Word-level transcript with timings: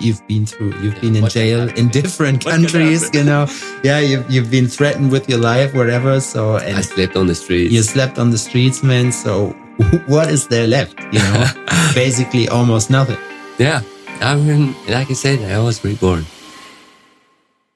you've 0.00 0.26
been 0.26 0.46
through. 0.46 0.72
You've 0.80 0.94
Yeah, 0.94 1.00
been 1.00 1.16
in 1.16 1.28
jail 1.28 1.68
in 1.76 1.88
different 1.88 2.44
What 2.44 2.54
countries. 2.54 3.08
You 3.14 3.24
know, 3.24 3.46
yeah, 3.82 3.98
you've 4.00 4.30
you've 4.30 4.50
been 4.50 4.66
threatened 4.68 5.10
with 5.10 5.28
your 5.28 5.38
life, 5.38 5.74
whatever. 5.74 6.20
So 6.20 6.56
I 6.56 6.80
slept 6.80 7.16
on 7.16 7.26
the 7.26 7.34
streets. 7.34 7.72
you 7.72 7.82
slept 7.82 8.18
on 8.18 8.30
the 8.30 8.38
streets, 8.38 8.82
man. 8.82 9.12
So 9.12 9.50
what 10.06 10.30
is 10.30 10.48
there 10.48 10.66
left? 10.66 10.98
You 11.12 11.20
know, 11.20 11.46
basically 11.94 12.48
almost 12.48 12.90
nothing. 12.90 13.18
Yeah. 13.58 13.82
I 14.20 14.34
mean, 14.36 14.74
like 14.88 15.10
I 15.10 15.14
said, 15.14 15.38
I 15.50 15.60
was 15.60 15.84
reborn. 15.84 16.26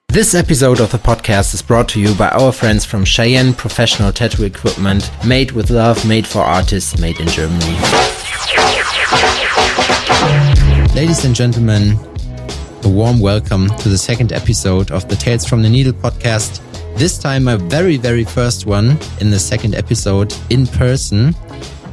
This 0.09 0.35
episode 0.35 0.81
of 0.81 0.91
the 0.93 0.99
podcast 0.99 1.55
is 1.55 1.63
brought 1.63 1.89
to 1.91 2.01
you 2.01 2.15
by 2.17 2.29
our 2.31 2.53
friends 2.53 2.85
from 2.85 3.03
Cheyenne 3.05 3.55
Professional 3.55 4.13
Tattoo 4.13 4.45
Equipment, 4.45 5.11
made 5.25 5.53
with 5.53 5.71
love, 5.71 6.05
made 6.07 6.27
for 6.27 6.41
artists, 6.41 6.99
made 6.99 7.19
in 7.19 7.29
Germany. 7.29 7.79
Ladies 10.95 11.25
and 11.25 11.35
gentlemen, 11.35 11.97
a 12.85 12.89
warm 12.89 13.19
welcome 13.19 13.69
to 13.79 13.89
the 13.89 13.97
second 13.97 14.33
episode 14.33 14.91
of 14.91 15.09
the 15.09 15.17
Tales 15.17 15.47
from 15.47 15.63
the 15.63 15.69
Needle 15.69 15.93
podcast. 15.93 16.61
This 16.99 17.19
time, 17.19 17.45
my 17.45 17.57
very, 17.57 17.97
very 17.97 18.25
first 18.25 18.67
one 18.67 18.99
in 19.21 19.31
the 19.31 19.39
second 19.39 19.75
episode 19.75 20.35
in 20.51 20.67
person 20.67 21.35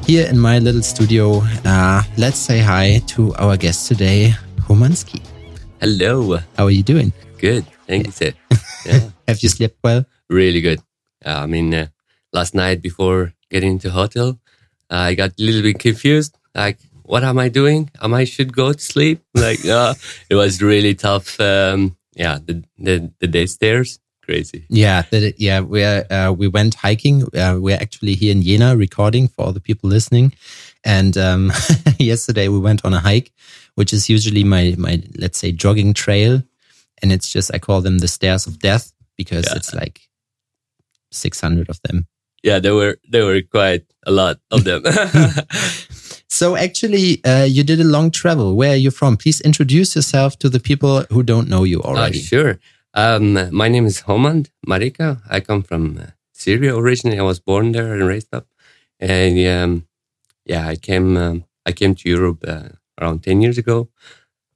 here 0.06 0.28
in 0.28 0.38
my 0.38 0.60
little 0.60 0.82
studio. 0.82 1.42
Uh, 1.64 2.04
let's 2.18 2.38
say 2.38 2.60
hi 2.60 3.02
to 3.08 3.34
our 3.36 3.56
guest 3.56 3.88
today, 3.88 4.34
Homandski. 4.68 5.22
Hello. 5.80 6.38
How 6.58 6.66
are 6.66 6.72
you 6.72 6.84
doing? 6.84 7.14
Good. 7.38 7.66
Thank 7.88 8.08
you, 8.08 8.12
sir. 8.12 8.32
Yeah. 8.86 9.10
Have 9.28 9.44
you 9.44 9.50
slept 9.50 9.78
well? 9.84 10.06
really 10.30 10.62
good. 10.62 10.80
Uh, 11.26 11.44
I 11.44 11.46
mean, 11.48 11.74
uh, 11.74 11.88
last 12.32 12.56
night 12.56 12.82
before 12.82 13.34
getting 13.50 13.74
into 13.74 13.90
hotel, 13.92 14.40
I 14.90 15.16
got 15.16 15.32
a 15.32 15.44
little 15.44 15.62
bit 15.62 15.80
confused. 15.80 16.38
Like, 16.56 16.80
what 17.10 17.24
am 17.24 17.40
I 17.40 17.50
doing? 17.50 17.90
Am 18.02 18.14
I 18.14 18.26
should 18.26 18.52
go 18.54 18.72
to 18.74 18.80
sleep? 18.80 19.20
Like, 19.48 19.66
uh, 19.66 19.94
it 20.30 20.36
was 20.36 20.62
really 20.62 20.94
tough. 20.96 21.40
Um, 21.40 21.98
yeah, 22.16 22.38
the, 22.46 22.64
the, 22.78 23.12
the 23.20 23.28
day 23.28 23.48
stairs, 23.48 24.00
crazy. 24.26 24.66
Yeah, 24.70 25.02
that, 25.12 25.40
yeah. 25.40 25.62
We 25.62 25.84
uh, 25.84 26.32
we 26.42 26.48
went 26.48 26.76
hiking. 26.76 27.24
Uh, 27.36 27.58
we're 27.60 27.82
actually 27.82 28.16
here 28.16 28.32
in 28.32 28.42
Jena 28.44 28.76
recording 28.78 29.28
for 29.28 29.46
all 29.46 29.54
the 29.54 29.62
people 29.70 29.90
listening. 29.90 30.34
And 30.84 31.18
um, 31.18 31.52
yesterday 32.00 32.48
we 32.48 32.60
went 32.60 32.86
on 32.86 32.94
a 32.94 33.00
hike, 33.00 33.32
which 33.76 33.92
is 33.94 34.10
usually 34.10 34.44
my 34.44 34.76
my 34.78 35.02
let's 35.18 35.40
say 35.40 35.52
jogging 35.52 35.94
trail, 35.96 36.44
and 37.02 37.12
it's 37.12 37.34
just 37.34 37.50
I 37.56 37.60
call 37.60 37.82
them 37.82 38.00
the 38.00 38.08
stairs 38.08 38.48
of 38.48 38.60
death 38.60 38.92
because 39.18 39.46
Yeah. 39.48 39.56
it's 39.58 39.74
like 39.74 40.02
six 41.12 41.42
hundred 41.42 41.70
of 41.70 41.80
them. 41.82 42.06
Yeah, 42.44 42.60
there 42.62 42.76
were, 42.76 42.96
there 43.12 43.26
were 43.26 43.42
quite 43.42 43.84
a 44.06 44.12
lot 44.12 44.38
of 44.52 44.64
them. 44.64 44.84
So 46.40 46.56
actually, 46.56 47.22
uh, 47.26 47.44
you 47.44 47.66
did 47.66 47.82
a 47.82 47.84
long 47.84 48.12
travel. 48.12 48.56
Where 48.56 48.72
are 48.72 48.84
you 48.86 48.92
from? 48.92 49.18
Please 49.18 49.42
introduce 49.42 49.94
yourself 49.98 50.40
to 50.40 50.48
the 50.48 50.60
people 50.70 51.04
who 51.12 51.22
don't 51.22 51.50
know 51.50 51.66
you 51.66 51.82
Uh, 51.84 51.88
already. 51.90 52.20
sure. 52.20 52.60
Um, 52.94 53.34
my 53.52 53.68
name 53.68 53.86
is 53.86 54.04
Homand 54.08 54.48
Marika. 54.66 55.20
I 55.30 55.42
come 55.42 55.64
from 55.64 55.98
uh, 55.98 56.12
Syria 56.32 56.78
originally. 56.78 57.20
I 57.20 57.24
was 57.24 57.42
born 57.42 57.74
there 57.74 57.92
and 57.94 58.08
raised 58.08 58.34
up. 58.34 58.46
And 59.02 59.36
um, 59.48 59.88
yeah, 60.46 60.66
I 60.74 60.78
came. 60.78 61.18
Um, 61.18 61.44
I 61.66 61.74
came 61.74 61.94
to 61.96 62.10
Europe 62.10 62.40
uh, 62.48 62.70
around 63.02 63.22
ten 63.24 63.42
years 63.42 63.58
ago. 63.58 63.90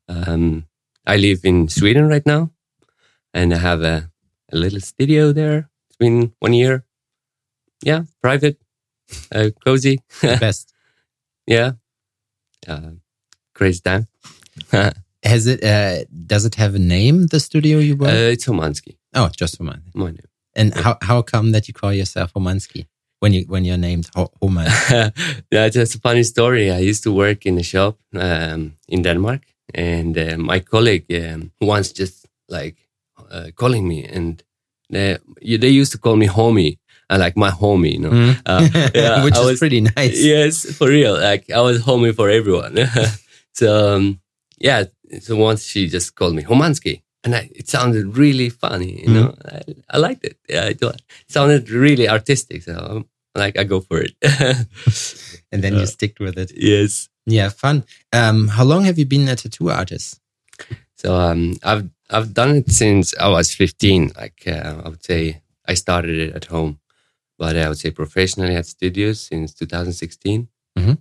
Um, 0.07 0.65
I 1.05 1.17
live 1.17 1.43
in 1.43 1.67
Sweden 1.67 2.07
right 2.07 2.25
now, 2.25 2.51
and 3.33 3.53
I 3.53 3.57
have 3.57 3.81
a, 3.83 4.09
a 4.53 4.55
little 4.55 4.79
studio 4.79 5.33
there. 5.33 5.67
It's 5.89 5.97
been 5.99 6.31
one 6.39 6.53
year. 6.53 6.85
Yeah, 7.85 8.03
private, 8.21 8.57
uh, 9.35 9.49
cozy. 9.65 9.99
Best. 10.21 10.69
yeah, 11.47 11.71
uh, 12.67 12.91
crazy 13.53 13.81
time. 13.81 14.07
Has 15.23 15.47
it? 15.47 15.63
Uh, 15.63 16.03
does 16.27 16.45
it 16.45 16.55
have 16.55 16.75
a 16.75 16.79
name? 16.79 17.27
The 17.27 17.39
studio 17.39 17.79
you 17.79 17.95
work? 17.95 18.09
Uh, 18.11 18.31
it's 18.33 18.45
Homandski, 18.45 18.97
oh, 19.15 19.29
just 19.35 19.57
for 19.57 19.63
my 19.63 19.75
name. 20.11 20.27
And 20.55 20.73
how 20.73 20.97
how 21.01 21.21
come 21.21 21.51
that 21.53 21.67
you 21.67 21.73
call 21.73 21.93
yourself 21.93 22.33
Homandski 22.33 22.87
when 23.19 23.33
you 23.33 23.45
when 23.47 23.63
you're 23.63 23.77
named 23.77 24.09
Ho- 24.15 24.31
Homand? 24.41 24.69
yeah, 25.51 25.69
just 25.69 25.95
a 25.95 25.99
funny 25.99 26.23
story. 26.23 26.69
I 26.71 26.79
used 26.79 27.03
to 27.03 27.11
work 27.13 27.45
in 27.45 27.57
a 27.57 27.63
shop 27.63 27.97
um, 28.13 28.75
in 28.89 29.01
Denmark, 29.01 29.41
and 29.73 30.17
uh, 30.17 30.37
my 30.37 30.59
colleague 30.59 31.05
um, 31.15 31.51
once 31.61 31.93
just 31.93 32.27
like 32.49 32.75
uh, 33.31 33.47
calling 33.55 33.87
me, 33.87 34.03
and 34.03 34.43
they, 34.89 35.17
they 35.41 35.69
used 35.69 35.91
to 35.93 35.97
call 35.97 36.15
me 36.17 36.27
homie, 36.27 36.77
uh, 37.09 37.17
like 37.19 37.35
my 37.37 37.49
homie, 37.51 37.93
you 37.93 37.99
know. 37.99 38.11
Mm. 38.11 38.41
Uh, 38.45 38.89
yeah, 38.95 39.23
Which 39.23 39.35
I 39.35 39.39
is 39.41 39.45
was- 39.45 39.59
pretty 39.59 39.81
nice. 39.81 40.23
Yes, 40.23 40.65
for 40.77 40.87
real. 40.87 41.13
Like 41.13 41.49
I 41.51 41.61
was 41.61 41.81
homie 41.83 42.13
for 42.15 42.29
everyone. 42.29 42.77
so 43.53 43.95
um, 43.95 44.19
yeah, 44.59 44.85
so 45.21 45.35
once 45.35 45.65
she 45.65 45.87
just 45.87 46.15
called 46.15 46.35
me 46.35 46.43
Homandski. 46.43 47.01
And 47.25 47.33
I, 47.35 47.49
it 47.55 47.69
sounded 47.69 48.17
really 48.17 48.49
funny, 48.49 49.01
you 49.03 49.13
know. 49.13 49.33
I, 49.45 49.61
I 49.91 49.97
liked 49.97 50.25
it. 50.25 50.37
Yeah, 50.49 50.65
it, 50.65 50.81
it 50.81 51.01
sounded 51.29 51.69
really 51.69 52.09
artistic. 52.09 52.63
So 52.63 52.75
um, 52.77 53.05
like, 53.33 53.57
I 53.57 53.63
go 53.63 53.79
for 53.79 54.01
it. 54.03 54.11
And 55.53 55.63
then 55.63 55.75
you 55.75 55.85
stick 55.85 56.17
with 56.19 56.37
it. 56.37 56.51
yes. 56.55 57.09
Yeah, 57.25 57.47
fun. 57.49 57.85
Um, 58.11 58.47
how 58.49 58.65
long 58.65 58.83
have 58.83 58.97
you 58.99 59.05
been 59.05 59.29
a 59.29 59.35
tattoo 59.37 59.69
artist? 59.69 60.19
So 60.97 61.15
um, 61.15 61.55
I've 61.63 61.87
I've 62.09 62.33
done 62.33 62.55
it 62.57 62.71
since 62.71 63.13
I 63.17 63.29
was 63.29 63.53
15. 63.55 64.11
Like 64.17 64.43
uh, 64.47 64.81
I 64.83 64.89
would 64.89 65.05
say, 65.05 65.41
I 65.65 65.75
started 65.75 66.17
it 66.19 66.35
at 66.35 66.45
home, 66.45 66.79
but 67.37 67.55
I 67.55 67.67
would 67.67 67.77
say 67.79 67.91
professionally 67.91 68.55
at 68.55 68.65
studios 68.65 69.19
since 69.21 69.53
2016. 69.53 70.47
Mhm. 70.77 70.97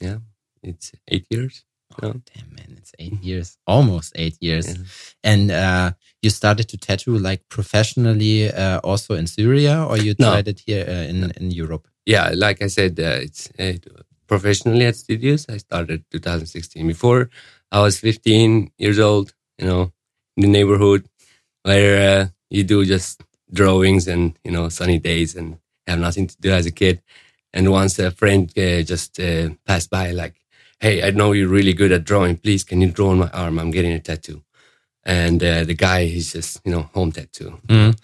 Yeah, 0.00 0.18
it's 0.62 0.92
eight 1.08 1.26
years. 1.30 1.64
Oh, 2.02 2.06
Yeah. 2.06 2.12
damn 2.34 2.50
man, 2.54 2.76
it's 2.78 2.92
eight 2.98 3.22
years, 3.22 3.56
almost 3.66 4.12
eight 4.16 4.36
years. 4.40 4.66
Yeah. 4.66 4.84
And 5.24 5.50
uh, 5.50 5.92
you 6.22 6.30
started 6.30 6.68
to 6.68 6.76
tattoo 6.76 7.16
like 7.18 7.42
professionally 7.48 8.50
uh, 8.52 8.78
also 8.84 9.14
in 9.14 9.26
Syria, 9.26 9.84
or 9.88 9.96
you 9.98 10.14
No. 10.18 10.30
tried 10.30 10.48
it 10.48 10.60
here 10.66 10.84
uh, 10.88 11.08
in 11.10 11.32
in 11.40 11.50
Europe? 11.50 11.88
yeah, 12.06 12.30
like 12.34 12.62
I 12.64 12.68
said, 12.68 12.98
uh, 13.00 13.20
it's 13.26 13.50
uh, 13.58 13.76
professionally 14.26 14.86
at 14.86 14.96
studios. 14.96 15.46
I 15.48 15.58
started 15.58 16.04
2016. 16.10 16.86
Before 16.86 17.28
I 17.72 17.80
was 17.82 17.98
15 18.00 18.70
years 18.78 18.98
old, 18.98 19.34
you 19.58 19.66
know, 19.68 19.92
in 20.36 20.42
the 20.42 20.48
neighborhood 20.48 21.02
where 21.64 22.20
uh, 22.20 22.26
you 22.50 22.64
do 22.64 22.84
just 22.84 23.22
drawings 23.52 24.06
and 24.08 24.38
you 24.44 24.50
know 24.50 24.68
sunny 24.68 24.98
days 24.98 25.34
and 25.36 25.58
have 25.86 25.98
nothing 25.98 26.26
to 26.26 26.36
do 26.40 26.50
as 26.52 26.66
a 26.66 26.70
kid. 26.72 27.02
And 27.52 27.70
once 27.70 27.98
a 27.98 28.10
friend 28.10 28.50
uh, 28.58 28.82
just 28.82 29.18
uh, 29.20 29.50
passed 29.66 29.90
by, 29.90 30.10
like, 30.12 30.34
"Hey, 30.80 31.02
I 31.02 31.10
know 31.10 31.32
you're 31.32 31.48
really 31.48 31.72
good 31.72 31.92
at 31.92 32.04
drawing. 32.04 32.36
Please, 32.36 32.62
can 32.64 32.80
you 32.82 32.90
draw 32.90 33.10
on 33.10 33.18
my 33.18 33.28
arm? 33.30 33.58
I'm 33.58 33.70
getting 33.70 33.92
a 33.92 34.00
tattoo." 34.00 34.42
And 35.04 35.42
uh, 35.42 35.64
the 35.64 35.74
guy, 35.74 36.04
he's 36.04 36.32
just 36.32 36.60
you 36.64 36.72
know 36.72 36.90
home 36.94 37.12
tattoo. 37.12 37.58
Mm. 37.68 37.98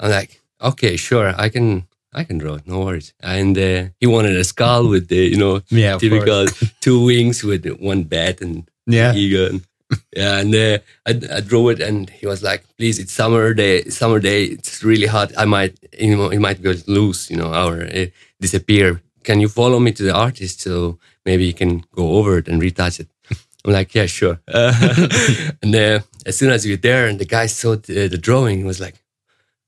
I'm 0.00 0.10
like, 0.10 0.40
okay, 0.60 0.96
sure, 0.96 1.34
I 1.38 1.48
can, 1.48 1.86
I 2.12 2.24
can 2.24 2.38
draw 2.38 2.54
it, 2.56 2.66
no 2.66 2.80
worries. 2.80 3.14
And 3.20 3.56
uh, 3.56 3.84
he 3.98 4.06
wanted 4.06 4.36
a 4.36 4.44
skull 4.44 4.88
with 4.88 5.08
the, 5.08 5.16
you 5.16 5.36
know, 5.38 5.62
Yeah, 5.70 5.96
typical 5.96 6.46
two 6.80 7.04
wings 7.04 7.42
with 7.42 7.66
one 7.80 8.02
bat 8.04 8.40
and 8.42 8.68
Yeah. 8.86 9.14
eagle. 9.14 9.46
And, 9.46 9.64
yeah, 10.16 10.38
and 10.38 10.54
uh, 10.54 10.78
I, 11.06 11.36
I 11.36 11.40
drew 11.40 11.68
it, 11.68 11.80
and 11.80 12.10
he 12.10 12.26
was 12.26 12.42
like, 12.42 12.64
"Please, 12.76 12.98
it's 12.98 13.12
summer 13.12 13.54
day. 13.54 13.84
Summer 13.84 14.18
day. 14.18 14.44
It's 14.44 14.82
really 14.82 15.06
hot. 15.06 15.32
I 15.38 15.44
might, 15.44 15.78
you 15.98 16.16
know, 16.16 16.28
it 16.28 16.40
might 16.40 16.62
go 16.62 16.74
loose, 16.86 17.30
you 17.30 17.36
know, 17.36 17.52
or 17.52 17.82
uh, 17.82 18.06
disappear. 18.40 19.00
Can 19.22 19.40
you 19.40 19.48
follow 19.48 19.78
me 19.78 19.92
to 19.92 20.02
the 20.02 20.14
artist 20.14 20.60
so 20.60 20.98
maybe 21.24 21.44
you 21.44 21.54
can 21.54 21.84
go 21.92 22.12
over 22.18 22.38
it 22.38 22.48
and 22.48 22.60
retouch 22.60 23.00
it?" 23.00 23.08
I'm 23.64 23.72
like, 23.72 23.94
"Yeah, 23.94 24.06
sure." 24.06 24.40
and 24.48 25.74
uh, 25.74 26.00
as 26.24 26.36
soon 26.36 26.50
as 26.50 26.64
we 26.64 26.72
were 26.72 26.76
there, 26.76 27.06
and 27.06 27.18
the 27.18 27.24
guy 27.24 27.46
saw 27.46 27.76
the, 27.76 28.08
the 28.08 28.18
drawing, 28.18 28.58
he 28.58 28.64
was 28.64 28.80
like, 28.80 28.96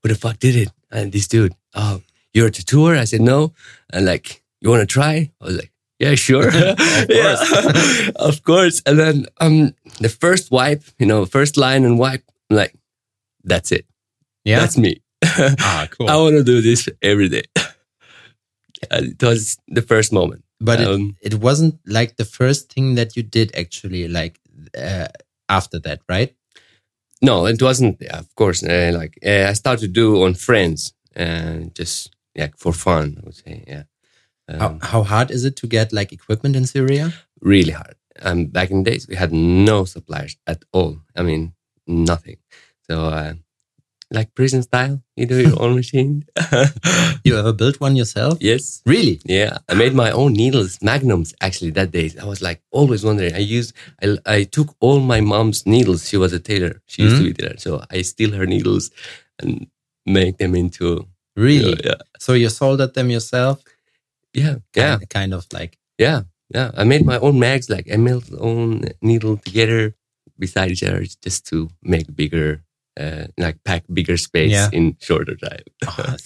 "Who 0.03 0.09
the 0.09 0.17
fuck 0.17 0.39
did 0.39 0.57
it?" 0.57 0.71
And 0.91 1.13
this 1.13 1.29
dude, 1.29 1.55
"Oh, 1.75 2.03
you're 2.35 2.49
a 2.49 2.51
tattooer?" 2.51 2.97
I 2.97 3.05
said, 3.05 3.21
"No." 3.21 3.53
And 3.93 4.05
like, 4.05 4.43
"You 4.61 4.71
want 4.71 4.81
to 4.81 4.87
try?" 4.87 5.31
I 5.41 5.45
was 5.45 5.57
like. 5.57 5.73
Yeah, 5.99 6.15
sure. 6.15 6.51
yeah, 7.09 7.37
of 8.17 8.43
course. 8.45 8.83
And 8.87 8.99
then 8.99 9.27
um, 9.41 9.75
the 10.01 10.09
first 10.09 10.51
wipe, 10.51 10.85
you 10.99 11.07
know, 11.07 11.25
first 11.27 11.57
line 11.57 11.85
and 11.85 11.99
wipe, 11.99 12.25
I'm 12.51 12.57
like, 12.57 12.75
that's 13.45 13.73
it. 13.73 13.87
Yeah. 14.45 14.61
That's 14.61 14.77
me. 14.79 15.03
ah, 15.25 15.89
cool. 15.91 16.09
I 16.09 16.17
want 16.17 16.37
to 16.37 16.45
do 16.45 16.61
this 16.61 16.89
every 17.03 17.29
day. 17.29 17.43
It 18.91 19.23
was 19.23 19.59
the 19.69 19.83
first 19.83 20.13
moment. 20.13 20.45
but 20.61 20.81
it, 20.81 20.89
um, 20.89 21.17
it 21.23 21.35
wasn't 21.35 21.79
like 21.87 22.17
the 22.17 22.25
first 22.25 22.73
thing 22.73 22.95
that 22.97 23.17
you 23.17 23.23
did 23.23 23.55
actually, 23.57 24.09
like 24.09 24.39
uh, 24.77 25.09
after 25.49 25.79
that, 25.81 26.01
right? 26.09 26.35
No, 27.21 27.47
it 27.47 27.61
wasn't. 27.61 27.97
yeah, 28.01 28.19
Of 28.19 28.35
course, 28.37 28.63
uh, 28.63 28.93
like 28.95 29.19
uh, 29.27 29.47
I 29.51 29.53
started 29.55 29.81
to 29.87 29.89
do 29.89 30.23
on 30.25 30.35
friends 30.35 30.95
and 31.15 31.75
just 31.75 32.15
yeah 32.35 32.49
for 32.57 32.73
fun. 32.73 33.17
I 33.19 33.21
would 33.27 33.35
say, 33.35 33.65
yeah. 33.67 33.83
Um, 34.49 34.61
How, 34.61 34.79
how 34.93 35.03
hard 35.03 35.31
is 35.31 35.45
it 35.45 35.57
to 35.57 35.67
get 35.67 35.93
like 35.93 36.13
equipment 36.13 36.57
in 36.57 36.67
Syria? 36.67 37.13
really 37.41 37.73
hard. 37.73 37.95
Um, 38.23 38.47
back 38.47 38.71
in 38.71 38.83
the 38.83 38.91
days, 38.91 39.07
we 39.07 39.15
had 39.15 39.33
no 39.33 39.85
suppliers 39.85 40.37
at 40.47 40.65
all. 40.73 40.99
I 41.15 41.23
mean, 41.23 41.53
nothing. 41.87 42.39
So 42.91 43.05
uh, 43.05 43.35
like 44.11 44.35
prison 44.35 44.63
style. 44.63 45.03
You 45.17 45.27
do 45.27 45.41
your 45.41 45.63
own 45.63 45.75
machine. 45.77 46.25
You 47.25 47.37
ever 47.39 47.53
built 47.53 47.79
one 47.81 47.95
yourself? 47.95 48.39
yes. 48.41 48.81
Really? 48.87 49.21
Yeah, 49.25 49.59
I 49.69 49.75
made 49.75 49.93
my 49.95 50.11
own 50.11 50.33
needles, 50.33 50.79
magnums. 50.83 51.35
Actually, 51.41 51.73
that 51.73 51.91
day 51.91 52.11
I 52.21 52.25
was 52.25 52.41
like 52.41 52.63
always 52.71 53.05
wondering. 53.05 53.35
I 53.35 53.39
used, 53.39 53.73
I, 54.03 54.17
I 54.25 54.45
took 54.45 54.75
all 54.81 55.01
my 55.01 55.21
mom's 55.21 55.67
needles. 55.67 56.09
She 56.09 56.17
was 56.17 56.33
a 56.33 56.39
tailor. 56.41 56.81
She 56.87 57.03
used 57.03 57.17
to 57.19 57.25
be 57.25 57.35
tailor, 57.35 57.57
so 57.59 57.85
I 57.91 58.03
steal 58.03 58.33
her 58.33 58.47
needles 58.47 58.91
and 59.39 59.67
make 60.07 60.39
them 60.39 60.55
into. 60.55 61.07
Really? 61.37 61.79
yeah, 61.85 62.01
So 62.19 62.33
you 62.33 62.49
soldered 62.49 62.95
them 62.95 63.11
yourself? 63.11 63.63
Yeah, 64.35 64.57
yeah, 64.77 64.97
Kind, 64.99 65.09
kind 65.11 65.35
of 65.35 65.47
like. 65.53 65.79
yeah, 65.99 66.23
yeah. 66.55 66.71
I 66.77 66.85
made 66.85 67.05
my 67.05 67.19
own 67.19 67.39
mags. 67.39 67.69
Like 67.69 67.89
I 67.93 67.97
melt 67.97 68.25
own 68.39 68.85
needle 69.03 69.37
together 69.39 69.95
beside 70.39 70.71
each 70.71 70.83
other 70.85 71.05
just 71.25 71.47
to 71.49 71.69
make 71.83 72.15
bigger. 72.15 72.63
Uh, 73.01 73.29
like 73.39 73.63
pack 73.63 73.85
bigger 73.93 74.17
space 74.17 74.51
Yeah. 74.51 74.69
in 74.73 74.97
shorter 74.99 75.37
time. 75.37 75.63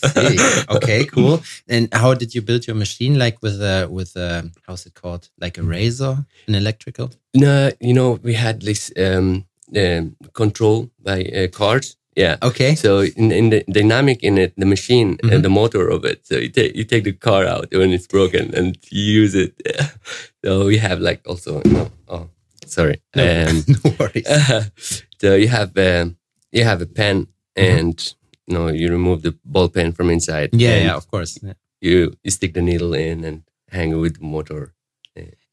Oh, 0.68 0.76
okay, 0.76 1.04
cool. 1.04 1.42
And 1.68 1.88
how 1.92 2.14
did 2.14 2.34
you 2.34 2.40
build 2.40 2.66
your 2.66 2.76
machine? 2.76 3.18
Like 3.18 3.36
with 3.42 3.60
a 3.60 3.86
with 3.90 4.16
a 4.16 4.50
how's 4.66 4.86
it 4.86 4.94
called? 4.94 5.28
Like 5.38 5.58
a 5.58 5.62
razor, 5.62 6.24
an 6.48 6.54
electrical? 6.54 7.10
No, 7.34 7.70
you 7.80 7.92
know, 7.92 8.18
we 8.22 8.32
had 8.32 8.62
this 8.62 8.90
um, 8.96 9.44
um, 9.76 10.16
control 10.32 10.88
by 10.98 11.24
uh, 11.24 11.48
cards. 11.48 11.96
Yeah. 12.16 12.36
Okay. 12.42 12.74
So 12.74 13.00
in, 13.00 13.32
in 13.32 13.50
the 13.50 13.64
dynamic 13.72 14.22
in 14.22 14.36
it, 14.38 14.52
the 14.56 14.66
machine 14.66 15.16
Mhm. 15.18 15.32
and 15.32 15.42
the 15.44 15.48
motor 15.48 15.88
of 15.88 16.04
it. 16.04 16.26
So 16.26 16.36
you 16.36 16.48
take 16.50 16.76
you 16.76 16.84
take 16.84 17.04
the 17.04 17.12
car 17.12 17.46
out 17.46 17.68
when 17.72 17.92
it's 17.92 18.06
broken 18.06 18.54
and 18.54 18.76
you 18.90 19.22
use 19.22 19.34
it. 19.34 19.52
so 20.44 20.66
we 20.66 20.78
have 20.78 21.00
like 21.00 21.20
also 21.26 21.60
know, 21.64 21.90
oh 22.08 22.28
sorry. 22.66 23.00
No, 23.16 23.22
Um, 23.48 23.64
no 23.84 23.90
worries. 23.98 24.26
so 25.20 25.34
you 25.36 25.48
have 25.48 25.76
um, 25.78 26.16
you 26.52 26.64
have 26.64 26.82
a 26.82 26.86
pen 26.86 27.26
Mm-hmm. 27.56 27.78
and 27.78 28.14
you 28.46 28.54
know 28.54 28.68
you 28.68 28.88
remove 28.90 29.20
the 29.22 29.34
ball 29.44 29.68
pen 29.68 29.92
from 29.92 30.10
inside. 30.10 30.48
Yeah, 30.52 30.84
yeah, 30.84 30.96
of 30.96 31.06
course. 31.10 31.38
Yeah. 31.42 31.54
You 31.80 32.12
you 32.24 32.30
stick 32.30 32.52
the 32.54 32.62
needle 32.62 32.94
in 32.94 33.24
and 33.24 33.42
hang 33.70 33.92
it 33.92 34.00
with 34.00 34.14
the 34.18 34.24
motor. 34.24 34.72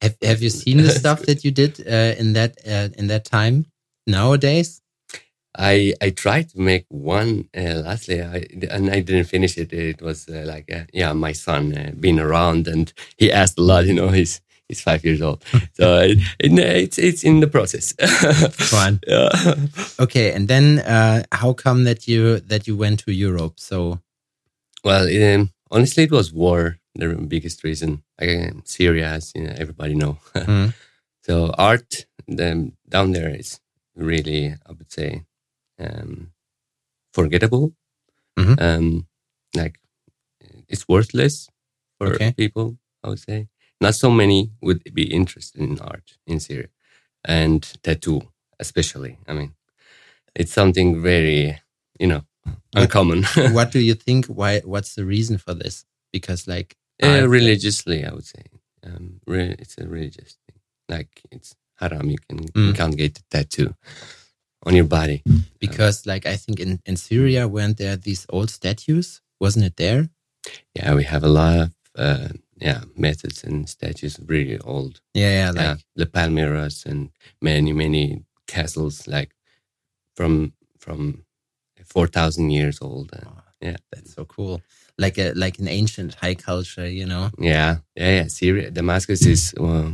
Have 0.02 0.16
Have 0.24 0.42
you 0.42 0.50
seen 0.50 0.78
the 0.78 0.90
stuff 0.92 1.20
that 1.26 1.44
you 1.44 1.52
did 1.52 1.80
uh, 1.88 2.16
in 2.20 2.34
that 2.34 2.52
uh, 2.68 2.88
in 2.98 3.08
that 3.08 3.26
time? 3.26 3.66
Nowadays, 4.08 4.79
I 5.60 5.94
I 6.02 6.10
tried 6.12 6.50
to 6.50 6.60
make 6.60 6.86
one 6.88 7.50
uh, 7.56 7.82
lastly, 7.86 8.22
I, 8.22 8.46
and 8.72 8.90
I 8.90 9.02
didn't 9.02 9.26
finish 9.26 9.58
it. 9.58 9.74
It 9.74 10.02
was 10.02 10.28
uh, 10.30 10.44
like 10.46 10.72
uh, 10.74 10.86
yeah, 10.94 11.12
my 11.14 11.34
son 11.34 11.78
uh, 11.78 11.92
being 12.00 12.20
around, 12.20 12.68
and 12.68 12.92
he 13.18 13.32
asked 13.32 13.60
a 13.60 13.62
lot. 13.62 13.86
You 13.86 13.94
know, 13.94 14.08
he's 14.08 14.42
he's 14.70 14.82
five 14.82 15.04
years 15.04 15.22
old, 15.22 15.44
so 15.74 16.00
it, 16.00 16.20
it, 16.40 16.58
it's 16.58 16.98
it's 16.98 17.24
in 17.24 17.42
the 17.42 17.48
process. 17.48 17.94
fine. 18.52 19.02
yeah. 19.06 19.56
Okay, 20.00 20.32
and 20.32 20.48
then 20.48 20.80
uh, 20.80 21.24
how 21.34 21.52
come 21.54 21.84
that 21.84 22.08
you 22.08 22.40
that 22.40 22.66
you 22.66 22.78
went 22.78 23.00
to 23.02 23.12
Europe? 23.12 23.60
So 23.60 24.00
Well, 24.84 25.08
um, 25.08 25.50
honestly, 25.70 26.04
it 26.04 26.12
was 26.12 26.32
war. 26.32 26.78
The 26.96 27.16
biggest 27.16 27.64
reason. 27.64 28.04
Like 28.20 28.54
Syria, 28.64 29.10
as 29.10 29.32
you 29.36 29.44
know, 29.44 29.56
everybody 29.58 29.94
know. 29.94 30.18
Mm. 30.34 30.74
So 31.22 31.54
art 31.58 32.08
the, 32.28 32.72
down 32.88 33.12
there 33.12 33.30
is 33.30 33.60
really, 33.96 34.56
I 34.66 34.72
would 34.72 34.92
say, 34.92 35.26
um, 35.80 36.32
forgettable. 37.14 37.74
Mhm. 38.38 38.56
Um, 38.62 39.08
like 39.56 39.80
it's 40.68 40.88
worthless 40.88 41.50
for 41.98 42.08
Okay. 42.14 42.32
people. 42.34 42.78
I 43.04 43.10
would 43.10 43.20
say 43.20 43.48
not 43.82 43.96
so 43.96 44.10
many 44.12 44.52
would 44.62 44.84
be 44.94 45.04
interested 45.04 45.62
in 45.62 45.80
art 45.80 46.18
in 46.28 46.40
Syria 46.40 46.70
and 47.26 47.62
tattoo, 47.84 48.22
especially. 48.60 49.18
I 49.28 49.34
mean, 49.34 49.56
it's 50.36 50.54
something 50.54 51.02
very, 51.02 51.60
you 52.00 52.08
know, 52.08 52.22
uncommon. 52.76 53.24
what 53.54 53.72
do 53.72 53.80
you 53.80 53.96
think? 53.96 54.26
Why? 54.28 54.60
What's 54.62 54.96
the 54.96 55.06
reason 55.06 55.38
for 55.38 55.54
this? 55.54 55.86
Because 56.14 56.48
like 56.48 56.76
Uh, 57.04 57.28
religiously, 57.30 58.04
I 58.06 58.12
would 58.12 58.26
say. 58.26 58.44
Um, 58.84 59.22
re- 59.28 59.56
it's 59.60 59.78
a 59.78 59.88
religious 59.88 60.38
thing. 60.46 60.60
Like 60.90 61.22
it's 61.32 61.56
haram. 61.80 62.10
You 62.10 62.18
can 62.28 62.40
Mm. 62.40 62.68
you 62.68 62.74
can't 62.74 62.98
get 62.98 63.20
a 63.20 63.24
tattoo 63.32 63.74
on 64.66 64.76
your 64.76 64.86
body. 64.86 65.24
because 65.60 66.06
like 66.06 66.26
I 66.26 66.36
think 66.36 66.60
in 66.60 66.80
in 66.86 66.96
Syria 66.98 67.48
weren't 67.48 67.78
there 67.78 67.98
these 67.98 68.26
old 68.30 68.50
statues? 68.50 69.22
Wasn't 69.40 69.66
it 69.66 69.78
there? 69.78 70.10
Yeah, 70.74 70.96
we 70.96 71.04
have 71.04 71.24
a 71.24 71.28
lot 71.28 71.60
of 71.60 71.72
uh, 71.96 72.30
yeah 72.58 72.82
methods 72.96 73.44
and 73.44 73.70
statues 73.70 74.20
really 74.28 74.60
old. 74.60 75.02
Yeah, 75.14 75.32
yeah, 75.32 75.52
like 75.52 75.62
yeah, 75.62 75.76
the 75.96 76.06
Palmyras 76.06 76.86
and 76.86 77.10
many 77.42 77.74
many 77.74 78.24
castles 78.48 79.08
like 79.08 79.32
from 80.16 80.54
from 80.78 81.24
four 81.86 82.08
thousand 82.08 82.52
years 82.52 82.80
old. 82.82 83.12
Uh, 83.14 83.42
yeah. 83.62 83.78
that's 83.92 84.14
so 84.14 84.26
cool. 84.26 84.62
Like 84.98 85.18
a 85.18 85.34
like 85.34 85.60
an 85.60 85.68
ancient 85.68 86.16
high 86.16 86.36
culture, 86.36 86.90
you 86.90 87.06
know. 87.06 87.30
yeah, 87.40 87.78
yeah, 87.96 88.12
yeah. 88.18 88.28
Syria, 88.28 88.72
Damascus 88.72 89.26
is 89.26 89.54
uh, 89.60 89.92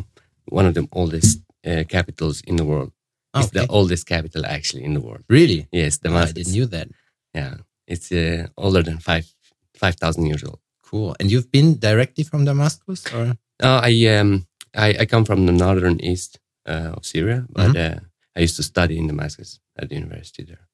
one 0.50 0.66
of 0.66 0.74
the 0.74 0.88
oldest 0.92 1.42
uh, 1.66 1.84
capitals 1.88 2.42
in 2.42 2.56
the 2.56 2.66
world. 2.66 2.92
It's 3.36 3.48
Okay. 3.48 3.60
the 3.60 3.68
oldest 3.72 4.06
capital 4.08 4.46
actually 4.46 4.84
in 4.84 4.94
the 4.94 5.02
world. 5.02 5.24
Really? 5.30 5.68
Yes, 5.72 5.98
Oh, 5.98 6.02
I 6.02 6.08
Damascus. 6.10 6.34
didn't 6.36 6.54
knew 6.54 6.66
that. 6.68 6.88
Yeah, 7.34 7.54
it's 7.88 8.12
uh, 8.12 8.48
older 8.58 8.84
than 8.84 8.98
five 9.00 9.26
five 9.80 9.96
thousand 9.96 10.26
years 10.26 10.44
old. 10.44 10.60
Cool. 10.90 11.16
And 11.20 11.30
you've 11.32 11.52
been 11.52 11.78
directly 11.80 12.24
from 12.24 12.46
Damascus, 12.46 13.04
or 13.14 13.36
Uh, 13.64 13.80
I 13.90 14.08
um 14.20 14.46
I, 14.76 14.88
I 15.02 15.06
come 15.06 15.26
from 15.26 15.46
the 15.46 15.52
northern 15.66 16.00
east 16.02 16.40
uh, 16.70 16.92
of 16.98 17.06
Syria, 17.06 17.46
but 17.50 17.72
Mm-hmm. 17.76 17.98
uh, 17.98 18.00
I 18.38 18.44
used 18.44 18.56
to 18.58 18.64
study 18.64 18.96
in 18.98 19.08
Damascus 19.08 19.60
at 19.80 19.88
the 19.90 19.96
university 19.96 20.44
there. 20.46 20.68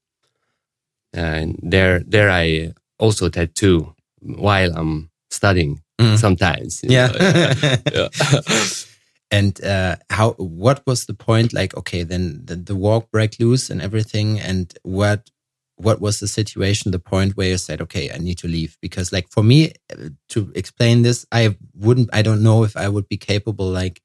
And 1.14 1.60
there 1.72 2.00
there 2.12 2.30
I 2.30 2.74
also 3.00 3.30
tattoo 3.30 3.96
while 4.22 4.72
I'm 4.76 5.10
studying 5.30 5.82
Mm. 6.02 6.18
sometimes. 6.18 6.82
yeah. 6.84 7.08
know. 7.08 7.20
yeah. 7.94 8.10
and 9.32 9.64
uh, 9.64 9.96
how? 10.10 10.32
What 10.34 10.84
was 10.86 11.06
the 11.06 11.14
point? 11.14 11.54
Like, 11.54 11.76
okay, 11.78 12.04
then 12.04 12.42
the, 12.46 12.56
the 12.56 12.76
war 12.76 13.08
broke 13.12 13.40
loose 13.40 13.70
and 13.70 13.82
everything. 13.82 14.40
And 14.40 14.74
what? 14.84 15.32
What 15.78 16.00
was 16.00 16.20
the 16.20 16.28
situation? 16.28 16.92
The 16.92 17.00
point 17.00 17.36
where 17.38 17.50
you 17.50 17.58
said, 17.58 17.82
"Okay, 17.82 18.12
I 18.12 18.18
need 18.18 18.38
to 18.40 18.48
leave," 18.48 18.78
because, 18.82 19.12
like, 19.12 19.30
for 19.30 19.44
me 19.44 19.74
to 20.30 20.52
explain 20.56 21.02
this, 21.02 21.26
I 21.32 21.58
wouldn't. 21.74 22.10
I 22.14 22.22
don't 22.22 22.44
know 22.44 22.64
if 22.64 22.78
I 22.78 22.90
would 22.90 23.08
be 23.08 23.18
capable, 23.18 23.68
like, 23.68 24.02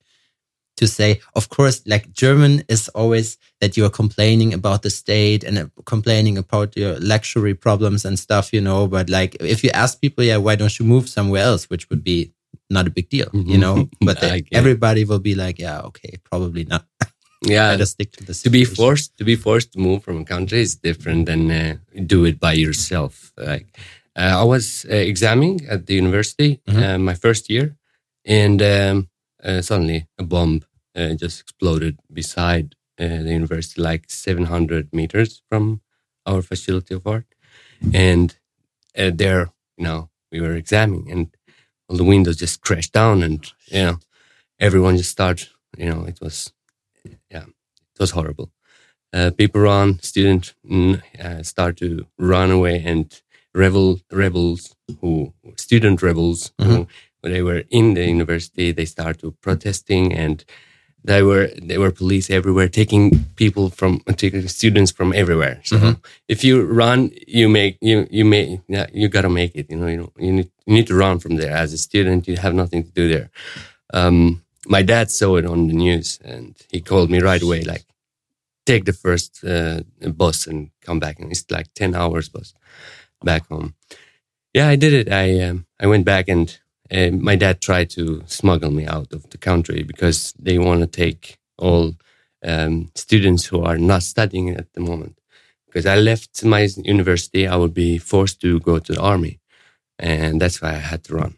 to 0.76 0.86
say, 0.86 1.20
of 1.34 1.48
course, 1.48 1.82
like 1.86 2.12
German 2.12 2.62
is 2.68 2.88
always 2.90 3.38
that 3.60 3.76
you 3.76 3.84
are 3.86 3.90
complaining 3.90 4.52
about 4.52 4.82
the 4.82 4.90
state 4.90 5.42
and 5.42 5.58
uh, 5.58 5.66
complaining 5.86 6.36
about 6.38 6.76
your 6.76 6.98
luxury 7.00 7.54
problems 7.54 8.04
and 8.04 8.18
stuff, 8.18 8.52
you 8.52 8.60
know. 8.60 8.86
But 8.86 9.08
like, 9.08 9.36
if 9.40 9.64
you 9.64 9.70
ask 9.70 10.00
people, 10.00 10.24
yeah, 10.24 10.36
why 10.36 10.54
don't 10.54 10.78
you 10.78 10.84
move 10.84 11.08
somewhere 11.08 11.42
else, 11.42 11.70
which 11.70 11.88
would 11.90 12.04
be 12.04 12.32
not 12.70 12.86
a 12.86 12.90
big 12.90 13.08
deal, 13.08 13.30
you 13.32 13.58
know. 13.58 13.88
But 14.00 14.16
I 14.18 14.20
they, 14.20 14.40
get 14.42 14.52
it. 14.52 14.56
everybody 14.58 15.04
will 15.04 15.20
be 15.20 15.34
like, 15.34 15.58
yeah, 15.58 15.80
okay, 15.88 16.14
probably 16.30 16.64
not. 16.64 16.84
yeah. 17.42 17.76
Just 17.76 17.92
stick 17.92 18.12
to 18.12 18.24
the 18.24 18.34
to 18.34 18.50
be 18.50 18.64
forced 18.64 19.16
to 19.18 19.24
be 19.24 19.36
forced 19.36 19.72
to 19.72 19.78
move 19.78 20.02
from 20.04 20.20
a 20.20 20.24
country 20.24 20.60
is 20.60 20.76
different 20.76 21.26
than 21.26 21.50
uh, 21.50 21.76
do 22.06 22.24
it 22.24 22.38
by 22.40 22.52
yourself 22.52 23.32
like 23.36 23.66
uh, 24.16 24.40
i 24.42 24.44
was 24.44 24.86
uh, 24.90 24.94
examining 25.12 25.60
at 25.68 25.86
the 25.86 25.94
university 25.94 26.50
Mhm. 26.68 26.82
uh, 26.82 26.98
my 26.98 27.14
first 27.14 27.50
year 27.50 27.76
and 28.24 28.60
um, 28.62 29.08
uh, 29.44 29.60
suddenly 29.62 30.06
a 30.18 30.24
bomb 30.24 30.62
uh, 30.98 31.12
just 31.22 31.40
exploded 31.40 31.94
beside 32.12 32.74
uh, 32.98 33.20
the 33.26 33.32
university 33.40 33.80
like 33.82 34.04
700 34.08 34.92
meters 34.92 35.42
from 35.48 35.80
our 36.26 36.42
facility 36.42 36.94
of 36.94 37.06
art 37.06 37.26
and 37.92 38.36
uh, 38.98 39.10
there 39.14 39.52
you 39.76 39.84
know 39.84 40.08
we 40.32 40.40
were 40.40 40.54
examining 40.56 41.10
and 41.12 41.35
all 41.88 41.96
the 41.96 42.04
windows 42.04 42.36
just 42.36 42.60
crashed 42.62 42.92
down 42.92 43.22
and 43.22 43.52
you 43.66 43.82
know 43.84 43.98
everyone 44.58 44.96
just 44.96 45.10
started 45.10 45.48
you 45.76 45.86
know 45.86 46.04
it 46.04 46.18
was 46.20 46.52
yeah 47.30 47.44
it 47.96 48.00
was 48.00 48.10
horrible. 48.10 48.50
Uh, 49.12 49.30
people 49.30 49.62
run, 49.62 49.98
students 50.00 50.54
uh, 50.70 51.42
start 51.42 51.76
to 51.78 52.06
run 52.18 52.50
away, 52.50 52.82
and 52.84 53.22
rebel 53.54 54.00
rebels 54.12 54.74
who 55.00 55.32
student 55.56 56.02
rebels 56.02 56.52
who 56.60 56.86
when 57.20 57.32
they 57.32 57.42
were 57.42 57.62
in 57.70 57.94
the 57.94 58.04
university, 58.04 58.72
they 58.72 58.84
start 58.84 59.18
to 59.20 59.32
protesting, 59.40 60.12
and 60.12 60.44
they 61.06 61.22
were 61.22 61.46
there 61.68 61.80
were 61.80 61.92
police 61.92 62.28
everywhere 62.30 62.68
taking 62.68 63.24
people 63.36 63.70
from 63.70 64.00
taking 64.16 64.48
students 64.48 64.90
from 64.92 65.12
everywhere. 65.12 65.60
So 65.62 65.76
if 66.28 66.44
you 66.44 66.64
run, 66.64 67.10
you 67.26 67.48
make 67.48 67.78
you 67.80 68.06
you 68.10 68.24
may 68.24 68.60
yeah, 68.68 68.86
you 68.92 69.08
gotta 69.08 69.30
make 69.30 69.52
it. 69.54 69.70
You 69.70 69.76
know 69.80 69.90
you 69.96 70.12
you 70.18 70.32
need 70.32 70.50
you 70.66 70.74
need 70.74 70.86
to 70.88 70.94
run 70.94 71.18
from 71.18 71.36
there 71.36 71.54
as 71.56 71.72
a 71.72 71.78
student. 71.78 72.26
You 72.28 72.36
have 72.36 72.54
nothing 72.54 72.84
to 72.84 72.90
do 72.90 73.08
there. 73.08 73.30
Um, 73.92 74.42
my 74.68 74.82
dad 74.82 75.10
saw 75.10 75.36
it 75.36 75.46
on 75.46 75.68
the 75.68 75.74
news 75.74 76.18
and 76.24 76.54
he 76.70 76.80
called 76.80 77.10
me 77.10 77.20
right 77.20 77.42
away, 77.42 77.62
like, 77.62 77.84
take 78.64 78.84
the 78.84 78.92
first 78.92 79.44
uh, 79.44 79.82
bus 80.00 80.46
and 80.46 80.70
come 80.80 80.98
back. 80.98 81.20
And 81.20 81.30
it's 81.30 81.48
like 81.50 81.72
10 81.74 81.94
hours 81.94 82.28
bus 82.28 82.52
back 83.22 83.46
home. 83.48 83.74
Yeah, 84.52 84.68
I 84.68 84.76
did 84.76 84.92
it. 84.92 85.12
I, 85.12 85.40
um, 85.40 85.66
I 85.78 85.86
went 85.86 86.04
back 86.04 86.28
and 86.28 86.58
uh, 86.92 87.10
my 87.10 87.36
dad 87.36 87.60
tried 87.60 87.90
to 87.90 88.22
smuggle 88.26 88.70
me 88.70 88.86
out 88.86 89.12
of 89.12 89.28
the 89.30 89.38
country 89.38 89.82
because 89.82 90.32
they 90.38 90.58
want 90.58 90.80
to 90.80 90.86
take 90.86 91.38
all 91.58 91.94
um, 92.44 92.90
students 92.94 93.46
who 93.46 93.62
are 93.62 93.78
not 93.78 94.02
studying 94.02 94.50
at 94.50 94.72
the 94.74 94.80
moment 94.80 95.18
because 95.66 95.84
I 95.84 95.96
left 95.96 96.42
my 96.42 96.66
university, 96.78 97.46
I 97.46 97.56
would 97.56 97.74
be 97.74 97.98
forced 97.98 98.40
to 98.40 98.60
go 98.60 98.78
to 98.78 98.92
the 98.94 99.00
army, 99.00 99.40
and 99.98 100.40
that's 100.40 100.62
why 100.62 100.70
I 100.70 100.78
had 100.92 101.04
to 101.04 101.16
run. 101.16 101.36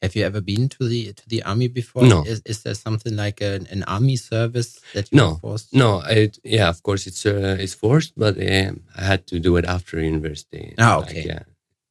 Have 0.00 0.14
you 0.14 0.24
ever 0.24 0.40
been 0.40 0.68
to 0.68 0.88
the 0.88 1.12
to 1.12 1.28
the 1.28 1.42
army 1.42 1.66
before? 1.66 2.06
No. 2.06 2.22
Is, 2.24 2.40
is 2.44 2.62
there 2.62 2.74
something 2.74 3.16
like 3.16 3.40
an, 3.40 3.66
an 3.68 3.82
army 3.82 4.14
service 4.14 4.78
that 4.94 5.10
you 5.10 5.16
No. 5.16 5.38
forced? 5.40 5.74
No, 5.74 6.02
it, 6.06 6.38
yeah, 6.44 6.68
of 6.68 6.82
course 6.84 7.08
it's 7.08 7.26
uh, 7.26 7.56
it's 7.58 7.74
forced, 7.74 8.12
but 8.16 8.36
um, 8.36 8.82
I 8.96 9.02
had 9.02 9.26
to 9.26 9.40
do 9.40 9.56
it 9.56 9.64
after 9.64 10.00
university. 10.00 10.74
Like, 10.78 11.10
okay. 11.10 11.24
yeah, 11.26 11.42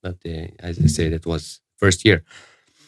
but 0.01 0.17
uh, 0.25 0.47
as 0.59 0.79
I 0.79 0.87
said, 0.87 1.11
it 1.11 1.25
was 1.25 1.59
first 1.75 2.05
year. 2.05 2.23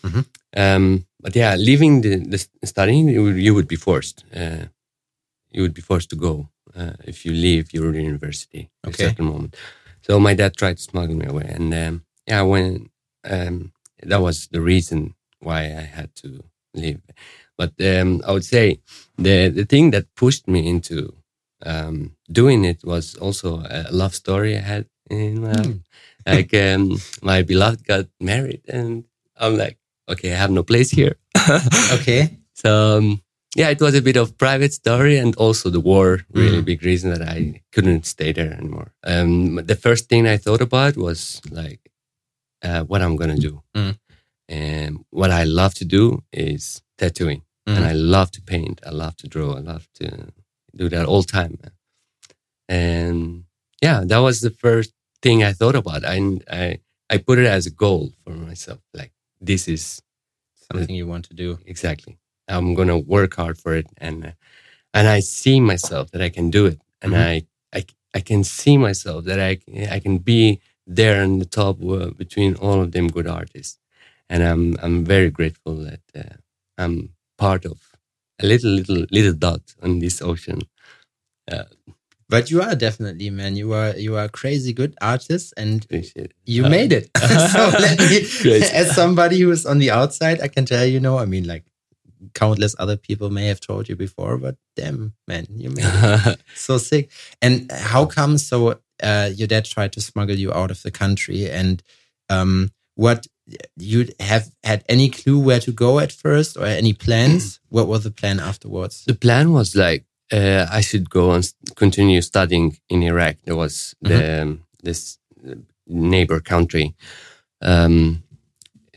Mhm. 0.03 0.25
Um, 0.57 1.05
but 1.19 1.35
yeah, 1.35 1.55
leaving 1.55 2.01
the, 2.01 2.17
the 2.17 2.67
studying, 2.67 3.09
you 3.09 3.23
would, 3.23 3.37
you 3.37 3.53
would 3.53 3.67
be 3.67 3.75
forced. 3.75 4.23
Uh, 4.35 4.65
you 5.51 5.61
would 5.61 5.73
be 5.73 5.81
forced 5.81 6.09
to 6.11 6.15
go 6.15 6.49
uh, 6.75 6.93
if 7.05 7.25
you 7.25 7.31
leave 7.31 7.73
your 7.73 7.93
university 7.95 8.69
at 8.83 8.89
Okay. 8.89 9.05
a 9.05 9.09
certain 9.09 9.25
moment. 9.25 9.55
So 10.01 10.19
my 10.19 10.33
dad 10.33 10.55
tried 10.55 10.77
to 10.77 10.83
smuggle 10.83 11.15
me 11.15 11.25
away, 11.27 11.45
and 11.49 11.73
um, 11.73 12.03
yeah, 12.27 12.41
when 12.41 12.89
um, 13.29 13.71
that 14.03 14.21
was 14.21 14.47
the 14.47 14.61
reason 14.61 15.15
why 15.39 15.61
I 15.65 15.85
had 15.97 16.15
to 16.17 16.43
leave. 16.73 17.01
But 17.57 17.73
um, 17.81 18.21
I 18.25 18.31
would 18.31 18.45
say 18.45 18.79
the 19.17 19.49
the 19.49 19.65
thing 19.65 19.91
that 19.91 20.13
pushed 20.15 20.47
me 20.47 20.67
into 20.69 21.13
um, 21.65 22.15
doing 22.31 22.65
it 22.65 22.83
was 22.83 23.15
also 23.15 23.63
a 23.69 23.87
love 23.91 24.15
story 24.15 24.55
I 24.57 24.61
had 24.61 24.85
in 25.09 25.41
my 25.41 25.63
Hmm. 25.63 25.77
like 26.25 26.53
um, 26.53 26.97
my 27.21 27.41
beloved 27.43 27.83
got 27.85 28.05
married, 28.19 28.61
and 28.69 29.03
I'm 29.37 29.57
like, 29.57 29.77
okay, 30.09 30.31
I 30.33 30.37
have 30.37 30.51
no 30.51 30.63
place 30.63 30.89
here. 30.91 31.15
Okay. 31.93 32.37
So 32.53 32.97
um, 32.97 33.21
yeah, 33.55 33.69
it 33.69 33.81
was 33.81 33.95
a 33.95 34.01
bit 34.01 34.17
of 34.17 34.37
private 34.37 34.73
story, 34.73 35.17
and 35.17 35.35
also 35.35 35.69
the 35.69 35.79
war 35.79 36.19
really 36.33 36.61
Mm. 36.61 36.65
big 36.65 36.83
reason 36.83 37.09
that 37.13 37.21
I 37.35 37.61
couldn't 37.73 38.05
stay 38.05 38.31
there 38.33 38.51
anymore. 38.53 38.91
Um, 39.03 39.55
the 39.65 39.75
first 39.75 40.09
thing 40.09 40.27
I 40.27 40.37
thought 40.37 40.61
about 40.61 40.97
was 40.97 41.41
like 41.51 41.79
uh, 42.63 42.83
what 42.83 43.01
I'm 43.01 43.15
gonna 43.15 43.37
do, 43.49 43.61
Mm. 43.75 43.95
and 44.49 45.05
what 45.11 45.31
I 45.31 45.43
love 45.45 45.73
to 45.75 45.85
do 45.85 46.23
is 46.33 46.81
tattooing, 46.97 47.41
and 47.67 47.83
Mhm. 47.85 47.89
I 47.91 47.93
love 47.93 48.29
to 48.31 48.41
paint, 48.41 48.81
I 48.85 48.91
love 48.91 49.15
to 49.21 49.27
draw, 49.27 49.55
I 49.57 49.61
love 49.61 49.87
to 49.99 50.07
do 50.75 50.89
that 50.89 51.05
all 51.05 51.23
time, 51.23 51.57
and 52.67 53.43
yeah, 53.81 54.03
that 54.05 54.17
was 54.19 54.41
the 54.41 54.51
first 54.51 54.91
thing 55.21 55.43
I 55.43 55.53
thought 55.53 55.75
about. 55.75 56.03
I 56.05 56.17
I 56.51 56.79
I 57.09 57.17
put 57.17 57.39
it 57.39 57.47
as 57.47 57.65
a 57.65 57.71
goal 57.71 58.13
for 58.23 58.31
myself, 58.31 58.79
like 58.93 59.11
this 59.41 59.67
is 59.67 60.01
Something 60.71 60.95
you 60.95 61.07
want 61.07 61.25
to 61.29 61.35
do. 61.35 61.59
exactly 61.65 62.17
i'm 62.49 62.75
gonna 62.75 62.97
work 62.99 63.35
hard 63.35 63.57
for 63.59 63.73
it 63.75 63.87
and 63.97 64.25
uh, 64.27 64.31
and 64.93 65.07
i 65.07 65.19
see 65.21 65.59
myself 65.61 66.11
that 66.11 66.21
i 66.21 66.29
can 66.29 66.49
do 66.51 66.65
it 66.67 66.79
and 67.03 67.13
Mhm. 67.13 67.17
I, 67.33 67.35
I 67.79 67.85
i 68.15 68.21
can 68.21 68.43
see 68.43 68.77
myself 68.77 69.25
that 69.25 69.39
i 69.39 69.59
i 69.95 69.99
can 69.99 70.17
be 70.19 70.61
there 70.87 71.23
in 71.23 71.39
the 71.39 71.45
top 71.61 71.77
uh, 71.83 72.11
between 72.23 72.55
all 72.55 72.81
of 72.81 72.91
them 72.93 73.07
good 73.09 73.27
artists 73.27 73.79
and 74.29 74.43
i'm 74.43 74.77
i'm 74.83 75.05
very 75.05 75.31
grateful 75.31 75.75
that 75.89 76.01
uh, 76.15 76.35
i'm 76.77 76.95
part 77.37 77.65
of 77.65 77.77
a 78.43 78.45
little 78.47 78.71
little 78.71 79.05
little 79.11 79.33
dot 79.47 79.63
on 79.83 79.99
this 79.99 80.21
ocean 80.21 80.61
But 82.29 82.51
you 82.51 82.61
are 82.61 82.75
definitely, 82.75 83.29
man. 83.31 83.55
You 83.55 83.73
are 83.73 83.97
you 83.97 84.15
are 84.15 84.25
a 84.25 84.29
crazy 84.29 84.71
good 84.71 84.95
artist, 85.01 85.53
and 85.57 85.83
Appreciate 85.83 86.33
you 86.45 86.65
Uh, 86.65 86.69
made 86.69 86.91
it. 86.93 87.09
so 87.17 87.69
let 87.79 87.99
me, 87.99 88.61
as 88.71 88.95
somebody 88.95 89.39
who 89.39 89.51
is 89.51 89.65
on 89.65 89.79
the 89.79 89.89
outside, 89.91 90.39
I 90.41 90.47
can 90.47 90.65
tell 90.65 90.85
you 90.85 90.99
know. 90.99 91.17
I 91.17 91.25
mean, 91.25 91.47
like 91.47 91.65
countless 92.33 92.75
other 92.77 92.97
people 92.97 93.29
may 93.31 93.47
have 93.47 93.59
told 93.59 93.89
you 93.89 93.95
before, 93.95 94.37
but 94.37 94.55
damn, 94.75 95.13
man, 95.27 95.47
you 95.55 95.69
made 95.69 95.85
it. 95.85 96.39
so 96.53 96.77
sick. 96.77 97.09
And 97.41 97.71
how 97.71 98.05
come? 98.05 98.37
So 98.37 98.79
uh, 99.01 99.31
your 99.33 99.47
dad 99.47 99.65
tried 99.65 99.93
to 99.93 100.01
smuggle 100.01 100.35
you 100.35 100.53
out 100.53 100.69
of 100.71 100.83
the 100.83 100.91
country, 100.91 101.49
and 101.49 101.81
um, 102.29 102.69
what 102.95 103.25
you 103.77 104.07
have 104.19 104.51
had 104.63 104.83
any 104.87 105.09
clue 105.09 105.39
where 105.39 105.59
to 105.61 105.71
go 105.71 105.97
at 105.97 106.11
first, 106.11 106.57
or 106.57 106.65
any 106.65 106.93
plans? 106.93 107.59
what 107.69 107.87
was 107.87 108.03
the 108.03 108.11
plan 108.11 108.39
afterwards? 108.39 109.03
the 109.05 109.15
plan 109.15 109.51
was 109.51 109.75
like 109.75 110.05
uh, 110.31 110.67
I 110.71 110.81
should 110.81 111.09
go 111.09 111.31
and 111.31 111.43
continue 111.75 112.21
studying 112.21 112.77
in 112.89 113.03
Iraq. 113.03 113.37
There 113.45 113.55
was 113.55 113.95
the 114.01 114.41
um, 114.41 114.63
this 114.83 115.17
uh, 115.47 115.55
neighbor 115.87 116.39
country. 116.39 116.95
Um, 117.61 118.23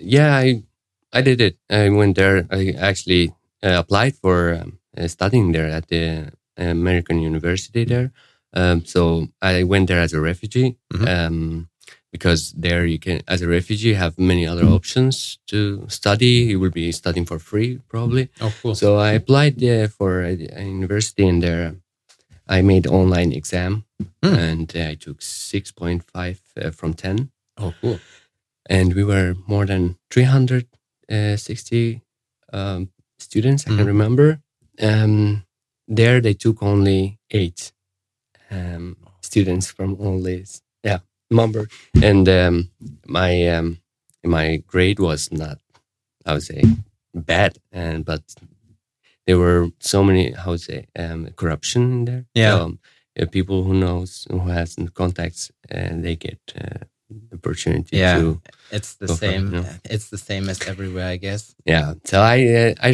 yeah, 0.00 0.36
I 0.36 0.62
I 1.12 1.22
did 1.22 1.40
it. 1.40 1.56
I 1.70 1.88
went 1.90 2.16
there. 2.16 2.46
I 2.50 2.74
actually 2.78 3.30
uh, 3.62 3.78
applied 3.78 4.16
for 4.16 4.54
um, 4.54 4.78
uh, 4.96 5.08
studying 5.08 5.52
there 5.52 5.68
at 5.68 5.88
the 5.88 6.32
American 6.56 7.20
University 7.20 7.84
there. 7.84 8.12
Um, 8.54 8.84
so 8.84 9.28
I 9.40 9.64
went 9.64 9.88
there 9.88 10.00
as 10.00 10.12
a 10.12 10.20
refugee. 10.20 10.76
Mhm. 10.92 11.08
Because 12.12 12.52
there 12.52 12.85
you 12.85 12.99
can, 12.99 13.23
as 13.26 13.40
a 13.42 13.49
refugee, 13.49 13.95
have 13.95 14.19
many 14.19 14.47
other 14.47 14.66
options 14.66 15.38
to 15.47 15.87
study. 15.88 16.50
You 16.52 16.61
will 16.61 16.71
be 16.71 16.92
studying 16.92 17.25
for 17.26 17.38
free, 17.38 17.81
probably. 17.88 18.28
Oh, 18.40 18.52
cool. 18.62 18.75
So 18.75 18.99
I 18.99 19.12
applied 19.12 19.59
there 19.59 19.88
for 19.88 20.21
a, 20.23 20.33
a 20.52 20.62
university, 20.62 21.26
and 21.26 21.42
there 21.42 21.76
I 22.47 22.61
made 22.62 22.87
online 22.87 23.33
exam, 23.33 23.85
Hmm. 24.23 24.35
and 24.35 24.76
uh, 24.76 24.90
I 24.90 24.95
took 24.97 25.23
six 25.23 25.73
point 25.73 26.02
five 26.12 26.40
uh, 26.61 26.71
from 26.71 26.92
ten, 26.95 27.31
oh, 27.57 27.73
cool. 27.81 27.99
and 28.69 28.92
we 28.95 29.04
were 29.04 29.35
more 29.47 29.64
than 29.66 29.97
three 30.11 30.25
hundred 30.26 30.66
sixty 31.37 32.02
um, 32.52 32.90
students. 33.19 33.66
I 33.66 33.71
Mhm. 33.71 33.76
can 33.78 33.87
remember. 33.87 34.40
Um, 34.81 35.45
there 35.88 36.21
they 36.21 36.35
took 36.35 36.62
only 36.62 37.19
eight 37.31 37.73
um, 38.50 38.97
students 39.21 39.71
from 39.71 39.95
all 40.00 40.21
this, 40.23 40.62
number, 41.32 41.68
and 42.02 42.28
um, 42.28 42.70
my 43.06 43.48
um, 43.48 43.78
my 44.24 44.62
grade 44.66 44.98
was 44.98 45.30
not, 45.32 45.58
I 46.26 46.34
would 46.34 46.42
say, 46.42 46.62
bad, 47.14 47.58
and 47.72 48.04
but 48.04 48.22
there 49.26 49.38
were 49.38 49.68
so 49.80 50.02
many 50.02 50.32
how 50.32 50.52
would 50.52 50.60
say 50.60 50.86
um, 50.98 51.28
corruption 51.36 51.82
in 51.92 52.04
there. 52.04 52.24
Yeah. 52.34 52.54
um, 52.54 52.78
uh, 53.20 53.26
people 53.26 53.62
who 53.64 53.74
knows 53.74 54.26
who 54.30 54.40
has 54.48 54.76
contacts 54.94 55.50
and 55.70 56.04
they 56.04 56.16
get 56.16 56.40
uh, 56.58 56.84
opportunity 57.33 57.97
Yeah. 57.99 58.19
to 58.21 58.40
It's 58.73 58.95
the 58.95 59.07
Go 59.07 59.14
for 59.16 59.25
it, 59.26 59.31
same. 59.33 59.66
It's 59.85 60.09
the 60.09 60.16
same 60.19 60.49
as 60.49 60.59
everywhere, 60.66 61.07
I 61.14 61.19
guess. 61.19 61.54
yeah. 61.66 61.92
So 62.04 62.21
I 62.21 62.38
uh, 62.47 62.75
I 62.88 62.90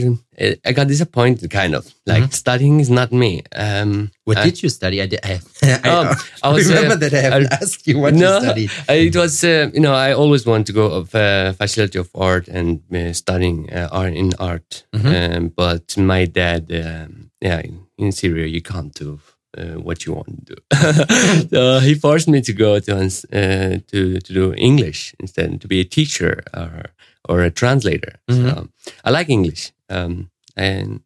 I 0.69 0.73
got 0.73 0.89
disappointed 0.89 1.51
kind 1.51 1.75
of 1.75 1.85
like 2.07 2.33
studying 2.33 2.81
is 2.81 2.91
not 2.91 3.13
me. 3.13 3.43
Um, 3.55 3.89
Mm-hmm. 3.89 4.05
What 4.25 4.39
I- 4.39 4.45
did 4.51 4.63
you 4.63 4.69
study? 4.71 5.01
I 5.03 5.07
did. 5.07 5.21
I, 5.25 5.39
I, 5.63 5.81
Oh, 5.85 6.15
I 6.43 6.49
was, 6.55 6.67
remember 6.69 6.95
uh, 6.95 6.99
that 7.03 7.15
I 7.15 7.21
haven't 7.21 7.53
I- 7.53 7.57
asked 7.63 7.87
you 7.87 8.01
what 8.03 8.15
no, 8.15 8.35
you 8.39 8.45
studied. 8.45 8.71
I- 8.89 9.07
it 9.09 9.17
was 9.17 9.45
uh, 9.45 9.71
you 9.75 9.81
know 9.81 9.95
I 10.09 10.13
always 10.15 10.45
want 10.47 10.67
to 10.67 10.73
go 10.73 10.87
of 11.01 11.15
uh, 11.15 11.53
faculty 11.53 11.99
of 11.99 12.09
art 12.15 12.49
and 12.49 12.81
uh, 12.93 13.13
studying 13.13 13.71
uh, 13.73 13.89
art 13.93 14.15
in 14.15 14.33
art, 14.39 14.85
Mhm. 14.93 15.37
um, 15.37 15.49
but 15.57 15.97
my 15.97 16.27
dad, 16.27 16.63
um, 16.73 17.31
yeah, 17.41 17.61
in, 17.69 17.87
in 17.99 18.13
Syria 18.13 18.47
you 18.47 18.63
can't 18.63 18.93
do 18.95 19.21
uh, 19.57 19.81
what 19.81 20.05
you 20.05 20.13
want 20.15 20.29
to 20.47 20.55
do, 20.55 20.57
so 21.51 21.79
he 21.81 21.95
forced 21.95 22.29
me 22.29 22.41
to 22.43 22.53
go 22.53 22.79
to 22.81 22.93
uh, 22.97 23.79
to 23.91 24.19
to 24.21 24.33
do 24.33 24.53
English 24.55 25.15
instead, 25.21 25.61
to 25.61 25.69
be 25.69 25.81
a 25.81 25.85
teacher 25.85 26.43
or 26.55 26.85
or 27.29 27.43
a 27.43 27.51
translator. 27.51 28.13
Mhm. 28.31 28.45
So 28.51 28.69
I 29.05 29.11
like 29.11 29.29
English, 29.33 29.73
um, 29.89 30.31
and 30.57 31.01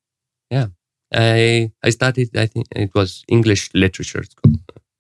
yeah. 0.51 0.69
I 1.15 1.71
I 1.87 1.91
studied. 1.91 2.35
I 2.37 2.47
think 2.47 2.67
it 2.75 2.91
was 2.95 3.23
English 3.29 3.69
literature 3.75 4.25
school 4.25 4.55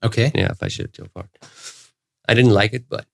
Okay. 0.04 0.30
yeah, 0.34 0.52
faculty 0.54 1.00
of 1.02 1.08
art. 1.16 1.30
I 2.28 2.34
didn't 2.34 2.52
like 2.52 2.74
it, 2.76 2.84
but 2.88 3.06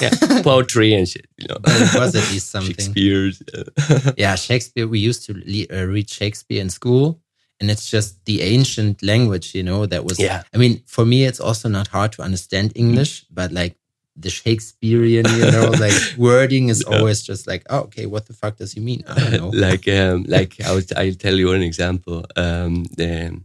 yeah, 0.00 0.10
poetry 0.42 0.94
and 0.94 1.06
shit, 1.08 1.26
you 1.36 1.48
know. 1.48 1.58
But 1.60 1.72
it 1.80 1.94
was 2.00 2.14
at 2.14 2.30
least 2.32 2.50
something. 2.54 2.72
Shakespeare's. 2.74 3.42
uh, 3.52 4.12
Yeah, 4.16 4.36
Shakespeare. 4.36 4.86
We 4.88 5.00
used 5.00 5.26
to 5.26 5.32
le- 5.34 5.68
uh, 5.70 5.84
read 5.86 6.08
Shakespeare 6.08 6.62
in 6.62 6.70
school, 6.70 7.20
and 7.60 7.70
it's 7.70 7.88
just 7.90 8.24
the 8.24 8.42
ancient 8.42 9.02
language, 9.02 9.54
you 9.54 9.62
know. 9.62 9.86
That 9.86 10.04
was. 10.04 10.18
Yeah. 10.18 10.42
I 10.54 10.58
mean, 10.58 10.82
for 10.86 11.04
me, 11.06 11.24
it's 11.24 11.40
also 11.40 11.68
not 11.68 11.88
hard 11.88 12.12
to 12.12 12.22
understand 12.22 12.72
English, 12.74 13.24
but 13.30 13.52
like 13.52 13.76
the 14.16 14.30
Shakespearean, 14.30 15.26
you 15.28 15.50
know, 15.50 15.70
like 15.80 15.92
wording 16.16 16.68
is 16.68 16.84
Yeah. 16.86 16.96
always 16.96 17.22
just 17.22 17.46
like, 17.46 17.64
oh, 17.70 17.80
okay, 17.80 18.06
what 18.06 18.26
the 18.26 18.32
fuck 18.32 18.56
does 18.56 18.72
he 18.72 18.80
mean? 18.80 19.04
I 19.06 19.14
don't 19.20 19.32
know. 19.40 19.48
like, 19.68 19.86
um, 19.88 20.24
like 20.28 20.60
I 20.64 20.72
would, 20.74 20.90
I'll 20.96 21.14
tell 21.14 21.34
you 21.34 21.52
an 21.52 21.62
example. 21.62 22.24
Um, 22.36 22.84
the 22.96 23.40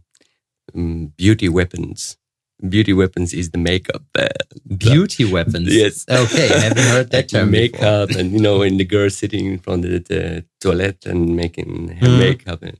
um, 0.74 1.12
beauty 1.16 1.48
weapons. 1.48 2.16
Beauty 2.68 2.92
weapons 2.92 3.32
is 3.34 3.50
the 3.50 3.58
makeup. 3.58 4.02
Uh, 4.16 4.28
Beauty 4.76 5.24
weapons. 5.24 5.74
Yes. 5.74 6.04
Okay, 6.08 6.48
I 6.54 6.58
haven't 6.58 6.78
heard 6.84 7.10
that 7.10 7.16
like 7.24 7.28
term. 7.28 7.50
before. 7.50 7.60
makeup 7.60 8.10
and 8.10 8.30
you 8.32 8.38
know 8.40 8.58
when 8.58 8.76
the 8.76 8.84
girl 8.84 9.10
sitting 9.10 9.46
in 9.46 9.58
front 9.58 9.84
of 9.84 9.90
the, 10.04 10.44
toilet 10.60 11.04
and 11.06 11.34
making 11.34 11.88
her 12.00 12.06
Mhm. 12.06 12.18
makeup 12.20 12.62
and 12.62 12.78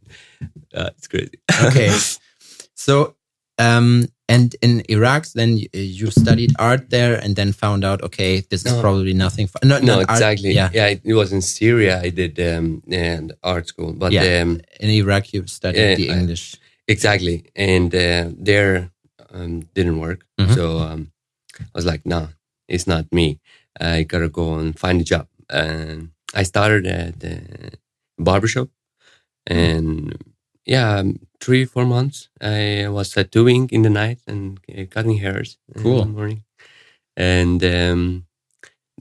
uh, 0.72 0.90
it's 0.96 1.08
crazy 1.08 1.38
okay. 1.66 1.90
So, 2.76 3.16
um, 3.58 4.06
and 4.28 4.54
in 4.62 4.82
Iraq, 4.88 5.26
then 5.34 5.56
you, 5.56 5.68
you 5.72 6.10
studied 6.10 6.52
art 6.58 6.90
there, 6.90 7.14
and 7.24 7.34
then 7.36 7.52
found 7.52 7.84
out, 7.84 8.02
okay, 8.02 8.40
this 8.50 8.64
is 8.64 8.72
No. 8.72 8.80
probably 8.80 9.14
nothing. 9.14 9.46
For, 9.48 9.58
no, 9.64 9.78
no 9.78 9.84
not 9.98 9.98
art- 10.08 10.10
exactly 10.10 10.52
yeah, 10.52 10.70
yeah 10.72 10.86
it, 10.94 11.00
it 11.04 11.14
was 11.14 11.32
in 11.32 11.42
syria 11.42 12.00
i 12.02 12.08
did 12.10 12.38
um 12.40 12.82
and 12.90 13.32
art 13.42 13.66
school 13.68 13.92
but 13.92 14.10
Yeah. 14.12 14.42
um 14.42 14.60
in 14.80 14.90
Iraq, 14.90 15.32
you 15.34 15.46
studied 15.46 15.80
Yeah, 15.80 15.94
the 15.96 16.10
I- 16.10 16.18
English. 16.18 16.56
exactly 16.88 17.36
and 17.56 17.92
uh, 17.94 18.30
there 18.38 18.90
um, 19.32 19.60
didn't 19.74 19.98
work. 20.00 20.24
Mhm. 20.40 20.54
So 20.54 20.78
um, 20.78 21.12
I 21.60 21.64
was 21.74 21.86
like, 21.86 22.02
no, 22.06 22.28
it's 22.68 22.86
not 22.86 23.12
me. 23.12 23.40
I 23.80 24.02
gotta 24.04 24.28
go 24.28 24.54
and 24.58 24.78
find 24.78 25.00
a 25.00 25.04
job. 25.04 25.28
And 25.50 26.10
I 26.34 26.44
started 26.44 26.86
at 26.86 27.20
the 27.20 27.40
barbershop, 28.18 28.68
and 29.46 30.16
yeah, 30.64 30.98
um, 31.00 31.18
three 31.40 31.64
four 31.64 31.84
months 31.86 32.28
I 32.40 32.88
was 32.88 33.10
tattooing 33.10 33.68
in 33.72 33.82
the 33.82 33.90
night 33.90 34.20
and 34.26 34.58
uh, 34.76 34.84
cutting 34.90 35.18
hairs 35.18 35.58
Cool. 35.76 36.02
in 36.02 36.08
the 36.08 36.12
morning, 36.18 36.44
and 37.16 37.62
um, 37.64 38.26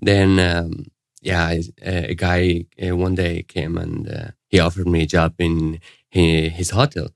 then 0.02 0.40
um, 0.40 0.86
yeah, 1.22 1.44
I, 1.46 1.62
a 1.82 2.16
guy 2.16 2.66
uh, 2.82 2.96
one 2.96 3.16
day 3.16 3.44
came 3.44 3.78
and 3.78 4.08
uh, 4.10 4.28
he 4.50 4.60
offered 4.60 4.88
me 4.88 5.04
a 5.04 5.08
job 5.08 5.36
in 5.40 5.80
hi- 6.14 6.50
his 6.50 6.72
hotel. 6.72 7.10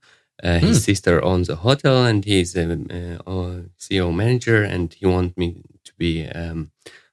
Uh, 0.46 0.58
his 0.66 0.76
Hmm. 0.78 0.82
sister 0.90 1.14
owns 1.24 1.48
a 1.48 1.56
hotel 1.56 1.96
and 2.08 2.24
he's 2.24 2.54
a, 2.56 2.64
uh, 2.64 3.30
uh, 3.30 3.56
CEO 3.84 4.12
manager, 4.22 4.58
and 4.72 4.94
he 4.98 5.06
wanted 5.06 5.34
me 5.36 5.48
to 5.86 5.92
be, 5.98 6.12
um, 6.40 6.70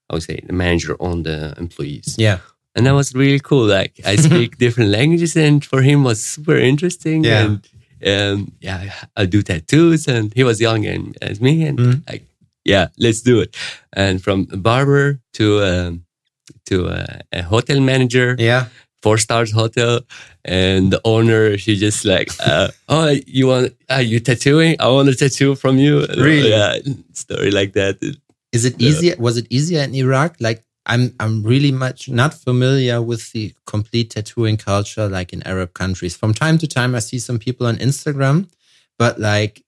I 0.09 0.13
would 0.13 0.23
say, 0.23 0.37
the 0.47 0.53
manager 0.53 0.95
on 0.99 1.23
the 1.23 1.53
employees. 1.57 2.15
Yeah. 2.17 2.37
And 2.75 2.85
that 2.85 2.93
was 2.95 3.13
really 3.15 3.39
cool. 3.39 3.65
Like 3.79 3.93
I 4.11 4.15
speak 4.27 4.57
different 4.57 4.89
languages, 4.91 5.35
and 5.37 5.65
for 5.65 5.81
him 5.81 6.03
was 6.03 6.19
super 6.33 6.57
interesting. 6.57 7.23
Yeah. 7.25 7.43
And 7.45 7.59
um, 8.05 8.51
yeah, 8.61 8.79
I 9.21 9.25
do 9.25 9.41
tattoos, 9.41 10.07
and 10.07 10.33
he 10.35 10.43
was 10.43 10.59
young 10.59 10.85
and 10.85 11.17
as 11.21 11.39
me, 11.39 11.67
and 11.69 11.79
Mhm. 11.79 12.01
like, 12.11 12.23
yeah, 12.65 12.87
let's 12.97 13.21
do 13.21 13.41
it. 13.41 13.55
And 13.95 14.21
from 14.21 14.47
a 14.51 14.57
barber 14.57 15.19
to 15.37 15.45
um, 15.63 16.05
to 16.69 16.75
a, 16.87 17.05
a 17.31 17.41
hotel 17.41 17.79
manager, 17.81 18.35
Yeah. 18.39 18.65
Four 19.03 19.17
stars 19.17 19.51
hotel, 19.51 20.01
and 20.45 20.91
the 20.93 21.01
owner 21.03 21.57
she 21.57 21.75
just 21.75 22.05
like, 22.05 22.29
uh, 22.39 22.69
oh, 22.89 23.09
you 23.27 23.47
want 23.47 23.75
uh, 23.91 24.03
you 24.11 24.19
tattooing? 24.19 24.75
I 24.79 24.87
want 24.87 25.09
a 25.09 25.15
tattoo 25.15 25.55
from 25.55 25.77
you. 25.77 26.07
Really? 26.07 26.49
Yeah, 26.49 26.77
story 27.13 27.51
like 27.51 27.73
that. 27.73 27.95
Is 28.51 28.65
it 28.65 28.81
easier? 28.81 29.15
Was 29.19 29.35
it 29.37 29.47
easier 29.49 29.81
in 29.81 29.93
Iraq? 29.93 30.37
Like 30.39 30.63
I'm, 30.85 31.13
I'm 31.19 31.43
really 31.43 31.71
much 31.71 32.09
not 32.09 32.33
familiar 32.33 33.01
with 33.01 33.31
the 33.31 33.53
complete 33.65 34.11
tattooing 34.11 34.57
culture, 34.57 35.07
like 35.07 35.33
in 35.33 35.45
Arab 35.47 35.73
countries. 35.73 36.15
From 36.15 36.33
time 36.33 36.57
to 36.59 36.67
time, 36.67 36.95
I 36.95 36.99
see 36.99 37.19
some 37.19 37.39
people 37.39 37.67
on 37.67 37.77
Instagram, 37.77 38.49
but 38.97 39.19
like 39.19 39.63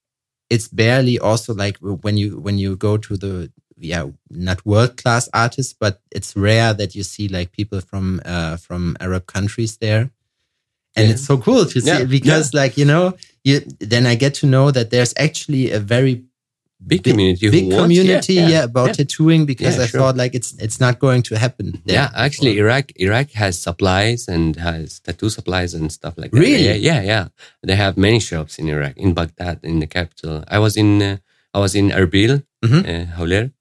it's 0.49 0.67
barely 0.67 1.17
also 1.19 1.53
like 1.53 1.77
when 1.79 2.17
you 2.17 2.39
when 2.39 2.57
you 2.57 2.75
go 2.75 2.97
to 2.97 3.17
the 3.17 3.51
yeah 3.77 4.05
not 4.29 4.65
world 4.65 4.95
class 4.97 5.29
artists, 5.33 5.73
but 5.73 6.01
it's 6.11 6.35
rare 6.35 6.73
that 6.73 6.95
you 6.95 7.03
see 7.03 7.27
like 7.27 7.51
people 7.51 7.81
from 7.81 8.21
uh 8.25 8.57
from 8.57 8.95
Arab 8.99 9.25
countries 9.25 9.77
there. 9.77 10.09
And 10.97 11.07
Yeah. 11.07 11.13
it's 11.13 11.25
so 11.25 11.37
cool 11.37 11.65
to 11.65 11.81
see 11.81 11.87
Yeah, 11.87 12.05
because 12.05 12.53
like 12.53 12.77
you 12.77 12.85
know 12.85 13.13
you 13.43 13.59
then 13.79 14.05
I 14.05 14.15
get 14.15 14.33
to 14.35 14.47
know 14.47 14.71
that 14.71 14.89
there's 14.91 15.13
actually 15.17 15.71
a 15.71 15.79
very 15.79 16.23
Big 16.87 17.03
community. 17.03 17.49
big 17.49 17.71
community 17.71 18.33
yeah, 18.35 18.63
about 18.63 18.87
yeah. 18.87 18.93
tattooing 18.93 19.45
because 19.45 19.77
Yeah, 19.77 19.83
I 19.83 19.87
sure. 19.87 19.99
thought 19.99 20.17
like 20.17 20.35
it's 20.35 20.53
it's 20.65 20.79
not 20.79 20.99
going 20.99 21.23
to 21.23 21.35
happen 21.39 21.81
there. 21.85 21.95
Yeah, 21.95 22.09
actually, 22.13 22.57
Iraq 22.59 22.91
Iraq 22.99 23.31
has 23.31 23.57
supplies 23.59 24.27
and 24.27 24.55
has 24.57 24.99
tattoo 24.99 25.29
supplies 25.29 25.73
and 25.73 25.89
stuff 25.91 26.13
like 26.17 26.31
that. 26.31 26.39
Really? 26.39 26.65
Yeah, 26.67 26.75
yeah, 26.89 27.01
yeah. 27.01 27.25
They 27.63 27.75
have 27.75 27.95
many 27.97 28.19
shops 28.19 28.59
in 28.59 28.67
Iraq, 28.67 28.97
in 28.97 29.13
Baghdad, 29.13 29.59
in 29.63 29.79
the 29.79 29.87
capital. 29.87 30.43
I 30.47 30.59
was 30.59 30.75
in 30.75 31.01
uh, 31.01 31.17
I 31.55 31.59
was 31.59 31.73
in 31.75 31.89
Erbil, 31.91 32.43
Mhm. 32.63 32.81
uh, 32.85 33.05
Hawler, 33.17 33.51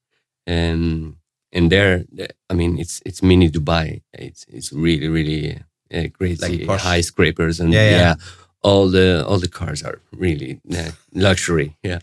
and 0.47 1.17
and 1.53 1.71
there, 1.71 2.05
I 2.51 2.55
mean, 2.55 2.79
it's 2.79 3.01
it's 3.07 3.23
mini 3.23 3.51
Dubai. 3.51 4.03
It's 4.13 4.45
it's 4.49 4.73
really 4.73 5.09
really 5.09 5.63
uh, 5.95 6.09
crazy 6.19 6.67
Like 6.67 6.81
high 6.81 7.01
scrapers 7.03 7.61
and 7.61 7.73
Yeah, 7.73 7.89
yeah, 7.91 7.97
yeah. 7.99 8.15
all 8.63 8.89
the 8.91 9.25
all 9.27 9.39
the 9.39 9.49
cars 9.49 9.83
are 9.83 10.01
really 10.13 10.61
uh, 10.73 10.91
luxury. 11.15 11.77
Yeah, 11.83 12.01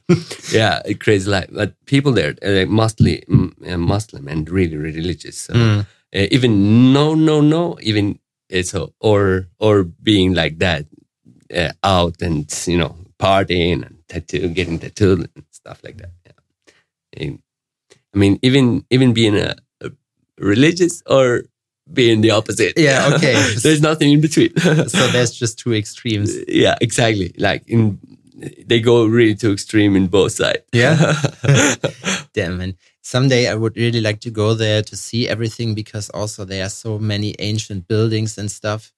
yeah, 0.54 0.82
crazy 1.00 1.30
life. 1.30 1.50
But 1.52 1.74
people 1.86 2.14
there, 2.14 2.36
uh, 2.42 2.66
mostly 2.68 3.24
uh, 3.68 3.78
Muslim 3.78 4.28
and 4.28 4.50
really 4.50 4.78
religious. 4.78 5.38
So 5.38 5.54
Mm. 5.54 5.80
uh, 6.16 6.28
even 6.32 6.94
no 6.94 7.16
no 7.16 7.42
no 7.42 7.78
even 7.82 8.20
uh, 8.54 8.64
so 8.64 8.94
or 9.00 9.48
or 9.60 9.84
being 9.84 10.34
like 10.34 10.60
that 10.60 10.86
uh, 11.54 11.72
out 11.84 12.22
and 12.22 12.46
you 12.68 12.78
know 12.78 12.96
partying 13.20 13.84
and 13.86 13.96
tattoo 14.08 14.50
getting 14.50 14.80
tattooed 14.80 15.30
and 15.36 15.46
stuff 15.52 15.80
like 15.84 15.98
that 16.02 16.12
yeah 16.26 16.38
And, 17.18 17.40
i 18.14 18.18
mean 18.18 18.38
even 18.42 18.86
even 18.90 19.14
being 19.14 19.36
a, 19.36 19.56
a 19.82 19.90
religious 20.38 21.02
or 21.06 21.44
being 21.94 22.22
the 22.22 22.32
opposite 22.32 22.74
Yeah, 22.78 23.10
okay. 23.16 23.34
there's 23.64 23.82
nothing 23.82 24.12
in 24.14 24.22
between 24.22 24.52
So 24.96 25.08
there's 25.12 25.32
just 25.32 25.60
two 25.60 25.74
extremes. 25.74 26.32
yeah 26.48 26.76
exactly 26.82 27.34
like 27.38 27.64
in 27.68 28.00
they 28.68 28.80
go 28.80 29.06
really 29.06 29.36
too 29.36 29.52
extreme 29.52 29.96
in 29.96 30.08
both 30.08 30.32
sides 30.32 30.64
Yeah. 30.74 30.96
Damn 32.34 32.58
man. 32.58 32.76
Someday 33.02 33.48
I 33.48 33.56
would 33.56 33.76
really 33.78 34.02
like 34.02 34.20
to 34.22 34.30
go 34.32 34.54
there 34.54 34.82
to 34.84 34.96
see 34.96 35.28
everything 35.28 35.76
because 35.76 36.10
also 36.14 36.46
there 36.46 36.64
are 36.66 36.70
so 36.70 36.98
many 37.00 37.36
ancient 37.40 37.88
buildings 37.88 38.38
and 38.38 38.50
stuff. 38.50 38.94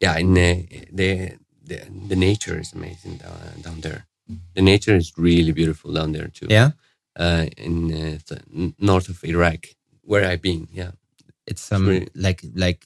yeah, 0.00 0.16
and 0.18 0.36
uh, 0.38 0.62
the, 0.92 1.32
the 1.64 1.78
the 2.08 2.16
nature 2.16 2.60
is 2.60 2.72
amazing 2.72 3.16
down, 3.18 3.38
down 3.62 3.80
there. 3.80 4.06
The 4.54 4.62
nature 4.62 4.96
is 4.96 5.12
really 5.16 5.52
beautiful 5.52 5.92
down 5.92 6.12
there 6.12 6.28
too. 6.28 6.46
Yeah. 6.50 6.70
Uh, 7.16 7.46
in 7.56 7.92
uh, 7.92 8.18
the 8.28 8.72
north 8.78 9.08
of 9.08 9.22
Iraq, 9.24 9.66
where 10.02 10.24
I've 10.24 10.42
been. 10.42 10.68
Yeah, 10.72 10.92
It's 11.46 11.62
some 11.62 12.06
like 12.14 12.44
like 12.54 12.84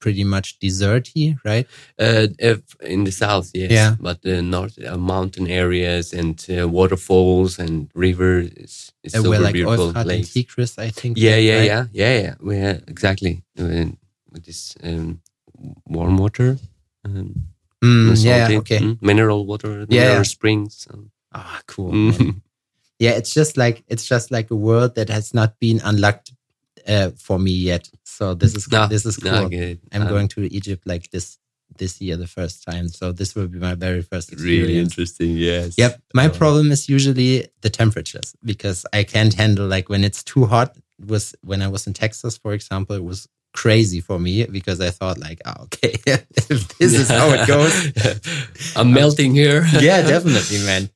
pretty 0.00 0.24
much 0.24 0.58
deserty, 0.60 1.36
right? 1.44 1.66
uh, 1.98 2.26
in 2.80 3.04
the 3.04 3.10
south, 3.10 3.50
yes, 3.54 3.70
Yeah. 3.70 3.96
but 4.00 4.22
the 4.22 4.42
north, 4.42 4.78
uh, 4.78 4.96
mountain 4.96 5.46
areas 5.48 6.12
and 6.12 6.44
uh, 6.48 6.68
waterfalls 6.68 7.58
and 7.58 7.88
rivers. 7.94 8.50
It's, 8.56 8.92
it's 9.02 9.14
Uh, 9.14 9.22
super 9.22 9.40
like 9.40 9.52
beautiful 9.54 9.86
Euphrat 9.86 10.00
and 10.02 10.04
place. 10.10 10.32
Tigris, 10.32 10.78
I 10.78 10.90
think. 10.90 11.18
Yeah, 11.18 11.36
yeah, 11.40 11.56
right? 11.58 11.66
yeah, 11.66 11.86
yeah, 11.92 12.20
yeah. 12.22 12.34
We 12.40 12.56
had, 12.58 12.82
exactly 12.86 13.42
uh, 13.58 13.90
with 14.32 14.44
this 14.44 14.76
um, 14.82 15.20
warm 15.86 16.16
water. 16.18 16.58
Um, 17.04 17.32
Mm, 17.82 18.24
yeah, 18.24 18.58
okay. 18.58 18.78
mm, 18.80 18.98
mineral 19.00 19.46
water, 19.46 19.70
Yeah, 19.70 19.86
mineral 19.88 20.16
yeah. 20.16 20.22
springs. 20.24 20.88
Ah, 21.32 21.60
cool. 21.66 21.92
yeah, 22.98 23.12
it's 23.12 23.32
just 23.34 23.56
like 23.56 23.84
it's 23.88 24.06
just 24.06 24.30
like 24.30 24.50
a 24.50 24.56
world 24.56 24.94
that 24.96 25.08
has 25.08 25.32
not 25.34 25.58
been 25.60 25.80
unlocked 25.84 26.32
uh, 26.86 27.10
for 27.16 27.38
me 27.38 27.52
yet. 27.52 27.88
So 28.04 28.34
this 28.34 28.54
is 28.54 28.70
No, 28.70 28.86
this 28.86 29.04
is 29.06 29.16
cool. 29.16 29.52
It. 29.52 29.80
I'm 29.92 30.02
Um, 30.02 30.08
going 30.08 30.28
to 30.28 30.52
Egypt 30.54 30.86
like 30.86 31.10
this 31.10 31.38
this 31.78 32.00
year 32.00 32.16
the 32.16 32.26
first 32.26 32.64
time. 32.64 32.88
So 32.88 33.12
this 33.12 33.34
will 33.34 33.46
be 33.46 33.58
my 33.58 33.74
very 33.74 34.02
first 34.02 34.32
experience. 34.32 34.66
really 34.68 34.78
interesting. 34.78 35.30
Yes. 35.36 35.74
Yep. 35.78 36.00
My 36.14 36.26
Uh, 36.26 36.30
problem 36.32 36.72
is 36.72 36.88
usually 36.88 37.46
the 37.60 37.70
temperatures 37.70 38.34
because 38.44 38.84
I 38.92 39.04
can't 39.04 39.34
handle 39.34 39.66
like 39.68 39.88
when 39.88 40.02
it's 40.02 40.24
too 40.24 40.46
hot. 40.46 40.76
It 40.98 41.06
was 41.06 41.34
when 41.42 41.62
I 41.62 41.68
was 41.68 41.86
in 41.86 41.92
Texas, 41.92 42.36
for 42.38 42.52
example, 42.54 42.96
it 42.96 43.04
was 43.04 43.28
crazy 43.52 44.00
for 44.00 44.18
me 44.18 44.44
because 44.46 44.80
I 44.80 44.90
thought 44.90 45.18
like, 45.18 45.40
oh, 45.44 45.64
okay, 45.64 45.94
if 46.06 46.68
this 46.78 46.94
is 46.94 47.08
how 47.08 47.28
it 47.30 47.46
goes. 47.46 47.74
I'm 48.76 48.92
melting 48.92 49.32
here. 49.34 49.64
yeah, 49.80 50.02
definitely, 50.02 50.58
man. 50.64 50.90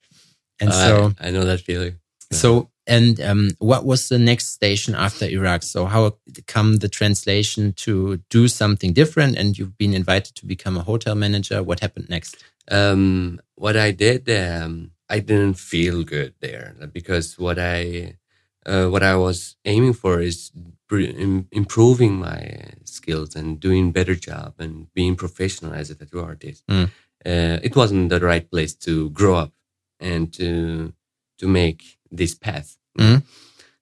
And 0.62 0.70
I- 0.70 0.87
so, 0.88 1.12
I 1.20 1.31
know 1.31 1.44
that 1.44 1.61
feeling. 1.61 1.94
so, 2.31 2.70
and 2.87 3.20
um, 3.20 3.51
what 3.59 3.85
was 3.85 4.09
the 4.09 4.18
next 4.18 4.46
station 4.48 4.94
after 4.94 5.25
Iraq? 5.27 5.62
So, 5.62 5.87
how 5.87 6.03
come 6.46 6.77
the 6.77 6.88
translation 6.88 7.72
to 7.85 8.20
do 8.31 8.48
something 8.48 8.92
different? 8.92 9.37
And 9.38 9.59
you've 9.59 9.77
been 9.77 9.94
invited 9.94 10.35
to 10.37 10.46
become 10.46 10.77
a 10.77 10.83
hotel 10.83 11.14
manager. 11.14 11.62
What 11.62 11.81
happened 11.81 12.09
next? 12.09 12.37
Um, 12.70 13.40
what 13.57 13.77
I 13.77 13.90
did, 13.90 14.31
um, 14.31 14.92
I 15.09 15.18
didn't 15.18 15.59
feel 15.72 16.05
good 16.05 16.35
there 16.40 16.75
because 16.92 17.38
what 17.38 17.59
I, 17.59 18.16
uh, 18.64 18.87
what 18.87 19.03
I 19.03 19.16
was 19.16 19.57
aiming 19.64 19.94
for 19.94 20.20
is 20.20 20.53
improving 21.51 22.14
my 22.14 22.40
skills 22.85 23.35
and 23.35 23.59
doing 23.59 23.92
better 23.92 24.14
job 24.14 24.55
and 24.59 24.92
being 24.94 25.16
professional 25.16 25.72
as 25.72 25.90
a 25.90 25.94
tattoo 25.94 26.20
artist. 26.20 26.64
Mm. 26.68 26.87
Uh, 27.25 27.59
it 27.62 27.75
wasn't 27.77 28.11
the 28.11 28.20
right 28.20 28.48
place 28.51 28.75
to 28.75 29.11
grow 29.11 29.35
up 29.37 29.53
and 30.02 30.32
to 30.34 30.92
to 31.38 31.48
make 31.48 31.82
this 32.18 32.34
path. 32.34 32.76
Mm. 32.98 33.22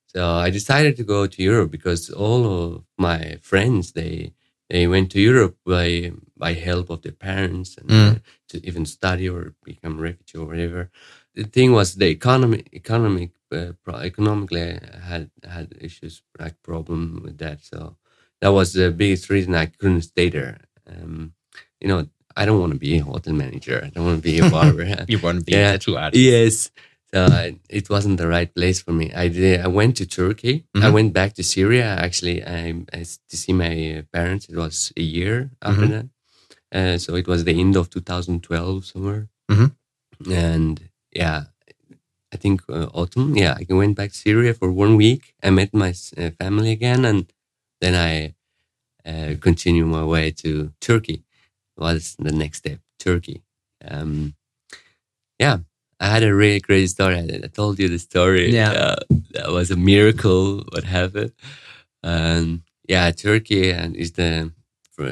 So 0.06 0.20
I 0.46 0.50
decided 0.50 0.96
to 0.96 1.04
go 1.04 1.26
to 1.26 1.42
Europe 1.42 1.70
because 1.70 2.10
all 2.10 2.42
of 2.46 2.84
my 2.98 3.38
friends 3.42 3.92
they 3.92 4.32
they 4.68 4.86
went 4.86 5.10
to 5.12 5.20
Europe 5.20 5.56
by 5.66 6.12
by 6.36 6.52
help 6.54 6.90
of 6.90 7.02
their 7.02 7.16
parents 7.30 7.76
and 7.78 7.90
Mm. 7.90 8.16
uh, 8.16 8.18
to 8.48 8.56
even 8.68 8.86
study 8.86 9.28
or 9.28 9.54
become 9.64 9.98
refugee 10.02 10.38
or 10.38 10.46
whatever. 10.46 10.90
The 11.34 11.44
thing 11.44 11.72
was 11.72 11.94
the 11.94 12.08
economy 12.08 12.64
economic 12.72 13.30
uh, 13.52 13.72
pro- 13.84 14.02
economically 14.10 14.62
I 14.62 14.98
had 15.12 15.30
had 15.44 15.66
issues 15.80 16.22
like 16.38 16.56
problem 16.62 17.20
with 17.24 17.38
that. 17.38 17.58
So 17.64 17.96
that 18.40 18.52
was 18.52 18.72
the 18.72 18.90
biggest 18.90 19.30
reason 19.30 19.54
I 19.54 19.66
couldn't 19.66 20.02
stay 20.02 20.28
there. 20.30 20.58
Um, 20.86 21.34
you 21.80 21.88
know, 21.88 22.06
I 22.36 22.44
don't 22.44 22.60
want 22.60 22.72
to 22.72 22.78
be 22.78 22.98
a 22.98 23.02
hotel 23.04 23.34
manager. 23.34 23.80
I 23.84 23.90
don't 23.90 24.04
want 24.04 24.18
to 24.18 24.22
be 24.22 24.38
a 24.38 24.48
barber. 24.50 24.84
You 25.08 25.18
want 25.18 25.38
to 25.40 25.44
be 25.44 25.52
Yeah. 25.52 25.70
a 25.70 25.72
tattoo 25.78 25.96
artist? 25.96 26.22
Yes. 26.22 26.70
So 27.12 27.26
I, 27.26 27.56
it 27.68 27.90
wasn't 27.90 28.18
the 28.18 28.28
right 28.28 28.52
place 28.54 28.80
for 28.80 28.92
me. 28.92 29.12
I 29.12 29.28
did. 29.28 29.60
I 29.60 29.66
went 29.66 29.96
to 29.96 30.06
Turkey. 30.06 30.64
I 30.74 30.78
Mhm. 30.78 30.92
went 30.92 31.12
back 31.12 31.34
to 31.34 31.42
Syria. 31.42 31.86
Actually, 32.06 32.44
I, 32.44 32.84
I 32.92 33.00
to 33.30 33.36
see 33.36 33.52
my 33.52 34.04
parents. 34.12 34.46
It 34.48 34.56
was 34.56 34.92
a 34.96 35.02
year 35.02 35.50
after 35.60 35.86
Mhm. 35.86 35.90
that. 35.94 36.06
Uh, 36.72 36.98
so 36.98 37.16
it 37.16 37.26
was 37.26 37.42
the 37.44 37.58
end 37.58 37.74
of 37.76 37.90
2012 37.90 38.84
somewhere. 38.86 39.28
Mhm. 39.50 39.72
And 40.30 40.80
yeah, 41.12 41.44
I 42.32 42.36
think 42.36 42.62
uh, 42.68 42.86
autumn. 42.94 43.34
Yeah, 43.36 43.54
I 43.58 43.66
went 43.74 43.96
back 43.96 44.10
to 44.12 44.16
Syria 44.18 44.54
for 44.54 44.70
one 44.70 44.94
week. 44.96 45.34
I 45.42 45.50
met 45.50 45.74
my 45.74 45.92
uh, 46.16 46.30
family 46.38 46.70
again, 46.70 47.04
and 47.04 47.26
then 47.80 47.94
I 48.10 48.34
uh, 49.04 49.34
continued 49.40 49.88
my 49.88 50.04
way 50.04 50.30
to 50.42 50.72
Turkey. 50.80 51.24
Was 51.80 52.16
the 52.18 52.32
next 52.32 52.58
step 52.58 52.80
Turkey? 52.98 53.42
Um, 53.84 54.34
yeah, 55.38 55.58
I 55.98 56.06
had 56.06 56.22
a 56.22 56.34
really 56.34 56.60
great 56.60 56.88
story. 56.88 57.16
I, 57.16 57.40
I 57.44 57.48
told 57.48 57.78
you 57.78 57.88
the 57.88 57.98
story. 57.98 58.52
Yeah, 58.54 58.72
uh, 58.72 58.96
that 59.30 59.50
was 59.50 59.70
a 59.70 59.76
miracle. 59.76 60.64
What 60.72 60.84
happened? 60.84 61.32
And 62.02 62.62
yeah, 62.88 63.10
Turkey 63.10 63.70
and 63.70 63.96
is 63.96 64.12
the 64.12 64.52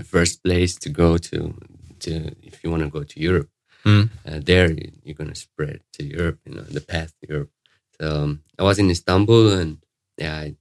first 0.04 0.42
place 0.42 0.74
to 0.76 0.88
go 0.90 1.18
to 1.18 1.54
to 2.00 2.12
if 2.42 2.62
you 2.62 2.70
want 2.70 2.82
to 2.82 2.90
go 2.90 3.02
to 3.02 3.20
Europe. 3.20 3.48
Mm. 3.84 4.10
Uh, 4.26 4.40
there 4.42 4.70
you're 5.02 5.14
gonna 5.14 5.34
spread 5.34 5.80
to 5.94 6.04
Europe, 6.04 6.40
you 6.44 6.54
know, 6.54 6.62
the 6.62 6.80
path 6.80 7.12
to 7.20 7.28
Europe. 7.28 7.50
So 8.00 8.24
um, 8.24 8.42
I 8.58 8.62
was 8.62 8.78
in 8.78 8.90
Istanbul, 8.90 9.52
and 9.52 9.78
yeah, 10.16 10.36
I, 10.36 10.56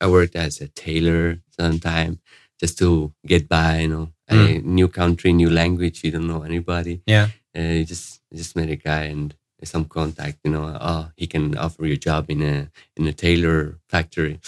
I 0.00 0.06
worked 0.08 0.36
as 0.36 0.60
a 0.60 0.68
tailor 0.68 1.40
sometime 1.58 2.20
just 2.58 2.78
to 2.78 3.12
get 3.26 3.48
by. 3.48 3.80
You 3.80 3.88
know, 3.88 4.08
Mm. 4.30 4.58
a 4.58 4.62
new 4.62 4.88
country, 4.88 5.32
new 5.32 5.50
language, 5.50 6.04
you 6.04 6.10
don't 6.12 6.26
know 6.28 6.42
anybody. 6.42 7.02
yeah, 7.06 7.28
Uh, 7.56 7.60
you 7.78 7.84
just 7.84 8.20
you 8.30 8.38
just 8.38 8.54
met 8.56 8.70
a 8.70 8.76
guy 8.76 9.04
and 9.12 9.34
some 9.64 9.84
contact. 9.84 10.38
You 10.44 10.52
know, 10.52 10.78
oh, 10.80 11.10
he 11.16 11.26
can 11.26 11.56
offer 11.58 11.84
you 11.86 11.94
a 11.94 11.96
job 12.08 12.30
in 12.30 12.42
a 12.42 12.70
in 12.96 13.06
a 13.06 13.12
tailor 13.12 13.78
factory. 13.88 14.38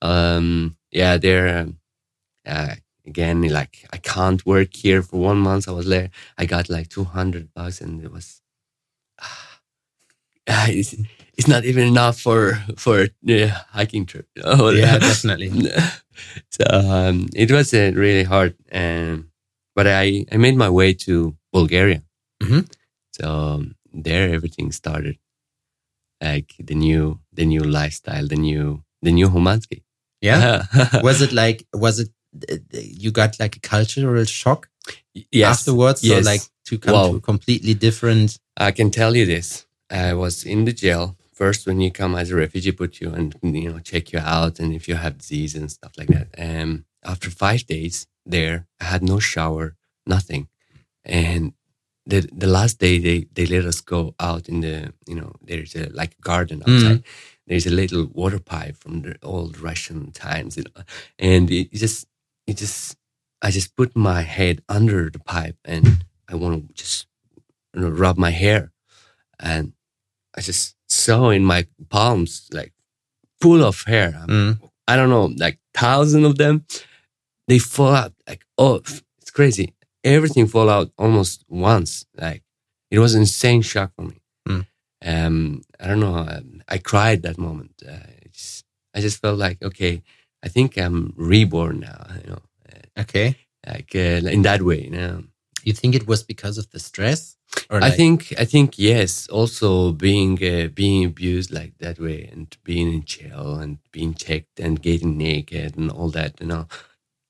Um, 0.00 0.76
yeah, 0.90 1.16
there. 1.18 1.58
Um, 1.58 1.78
uh, 2.46 2.74
again, 3.06 3.42
like 3.48 3.86
I 3.92 3.98
can't 3.98 4.44
work 4.44 4.74
here 4.74 5.02
for 5.02 5.20
one 5.20 5.38
month. 5.38 5.68
I 5.68 5.72
was 5.72 5.86
there. 5.86 6.10
I 6.36 6.46
got 6.46 6.68
like 6.68 6.88
two 6.88 7.04
hundred 7.04 7.54
bucks, 7.54 7.80
and 7.80 8.02
it 8.04 8.10
was. 8.12 8.40
Uh, 10.48 10.66
it's, 11.38 11.48
not 11.48 11.64
even 11.64 11.86
enough 11.86 12.20
for 12.20 12.58
for 12.76 13.08
a 13.28 13.46
hiking 13.70 14.06
trip. 14.06 14.26
You 14.36 14.42
know? 14.42 14.70
yeah, 14.70 14.98
definitely. 15.10 15.50
so 16.50 16.64
um, 16.70 17.28
it 17.34 17.50
was 17.50 17.72
uh, 17.74 17.92
really 17.94 18.24
hard, 18.24 18.54
um, 18.72 19.30
but 19.74 19.86
I 19.86 20.24
I 20.32 20.36
made 20.36 20.56
my 20.56 20.68
way 20.68 20.94
to 21.06 21.36
Bulgaria. 21.52 22.02
Mhm. 22.42 22.66
So 23.12 23.28
um, 23.28 23.74
there, 23.92 24.34
everything 24.34 24.72
started, 24.72 25.16
like 26.22 26.54
the 26.58 26.74
new 26.74 27.20
the 27.32 27.44
new 27.44 27.62
lifestyle, 27.62 28.26
the 28.26 28.36
new 28.36 28.82
the 29.02 29.12
new 29.12 29.28
Homandski. 29.28 29.82
Yeah, 30.20 30.66
was 31.02 31.20
it 31.20 31.32
like 31.32 31.66
was 31.74 32.00
it 32.00 32.10
you 32.72 33.10
got 33.10 33.38
like 33.40 33.56
a 33.56 33.60
cultural 33.60 34.24
shock 34.24 34.68
yes, 35.14 35.58
afterwards? 35.60 36.00
So 36.06 36.18
like 36.20 36.42
to 36.66 36.78
come 36.78 36.94
Wow. 36.94 37.10
to 37.10 37.16
a 37.16 37.20
completely 37.20 37.74
different. 37.74 38.38
I 38.56 38.70
can 38.72 38.90
tell 38.90 39.16
you 39.16 39.26
this. 39.26 39.66
I 39.90 40.14
was 40.14 40.44
in 40.44 40.64
the 40.64 40.72
jail 40.72 41.16
first 41.42 41.66
when 41.66 41.80
you 41.80 41.90
come 41.90 42.14
as 42.14 42.30
a 42.30 42.36
refugee, 42.44 42.80
put 42.82 42.92
you 43.00 43.08
and 43.18 43.28
you 43.42 43.68
know 43.70 43.80
check 43.90 44.04
you 44.12 44.20
out, 44.38 44.54
and 44.60 44.70
if 44.78 44.82
you 44.88 44.94
have 45.04 45.22
disease 45.22 45.52
and 45.58 45.68
stuff 45.78 45.92
like 46.00 46.10
that. 46.16 46.28
Um, 46.46 46.70
after 47.12 47.28
five 47.44 47.62
days 47.74 47.94
there, 48.34 48.56
I 48.82 48.84
had 48.92 49.02
no 49.12 49.18
shower, 49.32 49.66
nothing, 50.14 50.42
and 51.04 51.44
the 52.10 52.18
the 52.42 52.50
last 52.58 52.74
day 52.84 52.94
they 53.06 53.18
they 53.36 53.46
let 53.54 53.64
us 53.72 53.80
go 53.94 54.00
out 54.28 54.44
in 54.52 54.58
the 54.66 54.76
you 55.10 55.16
know 55.18 55.30
there's 55.48 55.74
a 55.82 55.84
like 56.00 56.12
garden 56.30 56.58
outside. 56.66 57.00
There's 57.48 57.66
a 57.66 57.78
little 57.82 58.04
water 58.20 58.40
pipe 58.54 58.76
from 58.82 58.94
the 59.02 59.14
old 59.22 59.52
Russian 59.68 60.12
times, 60.12 60.56
you 60.56 60.64
know, 60.64 60.82
and 61.30 61.44
it 61.50 61.72
just 61.84 62.06
it 62.50 62.56
just 62.64 62.96
I 63.46 63.48
just 63.58 63.70
put 63.80 63.90
my 64.10 64.20
head 64.36 64.56
under 64.76 65.10
the 65.10 65.22
pipe 65.34 65.58
and 65.72 65.84
I 66.30 66.34
want 66.42 66.52
to 66.54 66.74
just 66.82 67.06
you 67.74 67.80
know, 67.82 67.90
rub 68.04 68.16
my 68.26 68.32
hair, 68.44 68.62
and 69.52 69.72
I 70.36 70.40
just 70.50 70.76
saw 70.92 71.30
in 71.30 71.44
my 71.44 71.66
palms 71.88 72.48
like 72.52 72.72
full 73.40 73.64
of 73.64 73.82
hair. 73.86 74.12
Mm. 74.28 74.60
I 74.86 74.96
don't 74.96 75.10
know, 75.10 75.26
like 75.44 75.58
thousand 75.74 76.24
of 76.24 76.36
them. 76.38 76.64
They 77.48 77.58
fall 77.58 77.94
out 77.94 78.12
like 78.28 78.44
oh, 78.58 78.76
it's 79.20 79.30
crazy. 79.32 79.74
Everything 80.04 80.46
fall 80.46 80.68
out 80.68 80.90
almost 80.98 81.44
once. 81.48 82.06
Like 82.16 82.42
it 82.90 82.98
was 82.98 83.14
an 83.14 83.22
insane 83.22 83.62
shock 83.62 83.92
for 83.96 84.02
me. 84.02 84.18
Mm. 84.48 84.66
Um, 85.04 85.62
I 85.80 85.86
don't 85.88 86.00
know. 86.00 86.16
um, 86.16 86.62
I 86.68 86.78
cried 86.78 87.22
that 87.22 87.38
moment. 87.38 87.72
Uh, 87.86 88.06
I 88.94 89.00
just 89.00 89.20
felt 89.20 89.38
like 89.38 89.62
okay, 89.62 90.02
I 90.44 90.48
think 90.48 90.76
I'm 90.76 91.14
reborn 91.16 91.80
now. 91.80 92.06
You 92.22 92.30
know, 92.30 92.38
Okay, 92.98 93.36
like 93.66 93.90
uh, 93.94 94.28
in 94.36 94.42
that 94.42 94.62
way. 94.62 94.82
You 94.84 94.90
know. 94.90 95.24
you 95.64 95.72
think 95.72 95.94
it 95.94 96.06
was 96.06 96.22
because 96.22 96.58
of 96.58 96.70
the 96.70 96.78
stress? 96.78 97.36
Or 97.70 97.82
I 97.82 97.90
think 97.90 98.32
I 98.38 98.44
think 98.44 98.78
yes. 98.78 99.28
Also 99.28 99.92
being 99.92 100.42
uh, 100.42 100.68
being 100.68 101.04
abused 101.04 101.50
like 101.52 101.74
that 101.78 101.98
way 101.98 102.28
and 102.32 102.54
being 102.64 102.92
in 102.92 103.04
jail 103.04 103.56
and 103.56 103.78
being 103.92 104.14
checked 104.14 104.60
and 104.60 104.80
getting 104.82 105.16
naked 105.18 105.76
and 105.76 105.90
all 105.90 106.10
that, 106.10 106.40
you 106.40 106.46
know, 106.46 106.66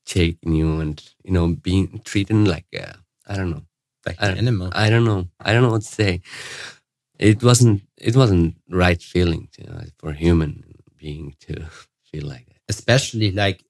taking 0.06 0.54
you 0.54 0.80
and 0.80 1.02
you 1.24 1.32
know 1.32 1.48
being 1.48 2.00
treated 2.04 2.36
like 2.48 2.66
uh, 2.78 2.94
I 3.26 3.36
don't 3.36 3.50
know. 3.50 3.62
like 4.06 4.16
I 4.22 4.28
an 4.28 4.38
animal. 4.38 4.70
I 4.72 4.90
don't 4.90 5.04
know. 5.04 5.28
I 5.40 5.52
don't 5.52 5.62
know 5.62 5.70
what 5.70 5.82
to 5.82 5.88
say. 5.88 6.20
It 7.18 7.42
wasn't. 7.42 7.82
It 7.98 8.16
wasn't 8.16 8.56
right 8.68 9.00
feeling 9.00 9.48
you 9.58 9.66
know, 9.66 9.80
for 9.98 10.12
human 10.12 10.64
being 10.96 11.34
to 11.40 11.64
feel 12.10 12.26
like 12.26 12.46
that. 12.46 12.60
especially 12.68 13.30
like 13.32 13.62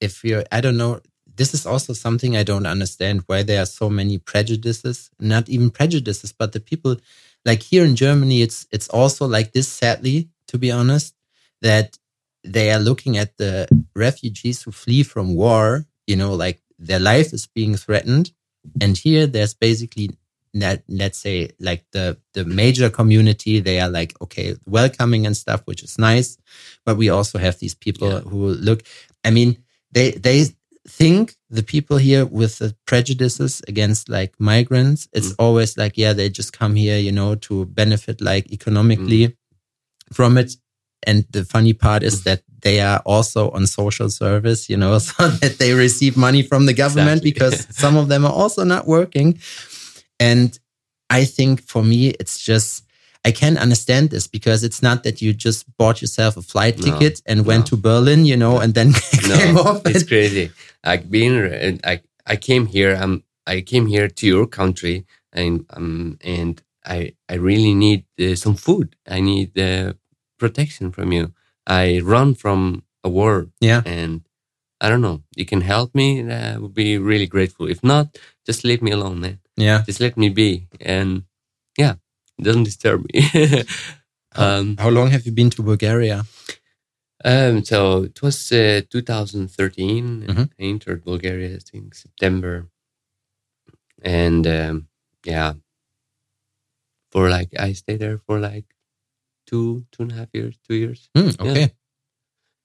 if 0.00 0.24
you're 0.24 0.44
i 0.50 0.60
don't 0.60 0.76
know 0.76 1.00
this 1.40 1.54
is 1.58 1.64
also 1.72 1.92
something 2.04 2.32
i 2.36 2.44
don't 2.50 2.66
understand 2.76 3.16
why 3.28 3.38
there 3.42 3.62
are 3.62 3.70
so 3.80 3.86
many 4.00 4.16
prejudices 4.32 4.96
not 5.34 5.44
even 5.54 5.70
prejudices 5.80 6.32
but 6.40 6.52
the 6.52 6.60
people 6.70 6.94
like 7.48 7.62
here 7.72 7.84
in 7.90 7.94
germany 8.04 8.38
it's 8.46 8.66
it's 8.76 8.88
also 9.00 9.24
like 9.36 9.48
this 9.52 9.68
sadly 9.82 10.18
to 10.50 10.58
be 10.64 10.70
honest 10.80 11.14
that 11.68 11.98
they 12.56 12.66
are 12.74 12.82
looking 12.88 13.14
at 13.22 13.30
the 13.42 13.54
refugees 14.06 14.62
who 14.62 14.70
flee 14.82 15.02
from 15.12 15.26
war 15.34 15.64
you 16.10 16.16
know 16.20 16.32
like 16.44 16.58
their 16.88 17.00
life 17.12 17.32
is 17.38 17.46
being 17.58 17.74
threatened 17.84 18.26
and 18.82 18.92
here 19.04 19.26
there's 19.26 19.54
basically 19.54 20.08
that 20.52 20.82
let's 20.88 21.18
say 21.26 21.36
like 21.68 21.82
the 21.96 22.06
the 22.36 22.44
major 22.44 22.88
community 22.90 23.60
they 23.60 23.78
are 23.80 23.88
like 24.00 24.12
okay 24.20 24.48
welcoming 24.66 25.26
and 25.26 25.36
stuff 25.36 25.60
which 25.68 25.82
is 25.82 25.98
nice 25.98 26.30
but 26.84 26.96
we 26.96 27.08
also 27.08 27.38
have 27.38 27.56
these 27.58 27.76
people 27.86 28.10
Yeah. 28.10 28.20
who 28.30 28.42
look 28.68 28.80
i 29.24 29.30
mean 29.30 29.50
they 29.92 30.10
they 30.26 30.38
think 30.88 31.34
the 31.50 31.62
people 31.62 31.98
here 31.98 32.24
with 32.24 32.58
the 32.58 32.74
prejudices 32.86 33.60
against 33.68 34.08
like 34.08 34.32
migrants 34.38 35.08
it's 35.12 35.28
Mm. 35.32 35.34
always 35.38 35.76
like 35.76 35.98
yeah 35.98 36.12
they 36.14 36.28
just 36.30 36.52
come 36.52 36.74
here 36.74 36.98
you 36.98 37.12
know 37.12 37.34
to 37.34 37.66
benefit 37.66 38.20
like 38.20 38.50
economically 38.52 39.28
Mm. 39.28 39.34
from 40.12 40.38
it 40.38 40.52
and 41.06 41.24
the 41.30 41.44
funny 41.44 41.72
part 41.74 42.02
is 42.02 42.24
that 42.24 42.42
they 42.62 42.80
are 42.80 43.00
also 43.04 43.50
on 43.50 43.66
social 43.66 44.08
service 44.10 44.68
you 44.70 44.76
know 44.76 44.98
so 45.10 45.28
that 45.28 45.58
they 45.58 45.74
receive 45.74 46.16
money 46.16 46.42
from 46.42 46.66
the 46.66 46.72
government 46.74 47.22
Exactly. 47.24 47.30
because 47.32 47.66
some 47.76 47.96
of 47.96 48.08
them 48.08 48.24
are 48.24 48.32
also 48.32 48.64
not 48.64 48.86
working 48.86 49.38
and 50.18 50.58
i 51.10 51.24
think 51.24 51.62
for 51.62 51.82
me 51.84 52.08
it's 52.20 52.38
just 52.42 52.84
I 53.28 53.32
can 53.32 53.58
understand 53.58 54.10
this 54.10 54.26
because 54.26 54.64
it's 54.64 54.82
not 54.82 55.02
that 55.04 55.20
you 55.20 55.32
just 55.34 55.66
bought 55.76 56.00
yourself 56.00 56.36
a 56.36 56.42
flight 56.42 56.78
No, 56.78 56.84
ticket 56.84 57.20
and 57.26 57.44
went 57.44 57.66
to 57.66 57.76
Berlin, 57.76 58.24
you 58.24 58.36
know, 58.36 58.58
and 58.60 58.72
then 58.74 58.92
came 59.12 59.56
off. 59.58 59.82
it's 59.84 60.04
crazy. 60.04 60.50
Like 60.84 61.10
being, 61.10 61.34
I 61.84 62.00
I 62.26 62.36
came 62.36 62.66
here. 62.66 62.94
I'm, 63.02 63.22
I 63.46 63.60
came 63.62 63.86
here 63.86 64.08
to 64.08 64.26
your 64.26 64.46
country, 64.46 65.04
and 65.32 65.66
um, 65.76 66.16
and 66.24 66.62
I 66.84 67.12
I 67.28 67.34
really 67.34 67.74
need 67.74 68.04
uh, 68.18 68.34
some 68.36 68.56
food. 68.56 68.96
I 69.06 69.20
need 69.20 69.58
uh, 69.58 69.92
protection 70.38 70.90
from 70.92 71.12
you. 71.12 71.32
I 71.66 72.00
run 72.02 72.34
from 72.34 72.82
a 73.04 73.08
war, 73.08 73.48
Yeah. 73.60 73.82
and 73.84 74.22
I 74.80 74.88
don't 74.88 75.02
know. 75.02 75.22
You 75.36 75.44
can 75.44 75.60
help 75.60 75.94
me. 75.94 76.22
I 76.32 76.56
would 76.56 76.72
be 76.74 76.96
really 76.98 77.26
grateful. 77.26 77.68
If 77.70 77.82
not, 77.82 78.16
just 78.46 78.64
leave 78.64 78.80
me 78.82 78.92
alone, 78.92 79.20
man. 79.20 79.38
yeah. 79.56 79.82
Just 79.86 80.00
let 80.00 80.16
me 80.16 80.30
be, 80.30 80.68
and 80.80 81.24
yeah, 81.78 81.94
don't 82.42 82.64
disturb 82.64 83.04
me. 83.12 83.22
um, 84.36 84.76
How 84.78 84.90
long 84.90 85.10
have 85.10 85.24
you 85.26 85.32
been 85.32 85.50
to 85.50 85.62
Bulgaria? 85.62 86.24
um, 87.24 87.64
so 87.64 88.04
it 88.04 88.22
was 88.22 88.50
uh, 88.52 88.80
2013. 88.90 90.24
Mhm. 90.28 90.50
I 90.58 90.62
entered 90.62 91.04
Bulgaria, 91.04 91.56
I 91.56 91.58
think 91.70 91.94
September, 91.94 92.68
and 94.02 94.46
um, 94.46 94.88
yeah, 95.24 95.54
for 97.10 97.28
like 97.28 97.50
I 97.58 97.72
stayed 97.72 98.00
there 98.00 98.18
for 98.18 98.38
like 98.40 98.66
two 99.46 99.84
two 99.92 100.02
and 100.04 100.12
a 100.12 100.14
half 100.16 100.28
years, 100.32 100.58
two 100.66 100.74
years. 100.76 101.08
Hmm, 101.16 101.30
okay. 101.40 101.74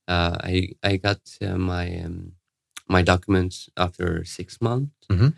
Uh, 0.08 0.38
I 0.44 0.70
I 0.84 0.98
got 0.98 1.20
uh, 1.42 1.58
my 1.58 2.00
um, 2.06 2.34
my 2.88 3.02
documents 3.02 3.70
after 3.76 4.24
six 4.24 4.62
months, 4.62 4.94
Mhm. 5.10 5.34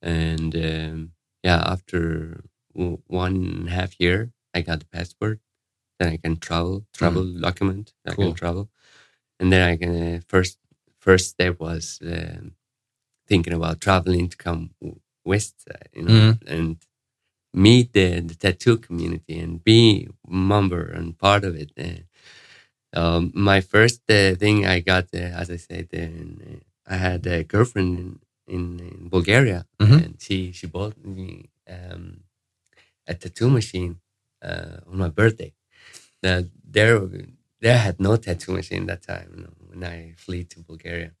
and 0.00 0.54
um, 0.56 1.12
yeah, 1.42 1.62
after 1.66 2.44
one 2.74 3.36
and 3.36 3.68
a 3.68 3.72
half 3.72 3.98
year, 4.00 4.32
I 4.54 4.62
got 4.62 4.80
the 4.80 4.86
passport. 4.86 5.40
Then 5.98 6.08
I 6.12 6.16
can 6.16 6.36
travel, 6.36 6.86
travel 6.92 7.24
document. 7.40 7.92
I 8.06 8.10
Mm. 8.10 8.16
Cool. 8.16 8.24
can 8.26 8.34
travel, 8.34 8.70
and 9.40 9.52
then 9.52 9.62
I 9.72 9.76
can 9.76 9.92
uh, 10.16 10.20
first 10.28 10.58
first 11.00 11.30
step 11.30 11.60
was 11.60 11.98
um, 12.04 12.54
thinking 13.28 13.52
about 13.54 13.80
traveling 13.80 14.28
to 14.30 14.36
come 14.36 14.70
west, 15.24 15.56
uh, 15.70 15.78
you 15.94 16.02
know, 16.04 16.12
Mhm. 16.12 16.38
and 16.46 16.76
meet 17.54 17.92
the, 17.92 18.20
the 18.20 18.34
tattoo 18.34 18.78
community 18.78 19.38
and 19.38 19.62
be 19.64 20.08
member 20.28 20.84
and 20.98 21.18
part 21.18 21.44
of 21.44 21.56
it. 21.56 21.72
Uh, 21.78 22.02
um, 22.94 23.32
my 23.34 23.60
first 23.60 24.02
uh, 24.10 24.34
thing 24.34 24.66
I 24.66 24.80
got, 24.80 25.06
uh, 25.14 25.18
as 25.18 25.50
I 25.50 25.56
said, 25.56 25.88
uh, 25.94 26.58
I 26.86 26.96
had 26.96 27.26
a 27.26 27.44
girlfriend 27.44 27.98
in, 27.98 28.20
in, 28.54 28.80
in 28.80 29.08
Bulgaria, 29.08 29.66
Mhm. 29.80 29.98
and 30.04 30.14
she 30.20 30.52
she 30.52 30.66
bought 30.66 30.96
me 31.04 31.50
um, 31.68 32.24
a 33.06 33.14
tattoo 33.14 33.50
machine 33.50 34.00
uh, 34.42 34.78
on 34.86 34.98
my 34.98 35.08
birthday. 35.08 35.52
Now, 36.22 36.42
there, 36.64 37.00
there 37.60 37.78
had 37.78 38.00
no 38.00 38.16
tattoo 38.16 38.52
machine 38.52 38.86
that 38.86 39.02
time 39.02 39.32
you 39.36 39.42
know, 39.44 39.54
when 39.68 39.84
I 39.84 40.14
flew 40.16 40.44
to 40.44 40.60
Bulgaria. 40.60 41.12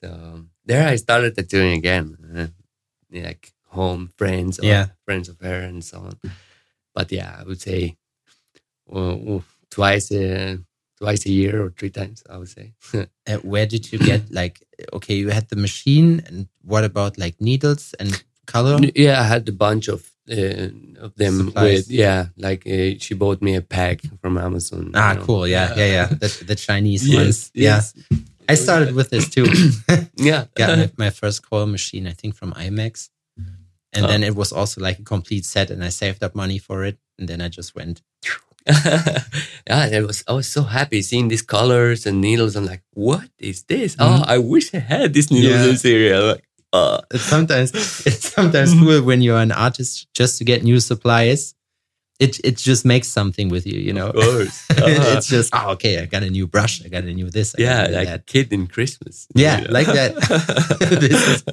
So 0.00 0.08
um, 0.12 0.50
there 0.64 0.86
I 0.88 0.96
started 0.96 1.34
tattooing 1.36 1.74
again, 1.78 2.16
uh, 2.36 2.48
like 3.22 3.52
home 3.68 4.10
friends, 4.18 4.58
or 4.58 4.64
Yeah. 4.66 4.86
friends 5.04 5.28
of 5.28 5.40
her, 5.40 5.60
and 5.60 5.84
so 5.84 5.98
on. 6.00 6.20
But 6.94 7.12
yeah, 7.12 7.36
I 7.40 7.44
would 7.44 7.60
say 7.60 7.96
well, 8.86 9.16
well, 9.18 9.44
twice 9.70 10.10
a 10.12 10.58
twice 10.98 11.26
a 11.26 11.30
year 11.30 11.62
or 11.64 11.70
three 11.70 11.90
times. 11.90 12.22
I 12.30 12.38
would 12.38 12.48
say. 12.50 12.74
Uh, 13.26 13.38
where 13.38 13.66
did 13.66 13.90
you 13.92 13.98
get 13.98 14.30
like? 14.40 14.62
Okay, 14.92 15.14
you 15.14 15.30
had 15.30 15.48
the 15.48 15.56
machine, 15.56 16.22
and 16.26 16.48
what 16.62 16.84
about 16.84 17.18
like 17.18 17.40
needles 17.40 17.94
and 18.00 18.22
color? 18.46 18.78
yeah, 18.94 19.20
I 19.20 19.24
had 19.24 19.48
a 19.48 19.52
bunch 19.52 19.88
of 19.88 20.12
uh, 20.30 21.04
of 21.04 21.14
them 21.16 21.46
Supplies. 21.46 21.78
with 21.86 21.90
yeah, 21.90 22.26
like 22.36 22.66
uh, 22.66 22.98
she 22.98 23.14
bought 23.14 23.42
me 23.42 23.54
a 23.56 23.60
pack 23.62 24.00
from 24.20 24.38
Amazon. 24.38 24.90
Ah, 24.94 25.12
you 25.12 25.18
know. 25.18 25.24
cool. 25.26 25.46
Yeah, 25.46 25.74
yeah, 25.76 25.86
yeah. 25.86 26.06
The, 26.06 26.44
the 26.46 26.54
Chinese 26.54 27.06
Yes, 27.08 27.16
ones. 27.16 27.50
yes. 27.54 27.94
Yeah. 28.10 28.18
I 28.48 28.54
started 28.56 28.94
with 28.94 29.08
this 29.10 29.28
too. 29.28 29.46
yeah, 30.16 30.44
Got 30.54 30.78
my, 30.78 30.90
my 31.06 31.10
first 31.10 31.48
coil 31.48 31.66
machine, 31.66 32.06
I 32.06 32.12
think, 32.12 32.34
from 32.36 32.52
IMAX. 32.52 33.08
And 33.96 34.04
Oh. 34.06 34.08
then 34.08 34.22
it 34.24 34.34
was 34.34 34.50
also 34.52 34.80
like 34.80 34.98
a 34.98 35.02
complete 35.04 35.44
set, 35.44 35.70
and 35.70 35.82
I 35.84 35.88
saved 35.90 36.22
up 36.24 36.34
money 36.34 36.58
for 36.58 36.84
it. 36.84 36.98
And 37.18 37.28
then 37.28 37.40
I 37.40 37.48
just 37.48 37.74
went. 37.76 38.02
yeah, 38.66 39.20
I 39.68 40.00
was 40.00 40.24
I 40.26 40.32
was 40.32 40.48
so 40.48 40.62
happy 40.62 41.02
seeing 41.02 41.28
these 41.28 41.42
colors 41.42 42.06
and 42.06 42.20
needles. 42.20 42.56
I'm 42.56 42.66
like, 42.66 42.82
what 42.94 43.28
is 43.38 43.62
this? 43.64 43.94
Oh, 43.98 44.24
I 44.26 44.38
wish 44.38 44.74
I 44.74 44.78
had 44.78 45.12
these 45.14 45.30
needles 45.30 45.52
Mm-hmm. 45.54 45.64
Yeah. 45.64 45.70
in 45.70 45.76
Syria. 45.76 46.20
Like, 46.22 46.44
uh, 46.78 46.98
It's 47.14 47.24
sometimes 47.34 47.70
it's 48.08 48.26
sometimes 48.38 48.70
cool 48.80 49.00
when 49.08 49.20
you're 49.24 49.42
an 49.48 49.52
artist 49.66 49.92
just 50.20 50.32
to 50.38 50.44
get 50.44 50.62
new 50.70 50.80
supplies. 50.90 51.54
It 52.24 52.32
it 52.48 52.56
just 52.70 52.84
makes 52.84 53.08
something 53.18 53.48
with 53.54 53.64
you, 53.70 53.78
you 53.86 53.92
know. 53.98 54.08
of 54.10 54.14
course. 54.14 54.56
Uh, 54.70 54.86
it's 55.16 55.28
just 55.36 55.50
oh 55.58 55.70
okay, 55.74 55.94
I 56.02 56.06
got 56.14 56.22
a 56.22 56.30
new 56.38 56.46
brush, 56.54 56.74
I 56.84 56.88
got 56.96 57.04
a 57.04 57.14
new 57.20 57.28
this, 57.30 57.54
I 57.54 57.58
got 57.58 57.64
yeah, 57.68 57.98
like 57.98 58.08
that. 58.08 58.26
kid 58.32 58.52
in 58.52 58.66
Christmas. 58.74 59.26
Yeah, 59.34 59.58
You 59.58 59.64
know? 59.66 59.72
like 59.78 59.90
that. 59.98 60.10
This 61.00 61.20
is- 61.28 61.44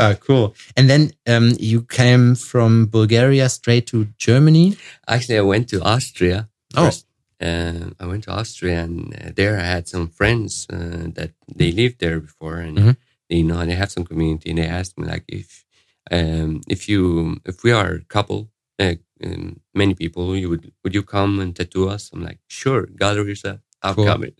Oh, 0.00 0.14
cool. 0.28 0.46
And 0.76 0.90
then 0.90 1.02
um, 1.28 1.52
you 1.60 1.82
came 1.82 2.34
from 2.34 2.86
Bulgaria 2.98 3.48
straight 3.48 3.86
to 3.92 4.06
Germany. 4.18 4.76
Actually, 5.06 5.38
I 5.38 5.46
went 5.54 5.68
to 5.68 5.78
Austria. 5.94 6.48
Oh. 6.74 6.86
First. 6.86 7.06
Uh, 7.40 7.90
I 8.02 8.06
went 8.10 8.24
to 8.24 8.32
Austria, 8.32 8.76
and 8.86 9.14
uh, 9.14 9.30
there 9.38 9.54
I 9.60 9.66
had 9.76 9.86
some 9.94 10.08
friends 10.08 10.66
uh, 10.72 11.06
that 11.18 11.30
they 11.58 11.70
lived 11.70 11.98
there 12.00 12.18
before, 12.28 12.56
and 12.66 12.76
Mhm. 12.78 12.96
They 13.28 13.42
know 13.42 13.64
they 13.64 13.74
have 13.74 13.90
some 13.90 14.04
community. 14.04 14.50
And 14.50 14.58
they 14.58 14.66
asked 14.66 14.98
me 14.98 15.06
like 15.06 15.24
if 15.28 15.64
um, 16.10 16.60
if 16.68 16.88
you 16.88 17.40
if 17.44 17.62
we 17.64 17.72
are 17.72 17.92
a 17.94 18.04
couple, 18.04 18.50
uh, 18.78 18.94
um, 19.24 19.60
many 19.74 19.94
people, 19.94 20.36
you 20.36 20.48
would 20.48 20.72
would 20.84 20.94
you 20.94 21.02
come 21.02 21.40
and 21.40 21.54
tattoo 21.54 21.88
us? 21.88 22.10
I'm 22.12 22.22
like, 22.22 22.38
sure, 22.48 22.86
gather 22.86 23.24
yourself, 23.24 23.60
I'm 23.82 23.94
Cool. 23.94 24.06
coming. 24.06 24.32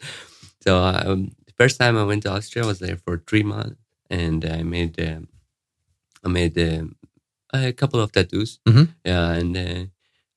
So 0.64 0.79
um, 0.79 1.33
the 1.46 1.53
first 1.59 1.79
time 1.81 1.96
I 1.96 2.05
went 2.05 2.22
to 2.25 2.31
Austria, 2.31 2.64
I 2.64 2.68
was 2.68 2.79
there 2.79 2.96
for 2.96 3.18
three 3.29 3.42
months, 3.42 3.81
and 4.11 4.44
I 4.44 4.62
made 4.62 5.01
um, 5.01 5.29
I 6.25 6.29
made 6.29 6.57
um, 6.59 6.96
a 7.53 7.72
couple 7.72 8.01
of 8.01 8.12
tattoos. 8.12 8.61
Mhm. 8.68 8.88
Yeah, 9.05 9.31
and 9.40 9.57
uh, 9.57 9.85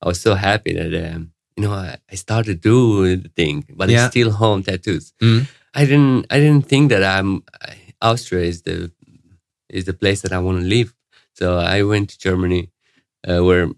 I 0.02 0.08
was 0.08 0.20
so 0.22 0.34
happy 0.36 0.74
that 0.74 0.94
um, 1.14 1.32
you 1.58 1.64
know 1.64 1.74
I, 1.74 1.98
I 2.12 2.16
started 2.16 2.62
doing 2.62 3.22
the 3.22 3.30
thing, 3.30 3.66
but 3.76 3.90
Yeah. 3.90 4.06
it's 4.06 4.12
still 4.14 4.32
home 4.32 4.64
tattoos. 4.64 5.14
Mhm. 5.22 5.48
I 5.76 5.86
didn't 5.86 6.26
I 6.32 6.40
didn't 6.40 6.66
think 6.68 6.90
that 6.90 7.04
I'm 7.04 7.44
Austria 8.02 8.44
is 8.46 8.62
the 8.64 8.92
is 9.70 9.86
the 9.86 9.94
place 9.94 10.22
that 10.22 10.32
I 10.34 10.40
want 10.40 10.62
to 10.62 10.66
live. 10.68 10.94
So 11.34 11.58
I 11.58 11.84
went 11.84 12.10
to 12.10 12.18
Germany, 12.20 12.70
uh, 13.28 13.44
where 13.44 13.70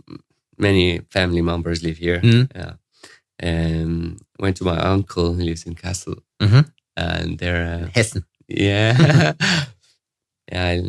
many 0.57 0.99
family 1.09 1.41
members 1.41 1.83
live 1.83 1.97
here. 1.97 2.21
Mhm. 2.21 2.47
Yeah, 2.55 2.73
and 3.39 4.19
went 4.39 4.57
to 4.57 4.63
my 4.65 4.77
uncle 4.77 5.33
who 5.33 5.43
lives 5.43 5.65
in 5.65 5.75
Kassel, 5.75 6.21
Mhm. 6.39 6.71
and 6.95 7.37
there. 7.39 7.63
Uh, 7.65 7.89
Hessen. 7.95 8.23
yeah, 8.47 8.93
yeah, 10.51 10.65
I, 10.71 10.83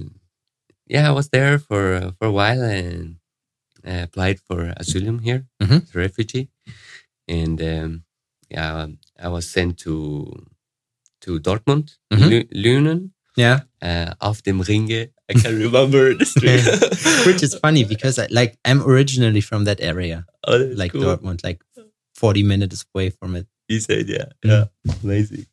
yeah. 0.87 1.09
I 1.09 1.13
was 1.13 1.29
there 1.31 1.59
for 1.59 1.95
uh, 1.95 2.11
for 2.19 2.27
a 2.29 2.33
while 2.33 2.63
and 2.63 3.17
I 3.85 4.03
applied 4.07 4.41
for 4.41 4.73
asylum 4.77 5.19
here 5.21 5.47
Mhm. 5.63 5.83
as 5.83 5.95
a 5.95 5.99
refugee, 5.99 6.49
and 7.29 7.61
um, 7.61 8.05
yeah, 8.51 8.87
I 9.19 9.29
was 9.29 9.49
sent 9.51 9.79
to 9.85 9.95
to 11.23 11.39
Dortmund, 11.41 11.99
Mhm. 12.13 12.29
Lü- 12.31 12.49
Lünen, 12.53 13.11
Yeah. 13.37 13.61
uh, 13.81 14.15
auf 14.21 14.43
dem 14.43 14.61
Ringe. 14.61 15.09
I 15.29 15.33
can't 15.35 15.59
remember 15.59 16.15
the 16.15 16.25
street. 16.27 16.61
Which 17.27 17.43
is 17.43 17.55
funny 17.55 17.85
because 17.85 18.19
I, 18.19 18.27
like 18.31 18.59
I'm 18.65 18.83
originally 18.83 19.41
from 19.41 19.65
that 19.65 19.81
area, 19.81 20.27
oh, 20.47 20.57
like 20.77 20.93
cool. 20.93 21.03
Dortmund, 21.03 21.43
like 21.43 21.61
40 22.15 22.43
minutes 22.43 22.85
away 22.95 23.11
from 23.11 23.35
it. 23.37 23.47
He 23.69 23.81
said, 23.81 24.09
yeah, 24.09 24.27
Mm. 24.45 24.51
yeah, 24.51 24.65
amazing. 25.03 25.47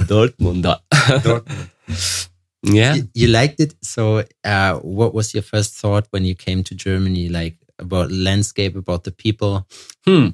Dortmund. 0.00 0.64
Dortmund. 0.92 2.28
yeah. 2.62 2.94
You, 2.94 3.08
you 3.14 3.28
liked 3.28 3.60
it. 3.60 3.74
So, 3.82 4.24
uh, 4.44 4.74
what 4.80 5.12
was 5.12 5.34
your 5.34 5.42
first 5.42 5.74
thought 5.74 6.06
when 6.10 6.24
you 6.24 6.34
came 6.34 6.62
to 6.64 6.74
Germany? 6.74 7.28
Like 7.28 7.56
about 7.78 8.10
landscape, 8.10 8.76
about 8.76 9.04
the 9.04 9.10
people? 9.12 9.66
Hmm. 10.06 10.28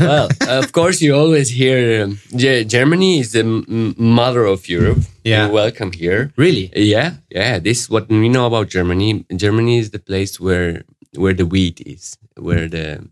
well, 0.00 0.28
of 0.48 0.72
course, 0.72 1.00
you 1.00 1.14
always 1.14 1.50
hear 1.50 2.04
um, 2.04 2.18
Ge- 2.36 2.66
Germany 2.66 3.18
is 3.20 3.32
the 3.32 3.40
m- 3.40 3.94
mother 3.98 4.44
of 4.44 4.68
Europe. 4.68 4.98
Yeah. 5.24 5.44
You're 5.46 5.54
welcome 5.54 5.92
here. 5.92 6.32
Really? 6.36 6.70
Yeah, 6.74 7.14
yeah. 7.30 7.58
This 7.58 7.80
is 7.82 7.90
what 7.90 8.08
we 8.08 8.28
know 8.28 8.46
about 8.46 8.68
Germany. 8.68 9.24
Germany 9.34 9.78
is 9.78 9.90
the 9.90 9.98
place 9.98 10.38
where 10.40 10.82
where 11.16 11.34
the 11.34 11.46
wheat 11.46 11.80
is. 11.86 12.16
Where 12.36 12.68
the 12.68 13.08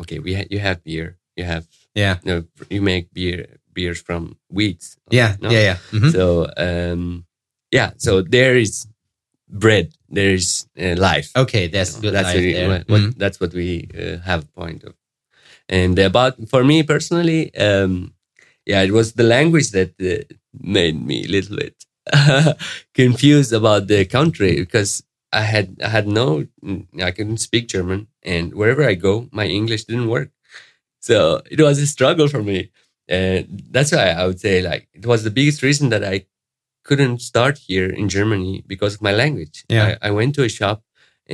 okay, 0.00 0.18
we 0.18 0.34
ha- 0.34 0.48
you 0.50 0.58
have 0.58 0.82
beer. 0.84 1.18
You 1.36 1.44
have 1.44 1.66
Yeah. 1.94 2.16
you, 2.24 2.32
know, 2.32 2.42
you 2.70 2.82
make 2.82 3.12
beer 3.12 3.46
beers 3.72 4.00
from 4.02 4.36
wheats. 4.50 4.96
Yeah. 5.10 5.36
No? 5.40 5.50
Yeah. 5.50 5.60
Yeah. 5.60 5.76
Mhm. 5.92 6.10
So 6.12 6.46
um, 6.56 7.26
yeah. 7.70 7.90
So 7.98 8.22
there 8.22 8.56
is 8.56 8.86
bread. 9.48 9.92
There 10.08 10.32
is 10.32 10.66
uh, 10.80 10.94
life. 10.96 11.30
Okay. 11.36 11.66
Know, 11.68 11.84
good 12.00 12.14
that's 12.14 12.34
life 12.34 12.54
there. 12.54 12.68
what, 12.68 12.88
what- 12.88 13.00
Mhm. 13.00 13.18
that's 13.18 13.40
what 13.40 13.52
we 13.54 13.88
uh, 13.94 14.18
have 14.24 14.52
point 14.54 14.84
of 14.84 14.94
and 15.68 15.98
about 15.98 16.34
for 16.48 16.64
me 16.64 16.82
personally 16.82 17.54
um 17.56 18.12
yeah 18.66 18.82
it 18.82 18.92
was 18.92 19.12
the 19.12 19.22
language 19.36 19.70
that 19.70 19.92
uh, 20.00 20.24
made 20.76 20.96
me 21.10 21.24
a 21.24 21.28
little 21.28 21.56
bit 21.56 21.76
confused 22.94 23.52
about 23.52 23.86
the 23.86 24.04
country 24.04 24.56
because 24.56 25.02
i 25.32 25.42
had 25.42 25.76
i 25.84 25.88
had 25.88 26.06
no 26.06 26.46
i 27.02 27.10
couldn't 27.10 27.38
speak 27.38 27.68
german 27.68 28.06
and 28.22 28.54
wherever 28.54 28.84
i 28.84 28.94
go 28.94 29.28
my 29.32 29.46
english 29.46 29.84
didn't 29.84 30.08
work 30.08 30.30
so 31.00 31.42
it 31.50 31.60
was 31.60 31.78
a 31.78 31.86
struggle 31.86 32.28
for 32.28 32.42
me 32.42 32.70
and 33.08 33.46
that's 33.70 33.92
why 33.92 34.08
i 34.10 34.26
would 34.26 34.40
say 34.40 34.62
like 34.62 34.88
it 34.94 35.06
was 35.06 35.24
the 35.24 35.30
biggest 35.30 35.62
reason 35.62 35.88
that 35.90 36.04
i 36.04 36.24
couldn't 36.88 37.18
start 37.30 37.54
here 37.68 37.88
in 38.00 38.06
germany 38.16 38.54
because 38.72 38.92
of 38.96 39.02
my 39.08 39.14
language 39.22 39.56
Yeah. 39.76 39.86
I, 40.02 40.08
I 40.08 40.10
went 40.18 40.32
to 40.36 40.42
a 40.44 40.48
shop 40.58 40.78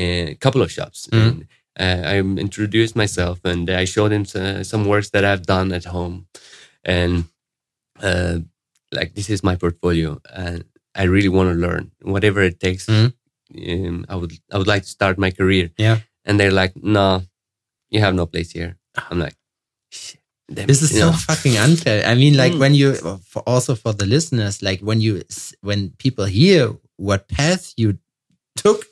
a 0.05 0.35
couple 0.45 0.63
of 0.63 0.71
shops 0.77 0.99
Mhm. 1.13 1.27
and 1.27 1.37
uh, 1.85 2.01
I 2.13 2.17
introduced 2.47 2.95
myself 3.03 3.37
and 3.53 3.65
I 3.83 3.85
showed 3.95 4.11
them 4.15 4.25
uh, 4.43 4.63
some 4.73 4.83
works 4.93 5.11
that 5.15 5.25
I've 5.31 5.45
done 5.57 5.69
at 5.79 5.85
home 5.97 6.17
and 6.97 7.13
uh, 8.09 8.37
like 8.99 9.11
this 9.15 9.29
is 9.35 9.43
my 9.51 9.57
portfolio 9.57 10.11
and 10.45 10.65
I 11.03 11.05
really 11.15 11.33
want 11.37 11.49
to 11.51 11.57
learn 11.67 11.85
whatever 12.15 12.41
it 12.51 12.59
takes 12.67 12.85
Mhm. 12.87 13.09
um, 13.73 13.99
I 14.13 14.15
would 14.21 14.33
I 14.53 14.57
would 14.59 14.71
like 14.75 14.83
to 14.87 14.93
start 14.99 15.19
my 15.19 15.31
career 15.41 15.67
Yeah. 15.87 15.99
and 16.27 16.35
they're 16.39 16.59
like 16.63 16.73
no 16.99 17.07
you 17.95 18.01
have 18.05 18.15
no 18.21 18.27
place 18.27 18.51
here 18.59 18.73
I'm 19.11 19.19
like 19.27 19.37
shit 19.91 20.21
This 20.49 20.83
is 20.83 20.91
so 20.91 21.11
know. 21.11 21.13
fucking 21.13 21.57
unfair. 21.57 22.05
I 22.07 22.15
mean, 22.15 22.37
like 22.37 22.53
Mm. 22.53 22.59
when 22.61 22.75
you, 22.75 22.95
for 23.31 23.43
also 23.47 23.75
for 23.75 23.93
the 23.95 24.07
listeners, 24.07 24.63
like 24.63 24.81
when 24.81 25.01
you, 25.01 25.23
when 25.63 25.91
people 25.99 26.25
hear 26.27 26.73
what 26.97 27.29
path 27.29 27.73
you 27.77 27.99
took 28.57 28.85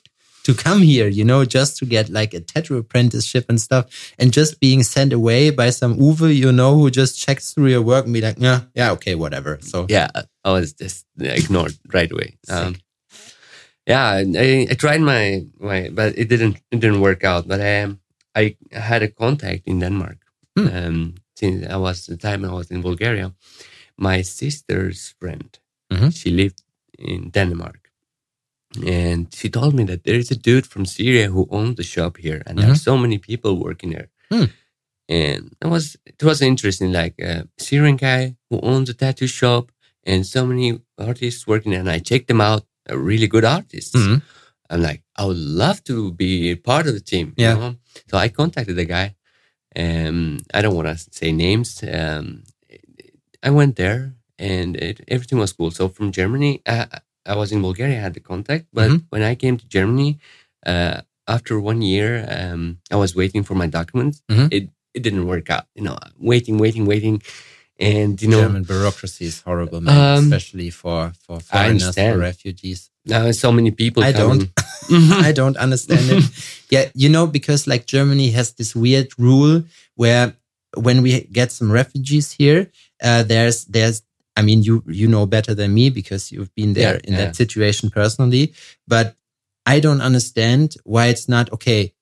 to 0.44 0.54
come 0.54 0.82
here, 0.82 1.08
you 1.08 1.24
know, 1.24 1.44
just 1.44 1.76
to 1.78 1.84
get 1.86 2.08
like 2.08 2.34
a 2.34 2.40
tattoo 2.40 2.76
apprenticeship 2.78 3.44
and 3.48 3.60
stuff, 3.60 3.84
and 4.18 4.32
just 4.32 4.58
being 4.60 4.82
sent 4.82 5.12
away 5.12 5.50
by 5.50 5.70
some 5.70 5.96
Uwe, 5.98 6.34
you 6.34 6.50
know, 6.52 6.74
who 6.78 6.90
just 6.90 7.18
checks 7.18 7.52
through 7.54 7.68
your 7.70 7.82
work 7.82 8.04
and 8.06 8.14
be 8.14 8.20
like, 8.20 8.38
yeah, 8.40 8.60
yeah, 8.74 8.90
okay, 8.92 9.14
whatever. 9.14 9.58
So 9.60 9.86
yeah 9.88 10.08
I 10.44 10.50
was 10.52 10.72
just 10.72 11.06
ignored 11.20 11.74
right 11.94 12.10
away 12.10 12.38
um, 12.50 12.74
yeah 13.86 14.22
I, 14.24 14.66
I 14.70 14.74
tried 14.74 15.00
my 15.00 15.44
my 15.60 15.90
but 15.92 16.16
it 16.18 16.28
didn't 16.28 16.56
it 16.70 16.80
didn't 16.80 17.00
work 17.00 17.24
out 17.24 17.46
but 17.46 17.60
um, 17.60 18.00
I 18.34 18.56
had 18.72 19.02
a 19.02 19.08
contact 19.08 19.62
in 19.66 19.78
Denmark 19.80 20.16
Hmm. 20.56 20.68
um, 20.68 21.14
since 21.42 21.58
I 21.74 21.78
was 21.86 21.98
the 22.12 22.16
time 22.26 22.40
I 22.50 22.52
was 22.60 22.68
in 22.74 22.80
Bulgaria 22.88 23.26
my 24.08 24.18
sister's 24.40 25.00
friend 25.20 25.50
Mhm. 25.94 26.10
she 26.20 26.28
lived 26.42 26.60
in 27.12 27.20
Denmark 27.38 27.80
and 29.00 29.20
she 29.38 29.48
told 29.58 29.72
me 29.78 29.84
that 29.90 30.04
there 30.04 30.18
is 30.24 30.30
a 30.30 30.36
dude 30.46 30.66
from 30.72 30.84
Syria 30.86 31.26
who 31.34 31.42
owns 31.58 31.76
the 31.76 31.82
shop 31.94 32.12
here, 32.26 32.40
and 32.46 32.54
there 32.58 32.70
are 32.74 32.82
so 32.90 32.94
many 33.04 33.18
people 33.28 33.52
working 33.66 33.90
there. 33.96 34.08
Hmm. 34.32 34.46
And 35.22 35.42
it 35.64 35.68
was 35.74 35.84
it 36.12 36.22
was 36.28 36.38
interesting, 36.52 36.90
like 37.02 37.16
a 37.32 37.34
Syrian 37.66 37.96
guy 38.08 38.22
who 38.48 38.56
owns 38.72 38.88
a 38.90 38.94
tattoo 39.02 39.26
shop, 39.40 39.64
and 40.10 40.20
so 40.34 40.40
many 40.50 40.68
artists 41.08 41.42
working. 41.52 41.70
there. 41.72 41.80
And 41.84 41.90
I 41.96 41.98
checked 42.10 42.28
them 42.32 42.40
out, 42.50 42.62
really 43.08 43.28
good 43.34 43.44
artists. 43.58 43.94
Mhm. 44.00 44.22
I'm 44.70 44.80
like, 44.88 45.02
I 45.20 45.22
would 45.28 45.42
love 45.64 45.78
to 45.90 45.96
be 46.22 46.30
part 46.70 46.84
of 46.88 46.94
the 46.98 47.04
team. 47.12 47.26
you 47.36 47.44
Yeah. 47.44 47.54
know? 47.60 47.72
So 48.08 48.14
I 48.24 48.28
contacted 48.40 48.76
the 48.82 48.88
guy. 48.96 49.06
Um, 49.76 50.38
I 50.54 50.60
don't 50.62 50.74
want 50.74 50.88
to 50.88 50.96
say 51.10 51.32
names. 51.32 51.82
Um, 51.82 52.44
I 53.42 53.50
went 53.50 53.76
there 53.76 54.14
and 54.38 54.76
it, 54.76 55.00
everything 55.08 55.38
was 55.38 55.52
cool. 55.52 55.70
So 55.70 55.88
from 55.88 56.12
Germany, 56.12 56.60
I, 56.66 56.86
I 57.26 57.34
was 57.36 57.52
in 57.52 57.62
Bulgaria, 57.62 57.96
I 57.98 58.02
had 58.02 58.14
the 58.14 58.20
contact. 58.20 58.66
But 58.72 58.90
Mhm. 58.90 59.04
when 59.10 59.22
I 59.22 59.34
came 59.34 59.56
to 59.56 59.66
Germany, 59.66 60.18
uh, 60.66 61.00
after 61.26 61.58
one 61.60 61.80
year, 61.82 62.26
um, 62.28 62.78
I 62.90 62.96
was 62.96 63.14
waiting 63.14 63.42
for 63.44 63.54
my 63.54 63.66
documents. 63.66 64.22
Mhm. 64.30 64.48
It 64.50 64.64
it 64.94 65.02
didn't 65.02 65.26
work 65.26 65.48
out. 65.48 65.66
You 65.74 65.84
know, 65.86 65.96
waiting, 66.18 66.58
waiting, 66.58 66.84
waiting, 66.84 67.22
and 67.80 68.20
you 68.20 68.28
know, 68.28 68.42
German 68.42 68.64
bureaucracy 68.64 69.24
is 69.24 69.40
horrible, 69.40 69.80
man, 69.80 69.96
Um, 70.18 70.24
especially 70.24 70.70
for 70.70 71.12
for 71.24 71.40
foreigners, 71.40 71.94
for 71.96 72.18
refugees. 72.18 72.90
Now 73.06 73.30
so 73.32 73.52
many 73.52 73.70
people. 73.70 74.02
I 74.02 74.12
coming. 74.12 74.38
Don't. 74.90 75.12
I 75.28 75.32
don't 75.32 75.56
understand 75.56 76.10
it. 76.10 76.24
Yeah, 76.70 76.88
you 76.94 77.10
know, 77.10 77.26
because 77.26 77.66
like 77.66 77.84
Germany 77.86 78.30
has 78.30 78.54
this 78.54 78.74
weird 78.74 79.08
rule 79.18 79.62
where 79.94 80.34
when 80.74 81.02
we 81.02 81.20
get 81.32 81.52
some 81.52 81.70
refugees 81.70 82.32
here, 82.32 82.70
uh, 83.02 83.22
there's 83.24 83.66
there's 83.66 84.02
I 84.36 84.42
mean 84.42 84.62
you 84.62 84.82
you 84.86 85.06
know 85.06 85.26
better 85.26 85.54
than 85.54 85.74
me 85.74 85.90
because 85.90 86.32
you've 86.32 86.54
been 86.54 86.72
there 86.72 86.94
Yeah, 86.94 87.00
in 87.04 87.12
yeah. 87.12 87.24
that 87.26 87.36
situation 87.36 87.90
personally, 87.90 88.54
but 88.88 89.16
I 89.66 89.80
don't 89.80 90.00
understand 90.00 90.76
why 90.84 91.08
it's 91.08 91.28
not 91.28 91.52
okay. 91.52 91.92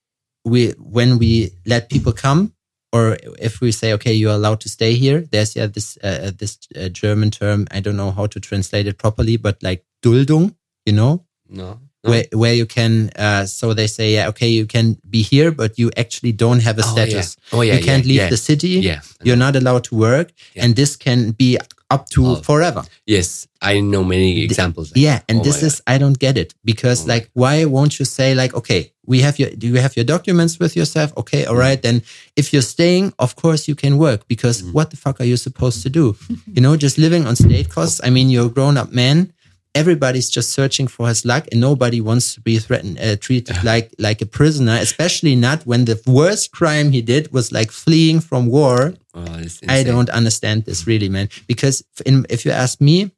We 0.44 0.70
when 0.78 1.18
we 1.18 1.50
let 1.66 1.90
people 1.90 2.12
come 2.12 2.52
or 2.92 3.16
if 3.38 3.60
we 3.60 3.72
say 3.72 3.92
okay 3.92 4.12
you're 4.12 4.32
allowed 4.34 4.60
to 4.60 4.68
stay 4.68 4.94
here 4.94 5.20
there's 5.30 5.54
yeah 5.54 5.66
this 5.66 5.98
uh, 6.02 6.32
this 6.36 6.58
uh, 6.74 6.88
german 6.88 7.30
term 7.30 7.66
i 7.70 7.78
don't 7.80 7.96
know 7.96 8.10
how 8.10 8.26
to 8.26 8.40
translate 8.40 8.86
it 8.88 8.98
properly 8.98 9.36
but 9.36 9.62
like 9.62 9.84
duldung 10.02 10.54
you 10.90 10.96
know 11.00 11.12
No. 11.60 11.68
no. 12.04 12.10
where 12.10 12.26
where 12.42 12.54
you 12.60 12.66
can 12.76 12.92
uh 13.26 13.44
so 13.58 13.66
they 13.78 13.88
say 13.96 14.06
yeah 14.16 14.28
okay 14.32 14.50
you 14.58 14.66
can 14.74 14.86
be 15.14 15.20
here 15.32 15.50
but 15.60 15.70
you 15.80 15.88
actually 16.02 16.32
don't 16.44 16.62
have 16.68 16.76
a 16.82 16.84
Oh, 16.86 16.92
status 16.94 17.26
yeah. 17.36 17.56
Oh 17.58 17.62
yeah. 17.68 17.74
you 17.76 17.80
can't 17.88 18.04
yeah, 18.04 18.10
leave 18.12 18.22
yeah. 18.24 18.30
the 18.34 18.42
city 18.50 18.74
Yeah. 18.90 19.00
you're 19.26 19.42
not 19.46 19.54
allowed 19.60 19.84
to 19.90 19.94
work 20.08 20.26
and 20.62 20.70
this 20.80 20.90
can 21.06 21.20
be 21.42 21.50
up 21.94 22.02
to 22.14 22.20
Oh. 22.26 22.36
forever 22.48 22.82
Yes, 23.16 23.28
I 23.72 23.80
know 23.92 24.02
many 24.14 24.30
examples. 24.48 24.86
like 24.90 25.02
yeah 25.06 25.18
and 25.28 25.36
Oh 25.40 25.44
this 25.46 25.58
is 25.68 25.74
i 25.92 25.98
don't 26.02 26.18
get 26.26 26.34
it 26.42 26.50
because 26.72 26.98
Oh 27.04 27.08
like 27.14 27.24
why 27.42 27.54
won't 27.74 27.94
you 27.98 28.06
say 28.18 28.28
like 28.42 28.52
okay 28.60 28.82
we 29.12 29.16
have 29.26 29.36
your 29.42 29.50
do 29.60 29.66
you 29.72 29.80
have 29.86 29.94
your 29.98 30.06
documents 30.14 30.52
with 30.62 30.72
yourself 30.80 31.08
okay 31.22 31.42
all 31.50 31.58
right 31.66 31.80
then 31.86 31.96
if 32.40 32.44
you're 32.52 32.68
staying 32.76 33.04
of 33.18 33.30
course 33.42 33.62
you 33.70 33.76
can 33.82 33.94
work 34.06 34.20
because 34.34 34.56
Mm. 34.62 34.72
what 34.76 34.86
the 34.92 34.96
fuck 35.04 35.16
are 35.20 35.28
you 35.32 35.36
supposed 35.48 35.78
to 35.84 35.90
do 36.00 36.04
you 36.56 36.62
know 36.64 36.74
just 36.84 36.96
living 37.06 37.22
on 37.28 37.34
state 37.46 37.68
costs 37.76 37.98
i 38.06 38.08
mean 38.14 38.26
you're 38.32 38.46
a 38.52 38.54
grown-up 38.56 38.90
man 39.02 39.16
everybody's 39.74 40.28
just 40.28 40.50
searching 40.50 40.88
for 40.88 41.08
his 41.08 41.24
luck 41.24 41.46
and 41.52 41.60
nobody 41.60 42.00
wants 42.00 42.34
to 42.34 42.40
be 42.40 42.58
threatened 42.58 42.98
uh, 42.98 43.16
treated 43.16 43.56
like 43.64 43.94
like 43.98 44.20
a 44.20 44.26
prisoner 44.26 44.76
especially 44.80 45.36
not 45.36 45.62
when 45.64 45.84
the 45.84 46.00
worst 46.06 46.50
crime 46.50 46.90
he 46.90 47.00
did 47.02 47.32
was 47.32 47.52
like 47.52 47.70
fleeing 47.70 48.20
from 48.20 48.46
war. 48.46 48.94
Oh, 49.14 49.26
I 49.68 49.82
don't 49.82 50.10
understand 50.10 50.64
this 50.64 50.86
really, 50.86 51.08
man. 51.08 51.28
Because 51.46 51.82
in, 52.06 52.26
if 52.30 52.44
you 52.44 52.52
ask 52.52 52.80
me, 52.80 53.10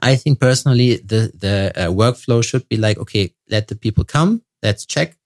I 0.00 0.16
think 0.16 0.40
personally 0.40 0.96
the 0.96 1.30
the 1.34 1.72
uh, 1.76 1.88
workflow 1.90 2.42
should 2.44 2.68
be 2.68 2.76
like, 2.76 2.98
okay, 2.98 3.32
let 3.48 3.68
the 3.68 3.76
people 3.76 4.04
come, 4.04 4.42
let's 4.62 4.84
check, 4.86 5.16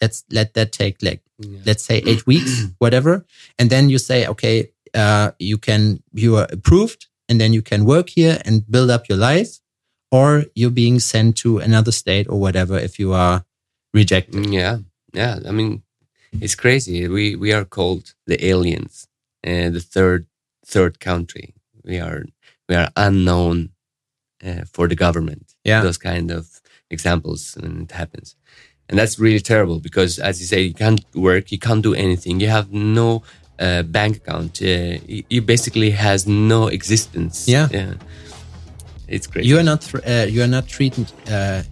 let's 0.00 0.24
let 0.30 0.54
that 0.54 0.72
take 0.72 0.96
like 1.02 1.20
Yeah. 1.40 1.60
let's 1.66 1.84
say 1.84 1.98
eight 2.06 2.26
weeks, 2.26 2.50
whatever, 2.78 3.24
and 3.58 3.70
then 3.70 3.88
you 3.88 3.98
say, 3.98 4.26
okay, 4.26 4.72
uh, 4.94 5.30
you 5.38 5.56
can 5.58 6.02
you 6.12 6.36
are 6.36 6.48
approved, 6.50 7.06
and 7.28 7.38
then 7.40 7.52
you 7.52 7.62
can 7.62 7.84
work 7.84 8.08
here 8.10 8.38
and 8.44 8.64
build 8.70 8.90
up 8.90 9.08
your 9.08 9.18
life, 9.18 9.50
or 10.10 10.44
you're 10.54 10.70
being 10.70 11.00
sent 11.00 11.36
to 11.38 11.58
another 11.58 11.92
state 11.92 12.26
or 12.28 12.38
whatever 12.40 12.78
if 12.78 12.98
you 12.98 13.12
are 13.12 13.44
rejected. 13.94 14.34
Mm, 14.44 14.52
Yeah, 14.52 14.78
yeah. 15.12 15.38
I 15.48 15.50
mean, 15.52 15.82
it's 16.40 16.54
crazy. 16.54 17.08
We 17.08 17.36
we 17.36 17.52
are 17.52 17.64
called 17.64 18.14
the 18.26 18.38
aliens, 18.44 19.06
and 19.42 19.74
the 19.74 19.80
third 19.80 20.26
third 20.66 20.98
country. 21.00 21.54
We 21.84 22.00
are 22.00 22.24
we 22.68 22.74
are 22.76 22.90
unknown 22.96 23.70
uh, 24.44 24.64
for 24.72 24.88
the 24.88 24.96
government. 24.96 25.54
Yeah. 25.64 25.82
those 25.82 25.98
kind 25.98 26.30
of 26.30 26.60
examples, 26.90 27.56
and 27.56 27.82
it 27.82 27.92
happens, 27.92 28.36
and 28.88 28.98
that's 28.98 29.18
really 29.18 29.40
terrible 29.40 29.80
because, 29.80 30.18
as 30.18 30.40
you 30.40 30.46
say, 30.46 30.62
you 30.62 30.74
can't 30.74 31.04
work, 31.14 31.52
you 31.52 31.58
can't 31.58 31.82
do 31.82 31.94
anything, 31.94 32.40
you 32.40 32.48
have 32.48 32.72
no 32.72 33.22
uh, 33.58 33.82
bank 33.82 34.16
account. 34.16 34.60
Uh, 34.62 34.98
you, 35.06 35.24
you 35.28 35.42
basically 35.42 35.90
has 35.90 36.26
no 36.26 36.68
existence. 36.68 37.46
Yeah. 37.48 37.68
yeah. 37.70 37.94
It's 39.08 39.26
crazy. 39.26 39.48
you 39.48 39.58
are 39.58 39.62
not 39.62 39.82
uh, 40.06 40.26
you 40.28 40.42
are 40.42 40.46
not 40.48 40.68
treated 40.68 41.10
uh, 41.30 41.62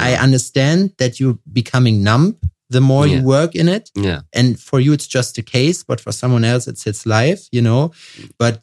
I 0.00 0.14
understand 0.14 0.94
that 0.96 1.20
you're 1.20 1.38
becoming 1.52 2.02
numb 2.02 2.38
the 2.76 2.80
more 2.92 3.04
Yeah. 3.06 3.12
you 3.18 3.20
work 3.36 3.52
in 3.62 3.68
it 3.76 3.84
yeah, 4.08 4.20
and 4.38 4.48
for 4.68 4.78
you 4.84 4.92
it's 4.96 5.08
just 5.18 5.38
a 5.42 5.44
case 5.56 5.78
but 5.90 5.98
for 6.04 6.12
someone 6.20 6.44
else 6.52 6.64
it's 6.70 6.86
its 6.92 7.02
life 7.18 7.42
you 7.56 7.62
know 7.68 7.82
but 8.42 8.54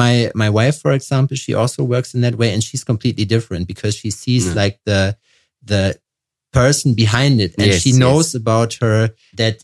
my 0.00 0.30
my 0.42 0.48
wife 0.58 0.76
for 0.84 0.92
example 0.98 1.36
she 1.44 1.52
also 1.60 1.80
works 1.94 2.10
in 2.14 2.20
that 2.22 2.36
way 2.40 2.48
and 2.54 2.62
she's 2.68 2.84
completely 2.92 3.24
different 3.34 3.64
because 3.72 3.94
she 4.00 4.10
sees 4.22 4.44
Yeah. 4.46 4.62
like 4.62 4.76
the 4.90 5.02
the 5.72 5.82
person 6.52 6.94
behind 6.94 7.34
it 7.40 7.52
and 7.58 7.66
Yes, 7.72 7.82
she 7.82 7.90
yes. 7.90 7.98
knows 8.02 8.28
about 8.34 8.70
her 8.84 9.00
that 9.36 9.56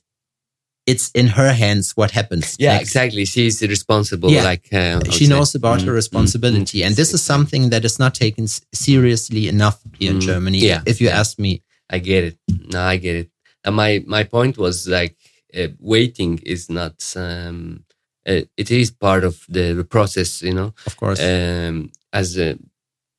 it's 0.91 1.11
in 1.21 1.27
her 1.39 1.53
hands 1.53 1.93
what 1.97 2.11
happens. 2.13 2.57
Yeah, 2.59 2.73
next. 2.77 2.89
exactly. 2.89 3.25
She's 3.27 3.61
responsible. 3.61 4.31
Yeah. 4.31 4.43
Like 4.53 4.67
uh, 4.73 5.01
She 5.11 5.27
say. 5.27 5.33
knows 5.33 5.55
about 5.55 5.81
Mm, 5.81 5.85
her 5.87 5.93
mm, 5.93 6.01
responsibility, 6.03 6.79
mm, 6.81 6.87
and 6.87 6.97
this 6.97 7.13
is 7.13 7.23
something 7.23 7.71
that 7.73 7.85
is 7.85 7.99
not 7.99 8.15
taken 8.15 8.47
seriously 8.73 9.49
enough 9.49 9.79
here 9.99 10.13
in 10.13 10.19
Mm, 10.19 10.27
Germany. 10.31 10.59
yeah, 10.71 10.81
if 10.87 10.97
you 11.01 11.09
yeah. 11.09 11.21
ask 11.21 11.39
me, 11.39 11.53
I 11.95 11.99
get 12.01 12.25
it. 12.25 12.37
No, 12.73 12.81
I 12.93 12.97
get 12.99 13.17
it. 13.17 13.29
And 13.65 13.77
my 13.77 14.03
my 14.07 14.25
point 14.25 14.57
was 14.59 14.87
like 14.89 15.17
uh, 15.55 15.69
waiting 15.81 16.41
is 16.45 16.69
not. 16.71 16.95
Um, 17.17 17.85
uh, 18.29 18.43
it 18.59 18.71
is 18.71 18.91
part 18.91 19.25
of 19.25 19.47
the, 19.49 19.73
the 19.73 19.85
process, 19.85 20.43
you 20.43 20.53
know. 20.53 20.75
of 20.87 20.97
course, 20.97 21.19
Um, 21.21 21.91
as 22.13 22.37
a, 22.39 22.59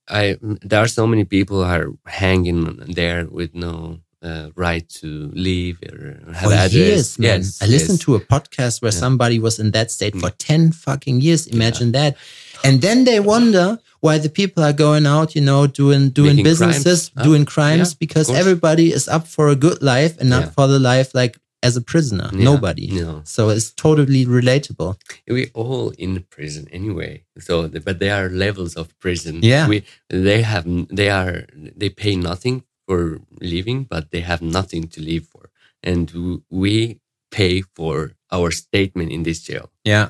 I 0.07 0.37
there 0.41 0.79
are 0.83 0.87
so 0.87 1.07
many 1.07 1.23
people 1.25 1.57
who 1.63 1.69
are 1.69 1.87
hanging 2.05 2.77
there 2.93 3.25
with 3.25 3.55
no 3.55 3.99
uh, 4.21 4.49
right 4.55 4.87
to 5.01 5.31
leave 5.33 5.79
or 5.91 6.19
have 6.33 6.49
for 6.49 6.53
address. 6.55 6.73
years, 6.73 7.19
man. 7.19 7.39
Yes, 7.39 7.61
I 7.61 7.65
listened 7.67 7.99
yes. 7.99 8.05
to 8.05 8.15
a 8.15 8.19
podcast 8.19 8.81
where 8.81 8.91
Yeah. 8.93 8.99
somebody 8.99 9.39
was 9.39 9.59
in 9.59 9.71
that 9.71 9.91
state 9.91 10.15
for 10.15 10.29
10 10.29 10.71
fucking 10.73 11.21
years. 11.21 11.47
Imagine 11.47 11.91
that. 11.93 12.15
And 12.63 12.81
then 12.81 13.03
they 13.05 13.19
wonder 13.19 13.79
why 14.01 14.17
the 14.17 14.29
people 14.29 14.63
are 14.63 14.73
going 14.73 15.05
out, 15.05 15.35
you 15.35 15.41
know, 15.41 15.67
doing, 15.67 16.09
doing 16.09 16.35
Making 16.37 16.43
businesses, 16.43 17.09
crimes. 17.09 17.11
Ah, 17.17 17.23
doing 17.23 17.45
crimes, 17.45 17.89
yeah, 17.91 17.97
because 17.99 18.29
everybody 18.29 18.91
is 18.93 19.07
up 19.07 19.27
for 19.27 19.49
a 19.49 19.55
good 19.55 19.81
life 19.81 20.17
and 20.19 20.29
not 20.29 20.43
Yeah. 20.43 20.49
for 20.51 20.67
the 20.67 20.79
life 20.79 21.13
like 21.13 21.37
as 21.61 21.75
a 21.75 21.81
prisoner. 21.81 22.29
Yeah, 22.31 22.43
Nobody. 22.51 22.87
No, 22.87 23.21
So 23.25 23.49
it's 23.49 23.71
totally 23.71 24.25
relatable. 24.25 24.95
we 25.27 25.47
all 25.53 25.89
in 25.97 26.23
prison 26.29 26.67
anyway. 26.71 27.23
So, 27.37 27.67
but 27.67 27.99
there 27.99 28.15
are 28.15 28.29
levels 28.29 28.75
of 28.75 28.85
prison. 28.99 29.39
Yeah. 29.43 29.67
we 29.67 29.83
they 30.09 30.41
have 30.41 30.65
they 30.99 31.09
are 31.09 31.45
they 31.81 31.89
pay 31.89 32.15
nothing 32.15 32.63
for 32.87 33.19
living, 33.41 33.83
but 33.83 34.11
they 34.11 34.21
have 34.21 34.41
nothing 34.41 34.87
to 34.95 35.01
live 35.01 35.25
for, 35.27 35.49
and 35.83 36.05
we 36.49 36.99
pay 37.31 37.61
for 37.75 38.13
our 38.31 38.49
statement 38.51 39.11
in 39.11 39.23
this 39.23 39.41
jail. 39.47 39.69
Yeah. 39.83 40.09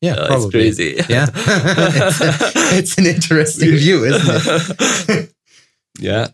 Yeah, 0.00 0.14
Uh, 0.14 0.26
probably. 0.28 0.68
It's 0.68 0.76
crazy. 0.78 0.96
Yeah. 1.08 1.26
it's, 1.34 2.20
a- 2.20 2.78
it's 2.78 2.98
an 2.98 3.06
interesting 3.06 3.70
view, 3.72 4.04
isn't 4.04 5.08
it? 5.08 5.34
yeah. 5.98 6.28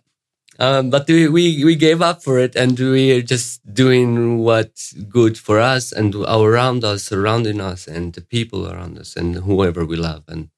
Um, 0.59 0.89
but 0.91 1.07
we, 1.09 1.29
we, 1.29 1.65
we 1.65 1.75
gave 1.77 2.01
up 2.01 2.23
for 2.23 2.39
it 2.39 2.57
and 2.57 2.79
we 2.79 3.13
are 3.13 3.21
just 3.23 3.61
doing 3.75 4.39
what's 4.39 4.93
good 4.95 5.37
for 5.37 5.61
us 5.61 5.93
and 5.93 6.15
our 6.27 6.49
around 6.51 6.83
us, 6.85 7.03
surrounding 7.05 7.61
us 7.61 7.87
and 7.87 8.15
the 8.15 8.23
people 8.23 8.67
around 8.67 8.97
us 8.99 9.17
and 9.17 9.35
whoever 9.35 9.85
we 9.85 9.97
love. 9.97 10.25
And 10.29 10.49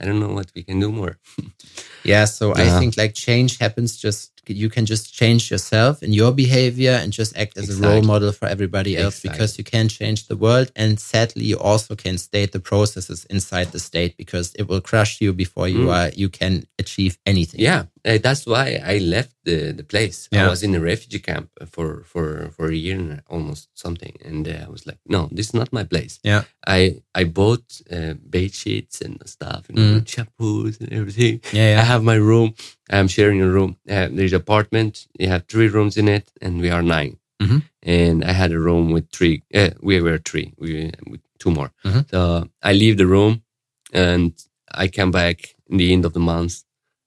I 0.00 0.06
don't 0.06 0.20
know 0.20 0.32
what 0.32 0.50
we 0.54 0.62
can 0.62 0.80
do 0.80 0.90
more. 0.92 1.18
Yeah, 2.06 2.26
so 2.26 2.52
I 2.54 2.68
think 2.78 2.98
like 2.98 3.14
change 3.14 3.56
happens 3.58 3.96
just 3.96 4.33
you 4.48 4.68
can 4.68 4.84
just 4.86 5.12
change 5.14 5.50
yourself 5.50 6.02
and 6.02 6.14
your 6.14 6.32
behavior 6.32 6.92
and 7.02 7.12
just 7.12 7.36
act 7.36 7.56
as 7.58 7.68
a 7.70 7.80
role 7.82 8.02
model 8.02 8.32
for 8.32 8.46
everybody 8.46 8.96
else 8.96 9.20
because 9.20 9.58
you 9.58 9.64
can 9.64 9.88
change 9.88 10.26
the 10.28 10.36
world 10.36 10.70
and 10.76 10.98
sadly 11.00 11.44
you 11.44 11.58
also 11.58 11.94
can 11.96 12.18
state 12.18 12.52
the 12.52 12.60
processes 12.60 13.24
inside 13.30 13.68
the 13.72 13.78
state 13.78 14.16
because 14.16 14.52
it 14.58 14.68
will 14.68 14.80
crush 14.80 15.20
you 15.20 15.32
before 15.32 15.68
you 15.68 15.84
Mm. 15.86 15.94
are 15.96 16.10
you 16.16 16.28
can 16.28 16.64
achieve 16.78 17.18
anything. 17.26 17.60
Yeah, 17.60 17.84
uh, 18.04 18.18
that's 18.22 18.44
why 18.46 18.66
I 18.84 18.98
left 18.98 19.32
the, 19.44 19.72
the 19.72 19.82
place. 19.84 20.28
Yeah. 20.30 20.46
I 20.46 20.48
was 20.50 20.62
in 20.62 20.74
a 20.74 20.80
refugee 20.80 21.18
camp 21.18 21.50
for, 21.74 22.02
for, 22.04 22.50
for 22.56 22.68
a 22.68 22.74
year 22.74 22.96
and 22.96 23.22
almost 23.28 23.68
something. 23.74 24.14
And 24.24 24.48
uh, 24.48 24.64
I 24.66 24.68
was 24.70 24.86
like, 24.86 24.98
no, 25.06 25.28
this 25.30 25.46
is 25.48 25.54
not 25.54 25.72
my 25.72 25.84
place. 25.84 26.18
Yeah. 26.22 26.42
I, 26.66 27.02
I 27.14 27.24
bought 27.24 27.64
uh, 27.90 28.14
bed 28.34 28.54
sheets 28.54 29.00
and 29.00 29.20
stuff, 29.28 29.68
and 29.68 29.78
shampoos 30.06 30.80
and 30.80 30.92
everything. 30.92 31.40
Mm. 31.40 31.52
Yeah, 31.52 31.70
yeah. 31.74 31.80
I 31.80 31.84
have 31.84 32.02
my 32.02 32.14
room. 32.30 32.54
I'm 32.90 33.08
sharing 33.08 33.40
a 33.40 33.48
room. 33.48 33.76
Uh, 33.88 34.08
there's 34.10 34.32
apartment. 34.32 35.06
You 35.18 35.28
have 35.28 35.44
three 35.48 35.68
rooms 35.68 35.96
in 35.96 36.08
it, 36.08 36.30
and 36.42 36.60
we 36.60 36.70
are 36.70 36.82
9 36.82 37.16
Mhm. 37.42 37.62
And 37.82 38.24
I 38.24 38.32
had 38.32 38.52
a 38.52 38.58
room 38.58 38.92
with 38.92 39.10
three. 39.10 39.42
Uh, 39.54 39.70
we 39.82 40.00
were 40.00 40.18
three. 40.18 40.52
We 40.58 40.90
with 41.10 41.20
two 41.38 41.50
more. 41.50 41.70
Mhm. 41.84 42.04
So 42.10 42.48
I 42.62 42.72
leave 42.72 42.96
the 42.96 43.06
room, 43.06 43.42
and 43.92 44.32
I 44.82 44.88
come 44.88 45.10
back 45.10 45.54
in 45.70 45.78
the 45.78 45.92
end 45.92 46.04
of 46.04 46.12
the 46.12 46.20
month, 46.20 46.62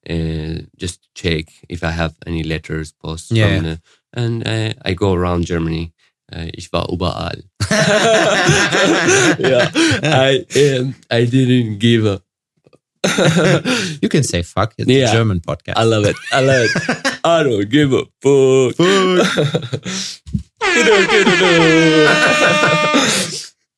uh, 0.09 0.61
just 0.75 0.99
check 1.15 1.45
if 1.69 1.82
I 1.84 1.91
have 1.91 2.13
any 2.25 2.43
letters, 2.43 2.91
posts, 2.91 3.32
Yeah, 3.32 3.47
from 3.57 3.63
the, 3.65 3.80
and 4.13 4.47
uh, 4.47 4.73
I 4.89 4.93
go 4.93 5.13
around 5.13 5.45
Germany. 5.45 5.93
Uh, 6.32 6.49
ich 6.53 6.69
war 6.73 6.86
überall. 6.89 7.41
yeah, 9.39 9.69
I 10.03 10.45
um, 10.80 10.93
I 11.09 11.25
didn't 11.25 11.80
give 11.80 12.05
a 12.05 12.21
You 14.01 14.09
can 14.09 14.23
say 14.23 14.41
fuck, 14.43 14.73
it's 14.77 14.89
Yeah. 14.89 15.09
a 15.09 15.13
German 15.13 15.39
podcast. 15.39 15.73
I 15.77 15.83
love 15.83 16.05
it. 16.05 16.15
I 16.31 16.41
love 16.41 16.65
it. 16.65 16.71
I 17.23 17.43
don't 17.43 17.69
give 17.69 17.93
a 17.93 18.03
fuck. 18.21 18.75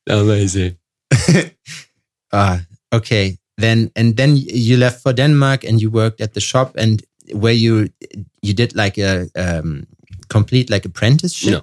Amazing. 0.08 0.76
Ah, 2.32 2.60
okay. 2.92 3.36
Then 3.58 3.90
and 3.96 4.16
then 4.16 4.36
you 4.36 4.76
left 4.76 5.02
for 5.02 5.12
Denmark 5.12 5.64
and 5.64 5.80
you 5.82 5.90
worked 5.90 6.20
at 6.20 6.34
the 6.34 6.40
shop 6.40 6.76
and 6.78 7.02
where 7.34 7.52
you 7.52 7.88
you 8.40 8.54
did 8.54 8.76
like 8.76 8.96
a 8.98 9.26
um, 9.34 9.84
complete 10.28 10.70
like 10.70 10.84
apprenticeship. 10.86 11.50
No, 11.50 11.62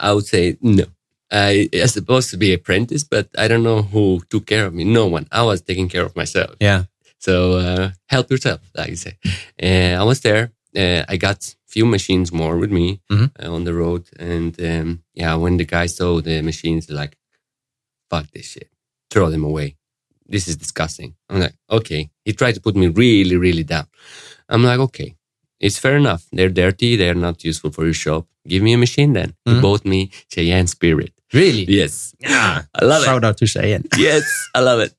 I 0.00 0.12
would 0.12 0.26
say 0.26 0.56
no. 0.62 0.84
I 1.30 1.68
was 1.72 1.92
supposed 1.92 2.30
to 2.30 2.36
be 2.36 2.52
apprentice, 2.52 3.04
but 3.04 3.28
I 3.38 3.48
don't 3.48 3.62
know 3.62 3.82
who 3.82 4.20
took 4.30 4.46
care 4.46 4.66
of 4.66 4.74
me. 4.74 4.84
No 4.84 5.06
one. 5.06 5.26
I 5.30 5.42
was 5.42 5.62
taking 5.62 5.88
care 5.88 6.04
of 6.04 6.14
myself. 6.16 6.56
Yeah. 6.60 6.84
So 7.18 7.34
uh, 7.58 7.90
help 8.06 8.30
yourself, 8.30 8.60
like 8.76 8.88
you 8.90 8.96
say. 8.96 9.14
Uh, 9.62 10.00
I 10.00 10.04
was 10.04 10.20
there. 10.20 10.52
Uh, 10.76 11.04
I 11.08 11.16
got 11.16 11.54
few 11.66 11.86
machines 11.86 12.32
more 12.32 12.56
with 12.58 12.70
me 12.72 13.00
Mhm. 13.10 13.30
uh, 13.42 13.52
on 13.54 13.64
the 13.64 13.74
road, 13.74 14.02
and 14.18 14.52
um, 14.60 15.02
yeah, 15.14 15.34
when 15.36 15.56
the 15.56 15.64
guy 15.64 15.86
saw 15.86 16.20
the 16.20 16.42
machines, 16.42 16.88
like, 16.90 17.16
fuck 18.10 18.26
this 18.32 18.46
shit, 18.52 18.68
throw 19.10 19.30
them 19.30 19.44
away. 19.44 19.76
This 20.26 20.46
is 20.48 20.56
disgusting. 20.56 21.14
I'm 21.28 21.40
like, 21.40 21.54
okay. 21.68 22.10
He 22.24 22.32
tried 22.32 22.54
to 22.54 22.60
put 22.60 22.76
me 22.76 22.86
really, 22.88 23.36
really 23.36 23.64
down. 23.64 23.86
I'm 24.48 24.62
like, 24.64 24.78
okay, 24.80 25.14
it's 25.60 25.78
fair 25.78 25.96
enough. 25.96 26.26
They're 26.32 26.48
dirty. 26.64 26.96
They're 26.96 27.14
not 27.28 27.44
useful 27.44 27.70
for 27.72 27.84
your 27.84 27.94
shop. 27.94 28.26
Give 28.46 28.62
me 28.62 28.72
a 28.72 28.78
machine 28.78 29.12
then. 29.12 29.34
He 29.44 29.52
Mhm. 29.54 29.60
bought 29.62 29.84
me 29.84 30.10
Cheyenne 30.32 30.66
Spirit. 30.68 31.12
Really? 31.32 31.64
Yes. 31.68 32.14
Yeah. 32.20 32.62
I 32.74 32.84
love 32.84 33.02
it 33.02 33.06
Shout 33.06 33.24
out 33.24 33.36
to 33.38 33.46
Cheyenne. 33.46 33.84
yes, 33.98 34.24
I 34.54 34.60
love 34.60 34.80
it. 34.80 34.92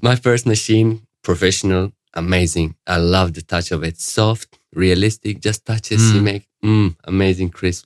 My 0.00 0.16
first 0.16 0.46
machine, 0.46 1.02
professional, 1.22 1.92
amazing. 2.14 2.74
I 2.86 2.96
love 2.98 3.34
the 3.34 3.42
touch 3.42 3.70
of 3.70 3.82
it. 3.84 4.00
Soft, 4.00 4.58
realistic, 4.74 5.40
just 5.40 5.64
touches 5.64 6.12
you 6.14 6.20
Mm. 6.20 6.24
make 6.24 6.44
mm, 6.64 6.96
amazing 7.04 7.50
crisp. 7.50 7.84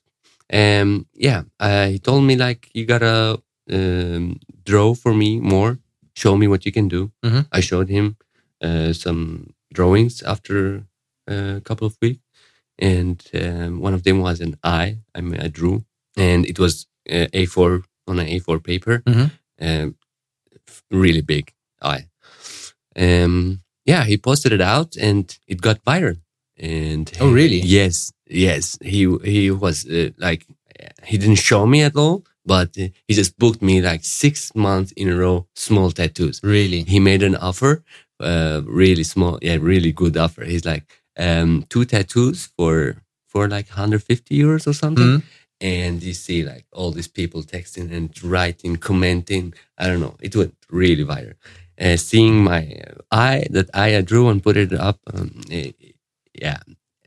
Um, 0.52 1.06
yeah, 1.14 1.42
uh, 1.60 1.86
he 1.88 1.98
told 1.98 2.24
me 2.24 2.36
like 2.36 2.68
you 2.72 2.86
gotta 2.86 3.40
um, 3.70 4.38
draw 4.64 4.94
for 4.94 5.12
me 5.14 5.40
more. 5.40 5.78
Show 6.14 6.36
me 6.36 6.46
what 6.48 6.64
you 6.66 6.72
can 6.72 6.88
do. 6.88 7.10
Mhm. 7.24 7.46
I 7.52 7.60
showed 7.60 7.88
him 7.88 8.16
uh, 8.62 8.92
some 8.92 9.52
drawings 9.72 10.22
after 10.22 10.84
uh, 11.30 11.56
a 11.56 11.60
couple 11.60 11.86
of 11.86 11.96
weeks, 12.00 12.20
and 12.78 13.22
um, 13.34 13.80
one 13.80 13.94
of 13.94 14.02
them 14.04 14.20
was 14.20 14.40
an 14.40 14.56
eye. 14.64 14.98
I 15.14 15.20
mean, 15.20 15.40
I 15.40 15.48
drew, 15.48 15.84
and 16.16 16.46
it 16.46 16.58
was 16.58 16.86
uh, 17.10 17.26
A4 17.32 17.82
on 18.06 18.18
an 18.18 18.26
A4 18.26 18.58
paper. 18.62 19.02
Mhm. 19.06 19.30
Um, 19.60 19.94
really 20.90 21.22
big 21.22 21.52
eye. 21.82 22.06
Um, 22.96 23.60
yeah, 23.84 24.04
he 24.04 24.16
posted 24.18 24.52
it 24.52 24.60
out 24.60 24.96
and 24.96 25.36
it 25.46 25.60
got 25.60 25.84
viral. 25.84 26.18
And 26.56 27.10
Oh, 27.20 27.30
really? 27.32 27.60
Yes, 27.60 28.12
yes. 28.28 28.76
He 28.82 29.06
he 29.24 29.50
was 29.50 29.86
uh, 29.86 30.10
like 30.18 30.46
he 31.04 31.16
didn't 31.18 31.36
show 31.38 31.66
me 31.66 31.82
at 31.82 31.96
all, 31.96 32.24
but 32.44 32.76
uh, 32.78 32.88
he 33.06 33.14
just 33.14 33.38
booked 33.38 33.62
me 33.62 33.80
like 33.80 34.04
six 34.04 34.52
months 34.54 34.92
in 34.96 35.08
a 35.08 35.16
row, 35.16 35.46
small 35.54 35.90
tattoos. 35.92 36.40
Really? 36.42 36.82
He 36.82 36.98
made 37.00 37.22
an 37.22 37.36
offer, 37.36 37.82
uh, 38.20 38.62
really 38.66 39.04
small, 39.04 39.38
yeah, 39.42 39.58
really 39.60 39.92
good 39.92 40.16
offer. 40.16 40.44
He's 40.44 40.64
like 40.64 40.84
um, 41.18 41.64
two 41.68 41.84
tattoos 41.84 42.48
for 42.56 42.96
for 43.28 43.48
like 43.48 43.68
150 43.68 44.36
euros 44.36 44.66
or 44.66 44.72
something 44.74 45.04
Mhm. 45.18 45.22
And 45.60 46.02
you 46.02 46.14
see 46.14 46.42
like 46.44 46.66
all 46.72 46.90
these 46.92 47.08
people 47.08 47.42
texting 47.42 47.92
and 47.92 48.10
writing, 48.24 48.76
commenting. 48.76 49.54
I 49.78 49.86
don't 49.88 50.00
know. 50.00 50.16
It 50.20 50.36
went 50.36 50.54
really 50.70 51.04
viral. 51.04 51.34
Uh, 51.80 51.96
seeing 51.96 52.42
my 52.42 52.62
uh, 52.86 52.94
eye 53.12 53.46
that 53.50 53.70
I 53.74 54.00
drew 54.02 54.28
and 54.28 54.42
put 54.42 54.56
it 54.56 54.72
up, 54.72 54.98
um, 55.14 55.40
eh, 55.50 55.72
yeah. 56.34 56.58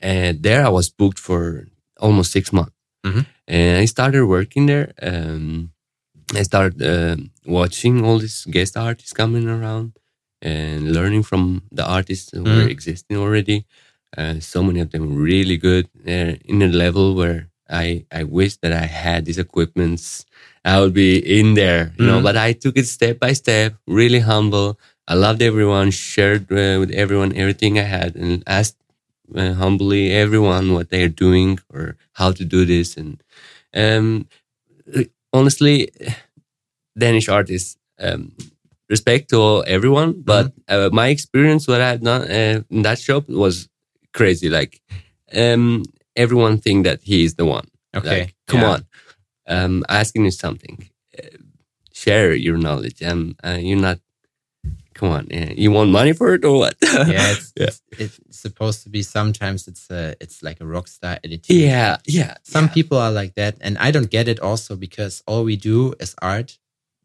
And 0.01 0.41
there 0.43 0.65
I 0.65 0.69
was 0.69 0.89
booked 0.89 1.19
for 1.19 1.67
almost 1.99 2.31
six 2.31 2.51
months, 2.53 2.75
Mhm. 3.05 3.25
and 3.47 3.77
I 3.83 3.85
started 3.85 4.25
working 4.25 4.65
there. 4.67 4.93
Um, 5.01 5.71
I 6.35 6.43
started 6.43 6.81
um 6.81 7.31
watching 7.45 8.03
all 8.05 8.19
these 8.19 8.45
guest 8.45 8.77
artists 8.77 9.13
coming 9.13 9.47
around 9.47 9.93
and 10.41 10.93
learning 10.93 11.23
from 11.23 11.63
the 11.71 11.85
artists 11.85 12.31
who 12.31 12.43
were 12.45 12.65
Mhm. 12.67 12.71
existing 12.71 13.17
already. 13.17 13.65
Uh, 14.17 14.39
so 14.39 14.63
many 14.63 14.79
of 14.81 14.89
them 14.91 15.15
really 15.15 15.57
good. 15.57 15.87
They're 16.05 16.37
in 16.45 16.61
a 16.61 16.67
level 16.67 17.15
where 17.15 17.49
I 17.71 18.05
I 18.11 18.23
wish 18.23 18.57
that 18.57 18.73
I 18.73 18.85
had 18.85 19.25
these 19.25 19.37
equipments. 19.39 20.25
I 20.65 20.79
would 20.81 20.93
be 20.93 21.17
in 21.17 21.55
there, 21.55 21.93
you 21.97 22.05
know. 22.05 22.19
Mhm. 22.19 22.23
But 22.23 22.37
I 22.37 22.53
took 22.53 22.77
it 22.77 22.87
step 22.87 23.19
by 23.19 23.33
step, 23.33 23.75
really 23.87 24.19
humble. 24.19 24.79
I 25.07 25.15
loved 25.15 25.41
everyone, 25.41 25.91
shared 25.91 26.51
uh, 26.51 26.77
with 26.79 26.91
everyone 26.91 27.33
everything 27.35 27.79
I 27.79 27.83
had, 27.87 28.15
and 28.15 28.43
asked 28.47 28.77
uh, 29.35 29.53
humbly 29.53 30.11
everyone 30.11 30.73
what 30.73 30.89
they 30.89 31.03
are 31.03 31.09
doing 31.27 31.59
or 31.73 31.97
how 32.13 32.31
to 32.33 32.45
do 32.45 32.65
this. 32.65 32.97
And 32.97 33.21
um, 33.73 34.27
honestly, 35.33 35.89
Danish 36.97 37.29
artists, 37.29 37.77
um, 37.99 38.31
respect 38.89 39.29
to 39.29 39.63
everyone, 39.65 40.21
but 40.21 40.51
uh, 40.67 40.89
my 40.91 41.07
experience, 41.09 41.67
what 41.67 41.81
I've 41.81 42.01
done 42.01 42.23
uh, 42.29 42.61
in 42.69 42.81
that 42.83 42.99
shop 42.99 43.29
was 43.29 43.69
crazy. 44.13 44.49
Like, 44.49 44.81
um, 45.33 45.83
everyone 46.15 46.57
think 46.59 46.85
that 46.85 47.01
he 47.03 47.23
is 47.23 47.35
the 47.35 47.45
one. 47.45 47.67
Okay. 47.95 48.19
Like, 48.21 48.35
come 48.47 48.61
Yeah. 48.61 48.69
on, 48.71 48.85
um, 49.47 49.83
asking 49.89 50.25
you 50.25 50.31
something, 50.31 50.89
uh, 51.17 51.37
share 51.93 52.33
your 52.33 52.57
knowledge. 52.57 53.01
Um, 53.03 53.35
uh, 53.43 53.57
you're 53.59 53.79
not. 53.79 53.99
Come 54.93 55.09
on, 55.09 55.27
uh, 55.33 55.53
you 55.55 55.71
want 55.71 55.89
money 55.89 56.13
for 56.13 56.33
it 56.33 56.43
or 56.45 56.57
what? 56.59 56.75
yeah, 56.83 57.31
it's, 57.31 57.53
Yeah. 57.57 57.65
It's, 57.67 57.81
it's 57.97 58.19
supposed 58.39 58.83
to 58.83 58.89
be. 58.89 59.01
Sometimes 59.03 59.67
it's 59.67 59.89
a, 59.89 60.15
it's 60.19 60.43
like 60.43 60.59
a 60.61 60.65
rock 60.65 60.87
star 60.87 61.13
attitude. 61.23 61.49
yeah, 61.49 61.97
yeah. 62.05 62.35
Some 62.43 62.65
yeah. 62.65 62.73
people 62.73 62.97
are 62.97 63.11
like 63.11 63.33
that, 63.35 63.55
and 63.61 63.77
I 63.77 63.89
don't 63.91 64.11
get 64.11 64.27
it. 64.27 64.39
Also, 64.41 64.75
because 64.75 65.23
all 65.25 65.43
we 65.45 65.55
do 65.55 65.93
is 65.99 66.13
art, 66.21 66.59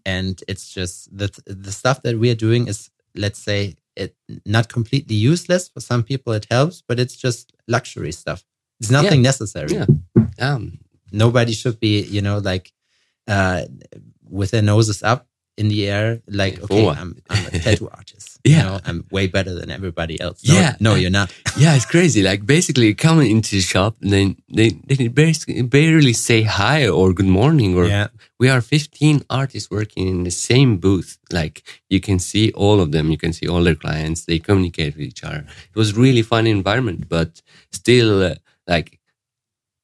and 0.04 0.42
it's 0.48 0.74
just 0.74 1.16
the 1.16 1.30
the 1.46 1.72
stuff 1.72 2.02
that 2.02 2.18
we 2.18 2.28
are 2.30 2.34
doing 2.34 2.66
is, 2.68 2.90
let's 3.14 3.38
say, 3.38 3.76
it 3.94 4.14
not 4.44 4.68
completely 4.68 5.16
useless 5.16 5.68
for 5.68 5.80
some 5.80 6.02
people. 6.02 6.32
It 6.34 6.46
helps, 6.50 6.82
but 6.86 6.98
it's 6.98 7.16
just 7.16 7.52
luxury 7.68 8.12
stuff. 8.12 8.44
It's 8.81 8.91
nothing 8.91 9.22
necessary. 9.22 9.72
Yeah. 9.72 9.87
Um, 10.39 10.79
Nobody 11.12 11.53
should 11.53 11.79
be, 11.81 12.03
you 12.03 12.20
know, 12.20 12.39
like 12.39 12.72
uh, 13.29 13.62
with 14.29 14.51
their 14.51 14.62
noses 14.62 15.03
up 15.03 15.27
in 15.57 15.68
the 15.68 15.89
air, 15.89 16.20
like, 16.27 16.57
Yeah, 16.59 16.64
okay. 16.64 16.89
I'm, 16.89 17.16
I'm 17.31 17.47
a 17.47 17.51
tattoo 17.51 17.89
artist. 17.95 18.39
Yeah. 18.45 18.57
You 18.59 18.62
know, 18.64 18.81
I'm 18.85 19.05
way 19.11 19.27
better 19.29 19.55
than 19.55 19.70
everybody 19.70 20.20
else. 20.20 20.45
No, 20.47 20.55
Yeah. 20.55 20.77
No, 20.81 20.95
you're 20.95 21.11
not. 21.11 21.33
yeah, 21.57 21.74
it's 21.77 21.87
crazy. 21.87 22.22
Like 22.22 22.45
basically 22.45 22.93
coming 22.95 23.31
into 23.31 23.51
the 23.57 23.62
shop, 23.62 23.97
and 24.03 24.11
then 24.12 24.37
they 24.53 24.70
they 24.89 25.09
basically 25.09 25.62
barely 25.62 26.12
say 26.12 26.43
hi 26.43 26.87
or 26.89 27.12
good 27.14 27.27
morning 27.41 27.77
or 27.79 27.87
Yeah. 27.87 28.09
we 28.39 28.51
are 28.51 28.61
15 28.61 29.22
artists 29.31 29.70
working 29.70 30.07
in 30.09 30.24
the 30.24 30.31
same 30.31 30.77
booth. 30.77 31.16
Like 31.33 31.62
you 31.89 32.01
can 32.01 32.18
see 32.18 32.53
all 32.53 32.81
of 32.81 32.91
them, 32.91 33.11
you 33.11 33.16
can 33.18 33.33
see 33.33 33.49
all 33.49 33.62
their 33.64 33.77
clients, 33.77 34.24
they 34.27 34.39
communicate 34.39 34.97
with 34.97 35.07
each 35.07 35.24
other. 35.24 35.45
It 35.74 35.77
was 35.79 35.97
really 35.97 36.22
fun 36.22 36.47
environment, 36.47 37.09
but 37.09 37.41
still 37.72 38.22
uh, 38.22 38.35
like 38.68 38.98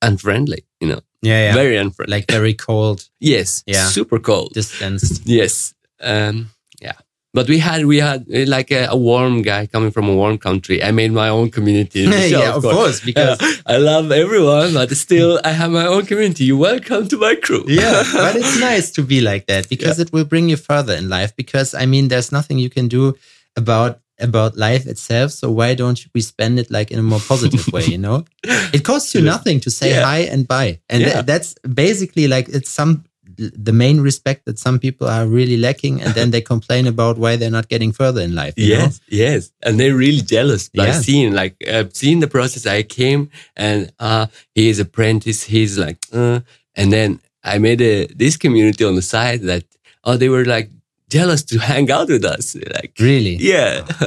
unfriendly, 0.00 0.64
you 0.80 0.88
know, 0.88 1.00
Yeah. 1.22 1.46
Yeah. 1.48 1.54
very 1.54 1.76
unfriendly. 1.76 2.16
like 2.16 2.30
very 2.30 2.54
cold, 2.54 3.08
yes, 3.20 3.62
Yeah. 3.66 3.86
super 3.88 4.18
cold. 4.18 4.52
distanced. 4.54 5.22
Yes. 5.26 5.74
Um, 6.00 6.50
yeah. 6.80 6.94
But 7.34 7.48
we 7.48 7.58
had 7.60 7.86
we 7.86 7.98
had 8.00 8.26
uh, 8.28 8.44
like 8.46 8.70
a, 8.72 8.86
a 8.90 8.96
warm 8.96 9.42
guy 9.42 9.66
coming 9.66 9.90
from 9.92 10.08
a 10.08 10.14
warm 10.14 10.36
country. 10.36 10.82
I 10.82 10.90
made 10.90 11.12
my 11.12 11.28
own 11.30 11.50
community. 11.50 12.04
In 12.04 12.10
the 12.10 12.28
show, 12.30 12.40
Yeah, 12.42 12.54
of 12.56 12.62
course, 12.62 13.00
because- 13.00 13.38
Yeah. 13.40 13.74
I 13.74 13.78
love 13.78 14.10
everyone, 14.12 14.74
but 14.74 14.90
still 14.96 15.40
I 15.44 15.52
have 15.52 15.70
my 15.70 15.86
own 15.86 16.04
community. 16.06 16.44
You 16.44 16.58
welcome 16.58 17.08
to 17.08 17.16
my 17.16 17.34
crew. 17.36 17.64
yeah 17.68 18.02
but 18.12 18.34
it's 18.36 18.58
nice 18.60 18.90
to 18.96 19.02
be 19.02 19.20
like 19.20 19.46
that 19.46 19.68
because 19.68 19.98
it 20.02 20.12
will 20.12 20.24
bring 20.26 20.50
you 20.50 20.56
further 20.56 20.94
in 21.00 21.08
life 21.08 21.32
because 21.36 21.68
i 21.82 21.86
mean 21.86 22.08
there's 22.08 22.30
nothing 22.32 22.58
you 22.58 22.70
can 22.76 22.88
do 22.88 23.14
about 23.56 24.00
about 24.20 24.56
life 24.56 24.86
itself 24.86 25.30
so 25.32 25.50
why 25.50 25.74
don't 25.74 26.06
we 26.14 26.20
spend 26.20 26.58
it 26.58 26.70
like 26.70 26.90
in 26.90 26.98
a 26.98 27.02
more 27.02 27.20
positive 27.20 27.66
way 27.72 27.84
you 27.84 27.98
know 27.98 28.24
it 28.72 28.84
costs 28.84 29.14
you 29.14 29.20
nothing 29.20 29.58
to 29.60 29.70
say 29.70 29.90
Yeah. 29.90 30.04
hi 30.04 30.18
and 30.32 30.46
bye 30.46 30.80
and 30.88 31.02
th- 31.04 31.24
that's 31.26 31.54
basically 31.74 32.28
like 32.28 32.48
it's 32.48 32.70
some 32.70 33.04
the 33.38 33.72
main 33.72 34.00
respect 34.00 34.44
that 34.44 34.58
some 34.58 34.78
people 34.78 35.08
are 35.08 35.26
really 35.26 35.56
lacking 35.56 36.02
and 36.02 36.14
then 36.14 36.30
they 36.30 36.42
complain 36.42 36.86
about 36.86 37.16
why 37.16 37.34
they're 37.36 37.50
not 37.58 37.68
getting 37.68 37.90
further 37.90 38.20
in 38.20 38.34
life 38.34 38.52
you 38.56 38.74
know? 38.74 38.80
Yes, 38.84 39.00
yes, 39.08 39.50
and 39.62 39.80
they're 39.80 39.94
really 39.96 40.20
jealous 40.20 40.68
by 40.68 40.86
Yeah. 40.88 41.00
seeing 41.00 41.32
like 41.32 41.56
uh, 41.66 41.84
seeing 41.94 42.20
the 42.20 42.28
process. 42.28 42.66
I 42.66 42.82
came 42.82 43.30
and 43.56 43.90
uh 43.98 44.26
he 44.54 44.68
is 44.68 44.78
apprentice. 44.78 45.44
He's 45.44 45.78
like, 45.78 45.98
uh, 46.12 46.40
and 46.76 46.92
then 46.92 47.20
I 47.42 47.58
made 47.58 47.80
a 47.80 48.06
this 48.14 48.36
community 48.36 48.84
on 48.84 48.96
the 48.96 49.02
side 49.14 49.40
that 49.42 49.64
oh 50.04 50.16
they 50.18 50.28
were 50.28 50.44
like 50.44 50.68
jealous 51.16 51.42
to 51.50 51.56
hang 51.70 51.86
out 51.96 52.08
with 52.14 52.24
us. 52.36 52.44
Like 52.76 52.92
really 53.08 53.36
yeah, 53.52 53.72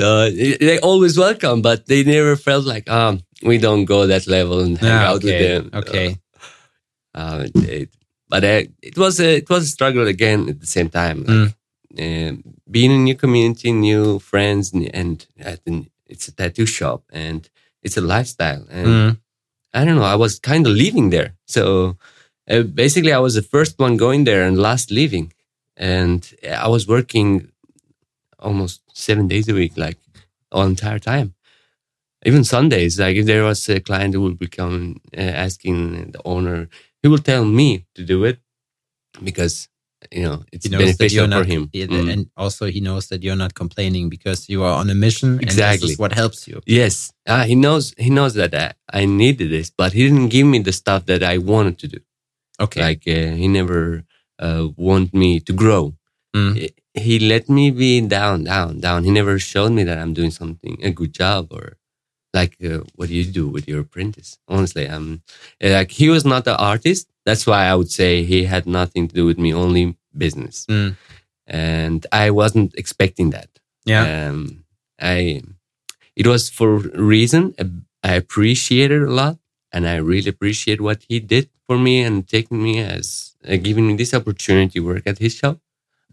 uh, 0.00 0.30
they 0.66 0.78
always 0.82 1.14
welcome, 1.18 1.62
but 1.62 1.86
they 1.86 2.02
never 2.04 2.36
felt 2.36 2.64
like 2.74 2.86
um 2.90 3.14
we 3.42 3.56
don't 3.58 3.84
go 3.86 4.06
that 4.06 4.26
level 4.26 4.60
and 4.64 4.78
hang 4.78 4.90
Ah, 5.02 5.08
out 5.10 5.22
with 5.24 5.34
okay 5.34 5.48
them. 5.48 5.70
okay 5.80 6.08
Uh, 7.14 7.48
it, 7.54 7.88
but 8.28 8.44
uh, 8.44 8.62
it 8.82 8.96
was 8.96 9.18
a 9.20 9.30
it 9.42 9.48
was 9.50 9.62
a 9.64 9.66
struggle 9.76 10.06
again 10.06 10.48
at 10.48 10.60
the 10.60 10.66
same 10.76 10.88
time. 10.88 11.24
Like, 11.24 11.54
um, 11.98 12.44
being 12.70 12.92
in 12.92 13.00
a 13.00 13.04
new 13.08 13.16
community, 13.16 13.72
new 13.72 14.20
friends, 14.20 14.72
and, 14.72 14.88
and 14.94 15.26
at 15.40 15.64
the, 15.64 15.86
it's 16.06 16.28
a 16.28 16.32
tattoo 16.32 16.66
shop 16.66 17.02
and 17.12 17.40
it's 17.82 17.96
a 17.96 18.00
lifestyle. 18.14 18.64
And 18.70 18.86
Mm. 18.88 19.16
I 19.74 19.84
don't 19.84 19.96
know, 19.98 20.04
I 20.14 20.18
was 20.24 20.38
kind 20.38 20.66
of 20.68 20.72
leaving 20.82 21.10
there. 21.10 21.30
So 21.46 21.96
uh, 22.48 22.62
basically, 22.62 23.12
I 23.12 23.18
was 23.26 23.34
the 23.34 23.42
first 23.56 23.74
one 23.80 23.96
going 23.96 24.22
there 24.24 24.42
and 24.46 24.56
last 24.56 24.90
leaving. 24.90 25.32
And 25.80 26.20
I 26.64 26.68
was 26.68 26.86
working 26.86 27.50
almost 28.38 28.82
seven 28.94 29.28
days 29.28 29.48
a 29.48 29.54
week, 29.54 29.72
like 29.76 29.96
all 30.52 30.66
entire 30.66 30.98
time. 31.00 31.34
Even 32.26 32.44
Sundays, 32.44 33.00
like 33.00 33.16
if 33.16 33.24
there 33.26 33.44
was 33.44 33.66
a 33.70 33.80
client 33.80 34.14
who 34.14 34.20
would 34.20 34.38
become 34.38 35.00
uh, 35.16 35.20
asking 35.46 36.10
the 36.12 36.20
owner, 36.26 36.68
he 37.02 37.08
will 37.08 37.18
tell 37.32 37.46
me 37.46 37.86
to 37.94 38.04
do 38.04 38.24
it 38.24 38.38
because 39.24 39.68
you 40.12 40.22
know 40.24 40.44
it's 40.52 40.66
he 40.66 40.70
knows 40.72 40.80
that 40.80 40.98
beneficial 40.98 41.26
you're 41.28 41.44
for 41.44 41.44
him. 41.52 41.70
yeah, 41.72 41.86
Mm. 41.86 42.12
and 42.12 42.30
also 42.36 42.66
he 42.66 42.80
knows 42.80 43.08
that 43.08 43.22
you're 43.22 43.36
not 43.44 43.54
complaining 43.54 44.10
because 44.10 44.48
you 44.50 44.62
are 44.62 44.76
on 44.80 44.90
a 44.90 44.94
mission 44.94 45.30
and 45.32 45.42
Exactly. 45.42 45.86
this 45.86 45.92
is 45.92 45.98
what 45.98 46.12
helps 46.12 46.46
you 46.48 46.60
Yes, 46.66 47.12
ah, 47.26 47.44
he 47.44 47.54
knows. 47.54 47.94
He 47.96 48.10
knows 48.10 48.34
that 48.34 48.54
I, 48.54 48.72
I 49.00 49.06
needed 49.06 49.50
this, 49.50 49.70
but 49.70 49.92
he 49.94 50.02
didn't 50.08 50.28
give 50.28 50.46
me 50.46 50.58
the 50.60 50.72
stuff 50.72 51.06
that 51.06 51.22
I 51.22 51.38
wanted 51.38 51.78
to 51.78 51.88
do. 51.88 52.00
okay 52.60 52.82
Like 52.82 53.04
uh, 53.08 53.32
he 53.40 53.48
never 53.48 54.04
uh, 54.40 54.68
want 54.76 55.14
me 55.14 55.40
to 55.40 55.52
grow. 55.52 55.94
Mm. 56.34 56.70
He- 56.94 57.20
let 57.20 57.48
me 57.48 57.70
be 57.70 58.00
down, 58.00 58.44
down, 58.44 58.80
down. 58.80 59.04
He 59.04 59.10
never 59.10 59.38
showed 59.38 59.72
me 59.72 59.84
that 59.84 59.98
I'm 59.98 60.12
doing 60.12 60.32
something 60.32 60.78
a 60.82 60.90
good 60.90 61.12
job 61.12 61.48
or 61.52 61.76
like 62.34 62.56
uh, 62.64 62.80
what 62.96 63.08
do 63.08 63.14
you 63.14 63.24
do 63.24 63.48
with 63.48 63.68
your 63.68 63.80
apprentice. 63.80 64.38
Honestly, 64.48 64.86
um, 64.88 65.22
like 65.62 65.90
he 65.92 66.08
was 66.08 66.24
not 66.24 66.44
the 66.44 66.56
artist. 66.56 67.08
That's 67.26 67.46
why 67.46 67.66
I 67.66 67.74
would 67.74 67.90
say 67.90 68.22
he 68.24 68.44
had 68.44 68.66
nothing 68.66 69.08
to 69.08 69.14
do 69.14 69.26
with 69.26 69.38
me, 69.38 69.52
only 69.54 69.96
business. 70.16 70.66
Mm. 70.66 70.96
And 71.46 72.06
I 72.12 72.30
wasn't 72.30 72.74
expecting 72.74 73.30
that. 73.30 73.50
yeah 73.84 74.28
Um, 74.28 74.64
I, 75.00 75.42
it 76.16 76.26
was 76.26 76.50
for 76.50 76.78
reason 76.94 77.54
uh, 77.58 77.64
I 78.02 78.14
appreciated 78.14 79.02
a 79.02 79.10
lot, 79.10 79.38
and 79.72 79.86
I 79.86 79.96
really 79.96 80.28
appreciate 80.30 80.80
what 80.80 81.04
he 81.08 81.20
did 81.20 81.48
for 81.66 81.78
me 81.78 82.02
and 82.02 82.26
taking 82.26 82.62
me 82.62 82.78
as 82.80 83.29
uh, 83.48 83.56
giving 83.56 83.86
me 83.86 83.96
this 83.96 84.14
opportunity 84.14 84.80
to 84.80 84.86
work 84.86 85.06
at 85.06 85.18
his 85.18 85.34
shop, 85.34 85.58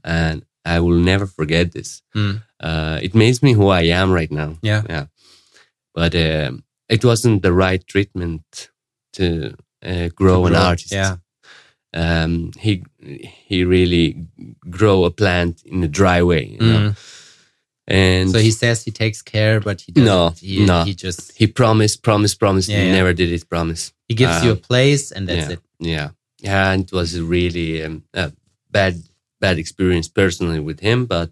and 0.04 0.46
I 0.66 0.80
will 0.80 1.00
never 1.00 1.26
forget 1.28 1.72
this. 1.72 2.02
Mm. 2.16 2.42
Uh, 2.60 3.00
it 3.02 3.14
makes 3.16 3.42
me 3.42 3.54
who 3.54 3.68
I 3.68 3.84
am 3.84 4.12
right 4.12 4.32
now. 4.32 4.58
Yeah. 4.62 4.84
yeah, 4.90 5.06
but 5.94 6.14
um, 6.16 6.64
it 6.90 7.04
wasn't 7.04 7.42
the 7.42 7.54
right 7.54 7.86
treatment 7.88 8.70
to 9.14 9.56
uh, 9.86 10.10
grow 10.16 10.46
an 10.46 10.54
grow, 10.54 10.62
artist. 10.62 10.92
yeah. 10.92 11.18
um, 11.94 12.52
he 12.60 12.84
he 13.48 13.64
really 13.64 14.28
grow 14.70 15.06
a 15.06 15.12
plant 15.12 15.64
in 15.66 15.84
a 15.84 15.88
dry 15.88 16.22
way, 16.24 16.46
you 16.46 16.60
know. 16.60 16.90
Mm. 16.90 16.96
And 17.90 18.32
So 18.32 18.40
he 18.40 18.52
says 18.52 18.84
he 18.84 18.92
takes 18.92 19.22
care, 19.22 19.62
but 19.62 19.80
he 19.82 19.92
doesn't. 19.94 20.06
No, 20.06 20.30
he, 20.38 20.66
no. 20.66 20.84
he 20.84 20.94
just 20.94 21.32
he 21.38 21.48
promised, 21.48 22.04
promised, 22.04 22.38
promised. 22.40 22.68
Yeah, 22.70 22.80
he 22.82 22.88
yeah. 22.88 22.92
never 22.96 23.14
did 23.14 23.30
his 23.30 23.46
promise. 23.46 23.94
he 24.10 24.14
gives 24.16 24.44
you 24.44 24.52
a 24.52 24.54
Uh, 24.54 24.68
place, 24.68 25.12
and 25.16 25.28
that's 25.28 25.48
yeah, 25.48 25.54
it. 25.54 25.60
yeah. 25.80 26.10
And 26.44 26.84
it 26.84 26.92
was 26.92 27.16
a 27.16 27.24
really 27.24 27.84
um, 27.84 28.04
a 28.14 28.32
bad, 28.70 28.96
bad 29.40 29.58
experience 29.58 30.08
personally 30.08 30.60
with 30.60 30.80
him. 30.80 31.06
But 31.06 31.32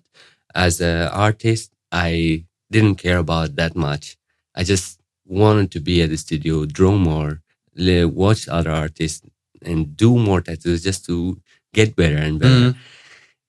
as 0.54 0.82
an 0.82 1.08
artist, 1.10 1.72
I 1.92 2.46
didn't 2.72 2.96
care 2.96 3.18
about 3.20 3.56
that 3.56 3.76
much. 3.76 4.18
I 4.56 4.64
just 4.64 5.00
wanted 5.26 5.72
to 5.72 5.80
be 5.80 6.02
at 6.02 6.10
the 6.10 6.18
studio, 6.18 6.66
draw 6.66 6.98
more, 6.98 7.42
watch 7.78 8.48
other 8.48 8.72
artists, 8.72 9.22
and 9.62 9.96
do 9.98 10.18
more 10.18 10.42
tattoos 10.42 10.84
just 10.84 11.06
to 11.06 11.40
get 11.74 11.96
better 11.96 12.18
and 12.18 12.40
better. 12.40 12.72
Mhm. 12.72 12.76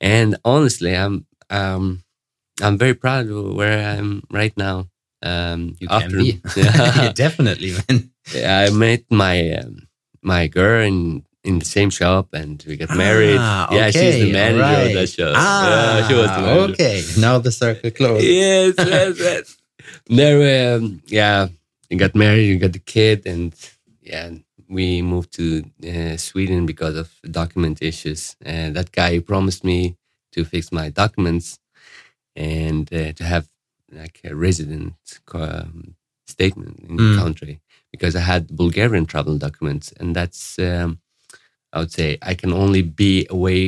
And 0.01 0.37
honestly, 0.45 0.95
I'm 0.97 1.27
um 1.51 2.03
I'm 2.63 2.79
very 2.79 2.95
proud 2.95 3.29
of 3.29 3.55
where 3.55 3.79
I'm 3.97 4.23
right 4.31 4.57
now. 4.57 4.89
Um, 5.23 5.77
You 5.81 5.89
can 5.89 6.11
be 6.17 6.41
Yeah. 6.57 7.13
definitely, 7.13 7.73
man. 7.89 8.11
I 8.35 8.71
met 8.71 9.05
my 9.11 9.53
um, 9.53 9.89
my 10.23 10.47
girl 10.49 10.83
in 10.87 11.25
in 11.47 11.59
the 11.63 11.65
same 11.77 11.91
shop, 11.91 12.27
and 12.41 12.63
we 12.67 12.77
got 12.77 12.91
married. 13.07 13.39
Ah, 13.41 13.69
Yeah, 13.77 13.91
she's 13.91 14.17
the 14.25 14.33
manager 14.33 14.63
alright. 14.63 14.87
of 14.89 14.93
that 14.99 15.11
shop. 15.17 15.33
Ah, 15.37 15.99
yeah, 15.99 16.09
she 16.09 16.15
was 16.15 16.31
the 16.37 16.43
manager. 16.49 16.73
okay. 16.75 16.99
Now 17.27 17.39
the 17.47 17.53
circle 17.63 17.91
closed. 17.99 18.25
Yes, 18.25 18.75
yes, 18.79 19.13
yes. 19.29 19.47
There, 20.19 20.41
um, 20.77 21.03
yeah, 21.07 21.49
we 21.91 21.97
got 22.05 22.15
married, 22.15 22.49
we 22.51 22.59
got 22.67 22.73
the 22.73 22.87
kid, 22.95 23.19
and 23.27 23.55
yeah, 24.03 24.31
we 24.69 24.87
moved 25.13 25.31
to 25.41 25.47
uh, 25.93 26.17
Sweden 26.17 26.67
because 26.67 26.97
of 27.03 27.09
document 27.41 27.77
issues. 27.91 28.37
And 28.55 28.75
that 28.77 28.91
guy 29.01 29.21
promised 29.21 29.63
me 29.65 29.97
to 30.35 30.45
fix 30.45 30.73
my 30.73 30.87
documents 30.91 31.59
and 32.35 32.93
uh, 32.93 33.13
to 33.19 33.25
have 33.25 33.49
like 33.93 34.21
a 34.25 34.35
resident 34.35 34.95
um, 35.33 35.95
statement 36.27 36.75
in 36.89 36.97
the 36.97 37.03
Mm. 37.03 37.17
country 37.23 37.55
because 37.93 38.15
I 38.17 38.25
had 38.33 38.43
Bulgarian 38.63 39.07
travel 39.07 39.37
documents, 39.39 39.93
and 40.01 40.15
that's 40.19 40.59
um, 40.59 40.99
I 41.77 41.79
would 41.81 41.93
say 42.01 42.09
I 42.31 42.35
can 42.43 42.53
only 42.65 42.83
be 42.83 43.13
away 43.37 43.63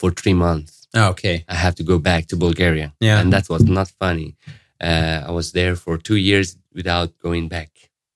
for 0.00 0.08
three 0.20 0.34
months. 0.46 0.72
Oh, 0.94 1.08
okay. 1.14 1.36
I 1.54 1.56
have 1.64 1.74
to 1.80 1.84
go 1.92 1.96
back 2.10 2.22
to 2.30 2.36
Bulgaria. 2.46 2.88
Yeah. 3.08 3.18
And 3.20 3.32
that 3.34 3.46
was 3.54 3.62
not 3.78 3.88
funny. 4.04 4.30
Uh, 4.88 5.18
I 5.28 5.30
was 5.38 5.46
there 5.58 5.74
for 5.84 5.94
two 6.08 6.16
years 6.30 6.48
without 6.78 7.08
going 7.26 7.48
back. 7.56 7.70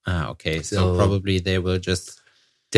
Ah, 0.07 0.24
okay. 0.32 0.57
So, 0.70 0.76
So- 0.76 0.97
probably 1.01 1.36
they 1.49 1.59
will 1.66 1.78
just 1.90 2.07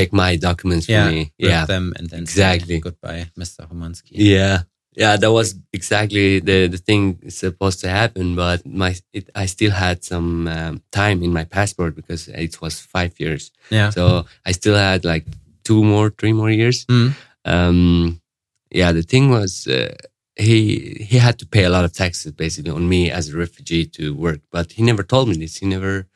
Take 0.00 0.12
my 0.24 0.34
documents 0.48 0.88
yeah, 0.88 1.04
from 1.06 1.14
me. 1.14 1.22
Yeah. 1.38 1.66
them 1.66 1.92
and 1.98 2.10
then 2.10 2.26
say 2.26 2.32
Exactly. 2.56 2.80
goodbye, 2.80 3.22
Mr. 3.38 3.60
Homandski. 3.70 4.10
Yeah. 4.36 4.56
Yeah, 5.02 5.14
that 5.22 5.30
was 5.38 5.54
exactly 5.72 6.40
the, 6.48 6.66
the 6.74 6.78
thing 6.78 7.02
supposed 7.30 7.78
to 7.82 7.88
happen, 7.88 8.34
but 8.34 8.58
my 8.66 8.90
it, 9.12 9.24
I 9.42 9.46
still 9.46 9.70
had 9.84 9.96
some 10.12 10.48
um, 10.56 10.74
time 11.00 11.18
in 11.26 11.32
my 11.38 11.44
passport 11.56 11.92
because 12.00 12.22
it 12.46 12.60
was 12.62 12.74
five 12.80 13.12
years. 13.22 13.42
Yeah. 13.70 13.90
So 13.90 14.02
I 14.48 14.50
still 14.60 14.76
had 14.88 15.04
like 15.04 15.26
two 15.64 15.82
more, 15.82 16.10
three 16.10 16.32
more 16.32 16.50
years. 16.50 16.84
Mm. 16.86 17.12
Um, 17.44 18.20
yeah, 18.70 18.92
the 18.92 19.02
thing 19.02 19.30
was, 19.30 19.66
uh, 19.66 19.94
he 20.36 21.06
he 21.10 21.18
had 21.18 21.38
to 21.38 21.46
pay 21.46 21.64
a 21.64 21.70
lot 21.70 21.84
of 21.84 21.92
taxes 21.92 22.32
basically 22.32 22.72
on 22.72 22.88
me 22.88 23.10
as 23.10 23.28
a 23.28 23.36
refugee 23.36 23.86
to 23.86 24.02
work, 24.14 24.40
but 24.50 24.72
he 24.72 24.82
never 24.82 25.02
told 25.04 25.28
me 25.28 25.36
this. 25.36 25.58
He 25.60 25.66
never 25.66 26.06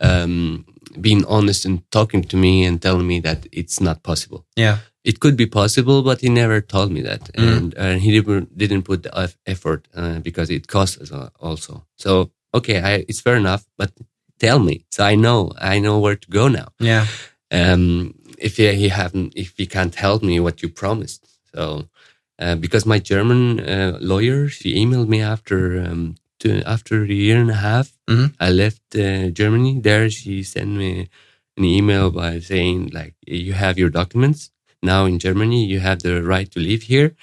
um, 0.00 0.64
been 1.00 1.24
honest 1.28 1.64
and 1.66 1.82
talking 1.90 2.22
to 2.24 2.36
me 2.36 2.64
and 2.64 2.80
telling 2.80 3.06
me 3.06 3.20
that 3.20 3.46
it's 3.52 3.80
not 3.80 4.02
possible. 4.02 4.44
Yeah. 4.56 4.78
It 5.04 5.20
could 5.20 5.36
be 5.36 5.46
possible, 5.46 6.02
but 6.02 6.20
he 6.20 6.28
never 6.28 6.60
told 6.60 6.90
me 6.90 7.00
that, 7.02 7.30
Mm. 7.34 7.56
and 7.56 7.74
and 7.74 8.00
he 8.02 8.10
didn't 8.10 8.56
didn't 8.58 8.82
put 8.82 9.02
the 9.02 9.30
effort 9.46 9.86
uh, 9.94 10.18
because 10.22 10.50
it 10.54 10.66
costs 10.66 10.98
us 11.02 11.10
also. 11.40 11.84
So 11.96 12.30
okay, 12.52 12.78
I, 12.80 13.04
it's 13.08 13.20
fair 13.20 13.36
enough, 13.36 13.62
but 13.78 13.90
tell 14.38 14.58
me 14.58 14.84
so 14.90 15.04
I 15.12 15.14
know 15.16 15.52
I 15.74 15.78
know 15.80 16.00
where 16.00 16.16
to 16.16 16.28
go 16.30 16.48
now 16.48 16.68
Yeah. 16.80 17.06
um, 17.52 18.14
if 18.38 18.56
he, 18.56 18.88
haven't, 18.88 19.32
if 19.36 19.54
he 19.56 19.66
can't 19.66 19.94
help 19.94 20.22
me 20.22 20.40
what 20.40 20.62
you 20.62 20.68
promised. 20.68 21.26
So, 21.54 21.88
uh, 22.38 22.54
because 22.56 22.84
my 22.86 22.98
German 22.98 23.60
uh, 23.60 23.98
lawyer, 24.00 24.48
she 24.48 24.76
emailed 24.76 25.08
me 25.08 25.20
after 25.22 25.80
um, 25.80 26.16
to, 26.40 26.62
after 26.62 27.02
a 27.04 27.08
year 27.08 27.40
and 27.40 27.50
a 27.50 27.54
half, 27.54 27.92
Mhm. 28.08 28.34
I 28.38 28.50
left 28.50 28.94
uh, 28.94 29.30
Germany. 29.30 29.80
There, 29.80 30.08
she 30.10 30.42
sent 30.44 30.70
me 30.70 31.08
an 31.56 31.64
email 31.64 32.10
by 32.10 32.38
saying 32.40 32.90
like, 32.92 33.14
you 33.26 33.52
have 33.54 33.78
your 33.78 33.90
documents 33.90 34.50
now 34.82 35.06
in 35.06 35.18
Germany. 35.18 35.64
You 35.64 35.80
have 35.80 36.02
the 36.02 36.22
right 36.22 36.48
to 36.52 36.60
live 36.60 36.82
here. 36.82 37.16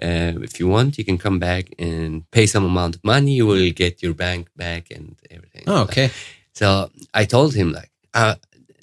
Uh, 0.00 0.34
if 0.42 0.60
you 0.60 0.68
want, 0.68 0.96
you 0.96 1.04
can 1.04 1.18
come 1.18 1.38
back 1.40 1.74
and 1.78 2.30
pay 2.30 2.46
some 2.46 2.64
amount 2.64 2.94
of 2.96 3.02
money. 3.04 3.32
You 3.32 3.46
will 3.46 3.70
get 3.72 4.00
your 4.00 4.14
bank 4.14 4.48
back 4.56 4.90
and 4.92 5.16
everything. 5.28 5.64
Oh, 5.66 5.82
okay. 5.82 6.10
So 6.52 6.90
I 7.12 7.24
told 7.24 7.54
him 7.54 7.72
like, 7.72 7.90
uh, 8.14 8.36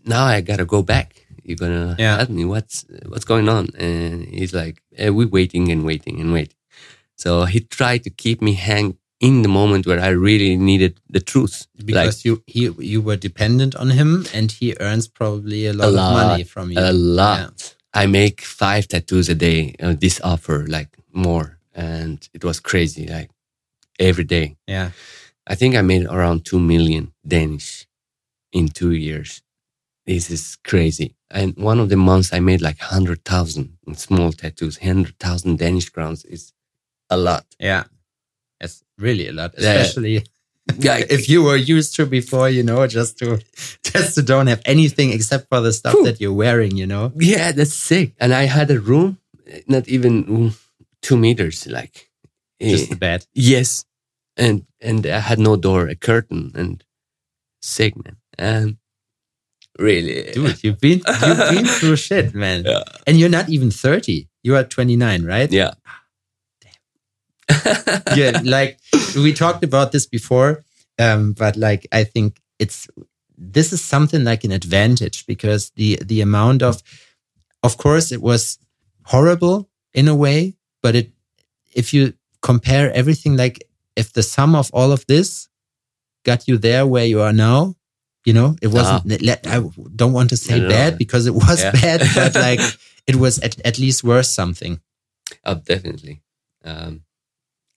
now 0.06 0.26
I 0.26 0.42
gotta 0.42 0.66
go 0.66 0.82
back. 0.82 1.25
You're 1.46 1.58
gonna 1.58 1.96
Yeah. 2.00 2.18
help 2.18 2.30
me. 2.30 2.44
What's 2.46 2.86
what's 3.12 3.26
going 3.26 3.48
on? 3.48 3.68
And 3.78 4.26
he's 4.28 4.54
like, 4.54 4.82
eh, 4.98 5.10
we're 5.10 5.28
waiting 5.40 5.72
and 5.72 5.86
waiting 5.86 6.20
and 6.22 6.34
waiting. 6.34 6.58
So 7.16 7.46
he 7.46 7.60
tried 7.62 8.04
to 8.04 8.10
keep 8.10 8.42
me 8.42 8.54
hang 8.54 8.98
in 9.20 9.42
the 9.44 9.48
moment 9.48 9.86
where 9.88 10.00
I 10.00 10.10
really 10.10 10.58
needed 10.58 11.00
the 11.10 11.22
truth. 11.22 11.68
Because 11.86 12.26
you 12.26 12.44
he 12.48 12.70
you 12.80 13.02
were 13.02 13.16
dependent 13.18 13.76
on 13.76 13.92
him 13.92 14.26
and 14.34 14.52
he 14.52 14.76
earns 14.80 15.08
probably 15.08 15.68
a 15.68 15.74
lot, 15.74 15.94
lot, 15.94 16.10
of 16.10 16.28
money 16.28 16.44
from 16.44 16.72
you. 16.72 16.80
a 16.80 16.92
lot. 16.92 17.76
I 17.94 18.08
make 18.08 18.42
five 18.42 18.88
tattoos 18.88 19.30
a 19.30 19.36
day. 19.36 19.76
Uh, 19.80 19.94
this 19.98 20.20
offer 20.22 20.66
like 20.68 20.90
more, 21.14 21.60
and 21.74 22.28
it 22.34 22.44
was 22.44 22.60
crazy. 22.60 23.08
Like 23.08 23.30
every 24.00 24.26
day. 24.26 24.58
Yeah. 24.68 24.92
I 25.48 25.56
think 25.56 25.76
I 25.76 25.82
made 25.82 26.06
around 26.08 26.44
2 26.44 26.60
million 26.60 27.14
Danish 27.26 27.88
in 28.52 28.68
two 28.70 28.92
years. 28.92 29.42
This 30.06 30.30
is 30.30 30.58
crazy. 30.64 31.15
And 31.32 31.56
one 31.58 31.80
of 31.80 31.90
the 31.90 31.98
months 31.98 32.32
I 32.34 32.40
made 32.40 32.62
like 32.62 32.80
100,000 32.80 33.78
in 33.88 33.96
small 33.96 34.32
tattoos. 34.32 34.80
100,000 34.80 35.58
Danish 35.58 35.90
crowns 35.90 36.24
is 36.26 36.54
a 37.10 37.18
lot. 37.18 37.46
Yeah. 37.60 37.84
It's 38.60 38.84
really 38.98 39.28
a 39.28 39.34
lot, 39.34 39.54
especially 39.58 40.24
Yeah, 40.78 40.98
if 41.10 41.28
you 41.30 41.44
were 41.44 41.58
used 41.58 41.96
to 41.96 42.06
before, 42.06 42.50
you 42.50 42.64
know, 42.64 42.88
just 42.88 43.18
to 43.20 43.40
just 43.84 44.16
to 44.16 44.22
don't 44.22 44.48
have 44.48 44.62
anything 44.66 45.12
except 45.12 45.50
for 45.50 45.62
the 45.62 45.74
stuff 45.74 45.94
Whew. 45.94 46.06
that 46.06 46.20
you're 46.22 46.34
wearing, 46.34 46.78
you 46.78 46.88
know. 46.88 47.12
yeah, 47.16 47.52
that's 47.52 47.74
sick. 47.74 48.14
And 48.20 48.34
I 48.34 48.44
had 48.46 48.72
a 48.72 48.80
room, 48.80 49.18
not 49.68 49.88
even 49.88 50.54
two 51.02 51.18
meters, 51.18 51.68
like. 51.68 52.10
Just 52.62 52.86
eh, 52.86 52.90
the 52.94 52.96
bed. 52.96 53.26
Yes. 53.34 53.86
And 54.38 54.66
and 54.82 55.06
I 55.06 55.20
had 55.20 55.40
no 55.40 55.56
door, 55.58 55.88
a 55.90 55.96
curtain, 55.96 56.52
and 56.56 56.84
sick 57.62 57.94
man. 57.96 58.16
Um, 58.40 58.78
really, 59.80 60.32
Dude, 60.32 60.64
you've 60.64 60.80
been 60.80 61.02
you've 61.26 61.50
been 61.50 61.66
through 61.66 61.96
shit, 62.08 62.34
man. 62.34 62.64
Yeah. 62.66 62.84
And 63.08 63.20
you're 63.20 63.30
not 63.30 63.50
even 63.50 63.72
30. 63.72 64.28
You 64.44 64.56
are 64.56 64.64
29, 64.64 65.26
right? 65.26 65.52
Yeah. 65.52 65.74
yeah, 68.16 68.42
like 68.44 68.80
we 69.16 69.34
talked 69.34 69.64
about 69.64 69.92
this 69.92 70.08
before, 70.08 70.64
um, 70.98 71.34
but 71.34 71.56
like 71.56 71.88
I 71.92 72.04
think 72.04 72.42
it's 72.58 72.88
this 73.38 73.72
is 73.72 73.82
something 73.82 74.24
like 74.24 74.44
an 74.44 74.52
advantage 74.52 75.26
because 75.28 75.70
the 75.76 76.00
the 76.04 76.22
amount 76.22 76.64
of, 76.64 76.82
of 77.62 77.78
course, 77.78 78.12
it 78.12 78.22
was 78.22 78.58
horrible 79.04 79.70
in 79.94 80.08
a 80.08 80.16
way, 80.16 80.56
but 80.82 80.96
it 80.96 81.12
if 81.74 81.94
you 81.94 82.14
compare 82.42 82.92
everything, 82.94 83.38
like 83.38 83.68
if 83.96 84.14
the 84.14 84.24
sum 84.24 84.56
of 84.56 84.72
all 84.74 84.92
of 84.92 85.06
this 85.08 85.48
got 86.24 86.48
you 86.48 86.58
there 86.58 86.88
where 86.88 87.06
you 87.06 87.22
are 87.22 87.34
now, 87.34 87.76
you 88.26 88.34
know, 88.34 88.56
it 88.62 88.68
wasn't. 88.68 89.22
let- 89.22 89.46
I 89.48 89.60
don't 89.96 90.14
want 90.14 90.30
to 90.32 90.38
say 90.38 90.60
No, 90.60 90.64
no, 90.64 90.70
bad 90.70 90.94
no. 90.94 90.98
because 90.98 91.28
it 91.28 91.36
was 91.36 91.62
Yeah. 91.62 91.72
bad, 91.72 92.02
but 92.16 92.34
like 92.48 92.62
it 93.08 93.16
was 93.16 93.40
at, 93.40 93.60
at 93.66 93.78
least 93.80 94.04
worth 94.04 94.26
something. 94.26 94.80
Oh, 95.44 95.56
definitely. 95.56 96.22
Um, 96.64 97.04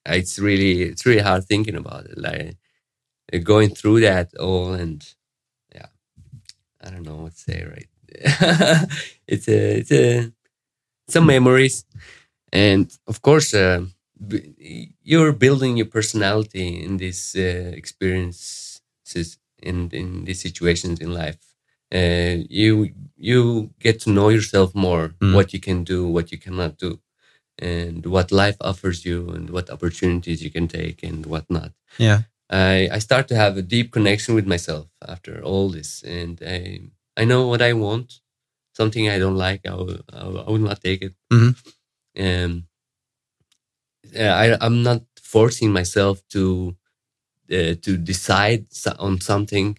it's 0.05 0.39
really 0.39 0.81
it's 0.83 1.05
really 1.05 1.21
hard 1.21 1.45
thinking 1.45 1.75
about 1.75 2.05
it, 2.05 2.17
like 2.17 2.57
uh, 3.33 3.37
going 3.43 3.69
through 3.75 4.01
that 4.01 4.35
all, 4.37 4.73
and 4.73 5.05
yeah, 5.75 5.87
I 6.83 6.89
don't 6.89 7.03
know 7.03 7.17
what 7.23 7.33
to 7.33 7.39
say. 7.39 7.63
Right? 7.65 7.89
it's 9.27 9.47
a 9.47 9.77
it's 9.79 9.91
a 9.91 10.31
some 11.07 11.25
memories, 11.27 11.85
and 12.51 12.91
of 13.07 13.21
course, 13.21 13.53
uh, 13.53 13.85
you're 15.03 15.31
building 15.33 15.77
your 15.77 15.85
personality 15.87 16.83
in 16.83 16.97
these 16.97 17.35
uh, 17.35 17.71
experiences 17.75 19.37
in 19.61 19.89
in 19.91 20.25
these 20.25 20.41
situations 20.41 20.99
in 20.99 21.13
life. 21.13 21.37
Uh, 21.93 22.43
you 22.49 22.89
you 23.17 23.71
get 23.79 23.99
to 24.01 24.09
know 24.11 24.29
yourself 24.29 24.73
more, 24.75 25.09
Mm. 25.19 25.33
what 25.33 25.53
you 25.53 25.59
can 25.59 25.83
do, 25.83 26.07
what 26.07 26.31
you 26.31 26.37
cannot 26.37 26.77
do 26.77 26.99
and 27.61 28.05
what 28.05 28.31
life 28.31 28.57
offers 28.61 29.05
you 29.05 29.29
and 29.29 29.49
what 29.49 29.69
opportunities 29.69 30.41
you 30.43 30.49
can 30.51 30.67
take 30.67 31.03
and 31.03 31.25
what 31.25 31.45
not. 31.49 31.71
Yeah. 31.97 32.21
I, 32.49 32.89
I 32.91 32.99
start 32.99 33.27
to 33.29 33.35
have 33.35 33.57
a 33.57 33.61
deep 33.61 33.91
connection 33.91 34.35
with 34.35 34.47
myself 34.47 34.87
after 35.07 35.41
all 35.43 35.69
this. 35.69 36.01
And 36.03 36.41
I, 36.45 36.81
I 37.17 37.25
know 37.25 37.47
what 37.47 37.61
I 37.61 37.73
want. 37.73 38.21
Something 38.73 39.09
I 39.09 39.19
don't 39.19 39.35
like, 39.35 39.61
I 39.67 39.75
will, 39.75 39.99
I 40.13 40.23
will, 40.27 40.57
not 40.57 40.81
take 40.81 41.01
it. 41.01 41.13
Mhm. 41.31 41.55
Um, 42.17 42.67
I, 44.17 44.57
I'm 44.61 44.83
not 44.83 45.03
forcing 45.21 45.71
myself 45.71 46.21
to 46.29 46.75
uh, 47.51 47.75
to 47.81 47.97
decide 47.97 48.65
on 48.99 49.19
something 49.21 49.77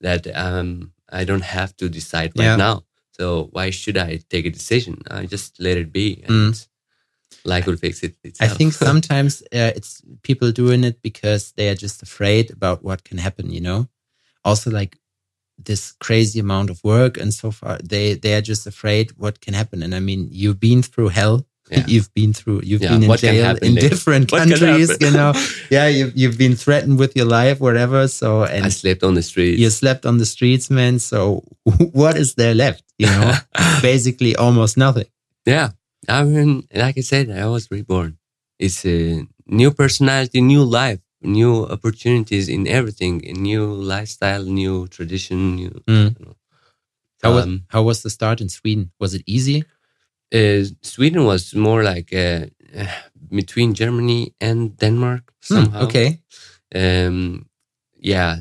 that 0.00 0.26
um, 0.34 0.92
I 1.10 1.24
don't 1.24 1.44
have 1.44 1.76
to 1.76 1.88
decide 1.88 2.32
right 2.36 2.44
Yeah. 2.44 2.56
now. 2.56 2.84
So 3.12 3.48
why 3.52 3.70
should 3.70 3.98
I 3.98 4.20
take 4.30 4.46
a 4.46 4.50
decision? 4.50 5.02
I 5.10 5.26
just 5.26 5.60
let 5.60 5.76
it 5.76 5.92
be, 5.92 6.22
and 6.26 6.54
life 7.44 7.66
will 7.66 7.76
fix 7.76 8.02
it. 8.02 8.16
I 8.40 8.48
think 8.48 8.72
sometimes 8.88 9.42
uh, 9.52 9.72
it's 9.76 10.02
people 10.22 10.52
doing 10.52 10.84
it 10.84 11.02
because 11.02 11.52
they 11.52 11.68
are 11.68 11.74
just 11.74 12.02
afraid 12.02 12.50
about 12.50 12.82
what 12.82 13.04
can 13.04 13.18
happen, 13.18 13.50
you 13.50 13.60
know? 13.60 13.88
Also 14.44 14.70
like 14.70 14.96
this 15.58 15.92
crazy 15.92 16.40
amount 16.40 16.70
of 16.70 16.82
work 16.82 17.18
and 17.18 17.34
so 17.34 17.50
far 17.50 17.78
they 17.84 18.14
they 18.14 18.34
are 18.34 18.40
just 18.40 18.66
afraid 18.66 19.12
what 19.18 19.40
can 19.40 19.54
happen. 19.54 19.82
And 19.82 19.94
I 19.94 20.00
mean, 20.00 20.28
you've 20.30 20.60
been 20.60 20.82
through 20.82 21.08
hell. 21.08 21.46
Yeah. 21.70 21.84
You've 21.86 22.12
been 22.14 22.32
through 22.32 22.62
you've 22.64 22.82
Yeah, 22.82 22.90
been 22.94 23.02
in 23.04 23.08
what 23.08 23.20
jail 23.20 23.56
in 23.62 23.74
different 23.76 24.32
What 24.32 24.48
countries, 24.48 24.90
you 25.00 25.10
know. 25.18 25.32
Yeah, 25.70 25.86
you've 25.88 26.12
you've 26.20 26.38
been 26.44 26.56
threatened 26.56 26.98
with 26.98 27.12
your 27.18 27.26
life, 27.26 27.60
whatever. 27.60 28.08
So 28.08 28.42
and 28.44 28.66
I 28.66 28.70
slept 28.70 29.02
on 29.02 29.14
the 29.14 29.22
streets. 29.22 29.58
you 29.62 29.70
slept 29.70 30.04
on 30.04 30.18
the 30.18 30.26
streets, 30.26 30.68
man. 30.70 30.98
So 30.98 31.44
what 32.00 32.16
is 32.16 32.34
there 32.34 32.54
left? 32.54 32.82
You 32.98 33.06
know? 33.06 33.32
Basically 33.82 34.34
almost 34.36 34.76
nothing. 34.76 35.06
Yeah. 35.46 35.68
I 36.08 36.24
mean, 36.24 36.66
like 36.74 36.96
I 36.98 37.02
said, 37.02 37.30
I 37.30 37.46
was 37.46 37.70
reborn. 37.70 38.18
It's 38.58 38.84
a 38.84 39.26
new 39.46 39.70
personality, 39.70 40.40
new 40.40 40.64
life, 40.64 41.00
new 41.22 41.66
opportunities 41.66 42.48
in 42.48 42.66
everything, 42.66 43.14
a 43.26 43.32
new 43.32 43.64
lifestyle, 43.94 44.42
new 44.44 44.86
tradition. 44.88 45.38
New, 45.56 45.70
Mm. 45.88 46.18
you 46.18 46.24
know. 46.26 46.36
How 47.22 47.34
was 47.36 47.44
Um, 47.44 47.64
how 47.74 47.82
was 47.88 47.98
the 48.02 48.10
start 48.10 48.40
in 48.40 48.48
Sweden? 48.48 48.90
Was 48.98 49.12
it 49.14 49.22
easy? 49.26 49.64
Uh, 50.34 50.64
Sweden 50.82 51.24
was 51.24 51.54
more 51.54 51.82
like 51.82 52.12
uh, 52.14 52.46
between 53.30 53.74
Germany 53.74 54.32
and 54.40 54.76
Denmark 54.78 55.22
Hmm, 55.48 55.54
somehow. 55.54 55.82
okay. 55.84 56.20
Um, 56.74 57.46
yeah, 57.98 58.36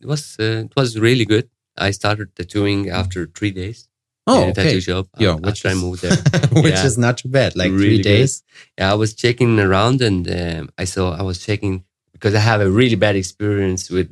it 0.00 0.06
was 0.06 0.36
uh, 0.38 0.64
it 0.64 0.72
was 0.76 0.98
really 0.98 1.24
good. 1.24 1.48
I 1.88 1.92
started 1.92 2.28
tattooing 2.34 2.90
after 2.90 3.26
three 3.26 3.50
days. 3.52 3.88
Oh, 4.26 4.48
a 4.48 4.52
tattoo 4.52 4.68
okay. 4.68 4.80
shop. 4.80 5.06
Yeah, 5.18 5.34
which 5.34 5.64
after 5.64 5.68
I 5.68 5.72
is- 5.72 5.80
moved 5.82 6.02
there. 6.06 6.16
Which 6.62 6.74
Yeah. 6.74 6.86
is 6.86 6.96
not 6.96 7.16
too 7.18 7.28
bad. 7.30 7.56
Like 7.56 7.70
Really 7.72 7.84
three 7.86 7.96
good. 7.96 8.08
days. 8.18 8.42
Yeah, 8.78 8.92
I 8.92 8.96
was 8.96 9.14
checking 9.14 9.58
around 9.60 10.02
and 10.02 10.28
um, 10.28 10.68
I 10.82 10.86
saw 10.86 11.16
I 11.18 11.22
was 11.22 11.38
checking 11.46 11.84
because 12.12 12.34
I 12.34 12.40
have 12.40 12.60
a 12.60 12.70
really 12.70 12.96
bad 12.96 13.16
experience 13.16 13.90
with 13.94 14.08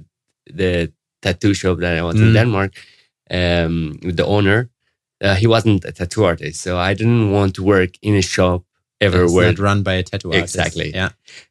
the 0.58 0.92
tattoo 1.22 1.54
shop 1.54 1.78
that 1.78 1.96
I 1.98 2.02
was 2.02 2.14
in 2.16 2.28
Mm. 2.28 2.34
Denmark 2.34 2.72
um, 3.30 3.98
with 4.04 4.16
the 4.16 4.24
owner. 4.26 4.68
Uh, 5.20 5.34
he 5.34 5.46
wasn't 5.46 5.84
a 5.84 5.92
tattoo 5.92 6.24
artist, 6.24 6.60
so 6.60 6.78
I 6.78 6.94
didn't 6.94 7.30
want 7.32 7.54
to 7.56 7.62
work 7.62 7.90
in 8.02 8.14
a 8.14 8.22
shop 8.22 8.62
ever 9.00 9.24
It's 9.24 9.32
where 9.32 9.50
not 9.52 9.58
run 9.58 9.82
by 9.82 9.94
a 9.94 10.02
tattoo 10.02 10.32
artist. 10.32 10.54
Exactly. 10.56 10.90
Yeah. 10.94 11.10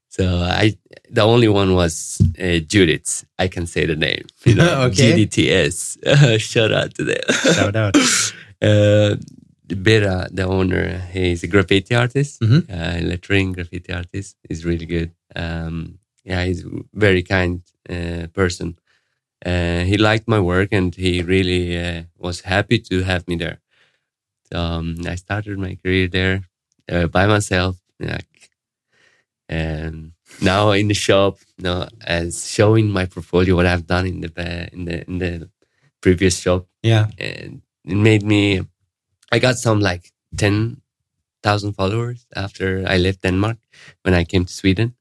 So 0.09 0.24
I, 0.39 0.76
the 1.09 1.22
only 1.22 1.47
one 1.47 1.74
was 1.76 2.20
uh, 2.39 2.59
Judith's. 2.65 3.26
I 3.38 3.47
can 3.49 3.68
say 3.68 3.86
the 3.86 3.95
name. 3.95 4.26
You 4.45 4.55
know, 4.55 4.84
Okay. 4.84 5.26
GDTS. 5.26 6.39
Shout 6.39 6.72
out 6.72 6.93
to 6.95 7.03
them. 7.03 7.22
Shout 7.53 7.76
out. 7.76 7.95
uh, 8.61 9.15
Bera, 9.68 10.30
the 10.32 10.43
owner, 10.45 10.99
he's 11.11 11.43
a 11.43 11.47
graffiti 11.47 11.93
artist, 11.93 12.39
Mhm. 12.41 12.70
uh, 12.70 13.05
lettering 13.05 13.51
graffiti 13.51 13.91
artist. 13.91 14.38
He's 14.47 14.63
really 14.63 14.86
good. 14.86 15.11
Um, 15.36 15.99
yeah, 16.24 16.45
he's 16.45 16.63
a 16.65 16.70
very 16.93 17.22
kind 17.22 17.61
uh, 17.89 18.28
person. 18.34 18.78
Uh, 19.46 19.84
he 19.84 19.98
liked 19.98 20.28
my 20.28 20.40
work 20.40 20.70
and 20.72 20.96
he 20.96 21.22
really 21.22 21.78
uh, 21.78 22.04
was 22.18 22.42
happy 22.42 22.80
to 22.80 23.04
have 23.04 23.28
me 23.28 23.36
there. 23.38 23.60
Um, 24.52 24.96
I 25.06 25.16
started 25.16 25.58
my 25.60 25.76
career 25.76 26.08
there 26.08 26.42
uh, 26.92 27.08
by 27.08 27.28
myself. 27.28 27.78
Like, 28.00 28.50
and 29.50 30.12
now 30.42 30.72
in 30.72 30.88
the 30.88 30.94
shop, 30.94 31.38
you 31.58 31.64
know, 31.64 31.88
as 32.06 32.50
showing 32.50 32.90
my 32.90 33.06
portfolio, 33.06 33.56
what 33.56 33.66
I've 33.66 33.88
done 33.88 34.06
in 34.08 34.22
the 34.22 34.70
in 34.74 34.86
the 34.86 35.04
in 35.08 35.18
the 35.20 35.50
previous 36.02 36.40
shop, 36.40 36.68
Yeah. 36.84 37.08
and 37.18 37.62
it 37.86 37.96
made 37.96 38.24
me. 38.24 38.62
I 39.32 39.40
got 39.40 39.56
some 39.58 39.80
like 39.80 40.12
ten 40.38 40.82
thousand 41.44 41.74
followers 41.74 42.26
after 42.36 42.84
I 42.88 42.98
left 42.98 43.22
Denmark 43.22 43.58
when 44.04 44.14
I 44.14 44.24
came 44.26 44.46
to 44.46 44.54
Sweden. 44.54 44.96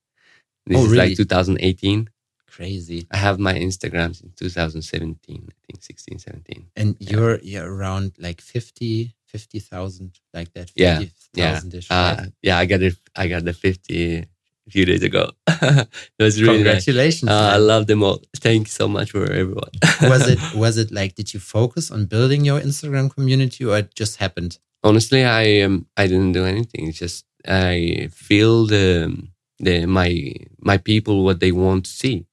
This 0.66 0.78
Oh, 0.78 0.84
is 0.86 0.92
like 0.92 1.16
2018. 1.16 2.08
Crazy. 2.56 3.06
I 3.10 3.18
have 3.18 3.38
my 3.38 3.54
Instagram 3.54 4.10
in 4.22 4.32
2017, 4.36 5.48
I 5.48 5.54
think 5.66 5.82
16, 5.82 6.18
17. 6.18 6.66
And 6.76 6.96
you're 6.98 7.38
you're 7.42 7.70
around 7.70 8.12
like 8.18 8.40
50, 8.40 9.14
50,000, 9.26 10.18
like 10.32 10.52
that. 10.54 10.72
Yeah, 10.74 11.00
50,000 11.00 11.74
ish. 11.74 11.90
Uh, 11.90 12.16
right? 12.18 12.32
yeah, 12.42 12.58
I 12.58 12.64
got 12.64 12.82
it. 12.82 12.96
I 13.14 13.28
got 13.28 13.44
the 13.44 13.52
50 13.52 14.16
a 14.16 14.70
few 14.70 14.84
days 14.86 15.02
ago. 15.02 15.32
it 15.46 15.88
was 16.18 16.40
really 16.40 16.62
nice. 16.62 16.84
Congratulations. 16.84 17.30
Uh, 17.30 17.50
I 17.54 17.58
love 17.58 17.86
them 17.86 18.02
all. 18.02 18.22
Thank 18.36 18.68
you 18.68 18.72
so 18.72 18.88
much 18.88 19.10
for 19.10 19.24
everyone. 19.24 19.70
was 20.02 20.26
it 20.26 20.40
was 20.54 20.78
it 20.78 20.90
like 20.90 21.14
did 21.14 21.34
you 21.34 21.40
focus 21.40 21.90
on 21.90 22.06
building 22.06 22.44
your 22.44 22.60
Instagram 22.60 23.14
community 23.14 23.64
or 23.64 23.76
it 23.78 23.94
just 23.94 24.16
happened? 24.16 24.58
honestly 24.86 25.24
i 25.24 25.60
um, 25.62 25.86
i 25.96 26.06
didn't 26.06 26.32
do 26.32 26.44
anything 26.44 26.88
it's 26.88 26.98
just 26.98 27.24
i 27.48 28.08
feel 28.12 28.66
the 28.66 29.12
the 29.58 29.86
my 29.86 30.32
my 30.60 30.76
people 30.76 31.24
what 31.24 31.40
they 31.40 31.52
want 31.52 31.84
to 31.84 31.90
see 31.90 32.26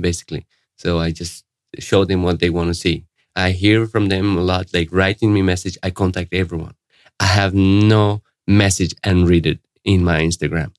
basically 0.00 0.46
so 0.76 0.98
i 0.98 1.10
just 1.10 1.44
show 1.78 2.04
them 2.04 2.22
what 2.22 2.40
they 2.40 2.50
want 2.50 2.68
to 2.68 2.74
see 2.74 3.04
i 3.36 3.50
hear 3.50 3.86
from 3.86 4.08
them 4.08 4.36
a 4.36 4.40
lot 4.42 4.66
like 4.74 4.88
writing 4.92 5.32
me 5.32 5.42
message 5.42 5.76
i 5.82 5.90
contact 5.90 6.32
everyone 6.32 6.74
i 7.20 7.24
have 7.26 7.54
no 7.54 8.22
message 8.46 8.94
and 9.02 9.28
read 9.28 9.46
it 9.46 9.58
in 9.84 10.04
my 10.04 10.20
instagram 10.20 10.72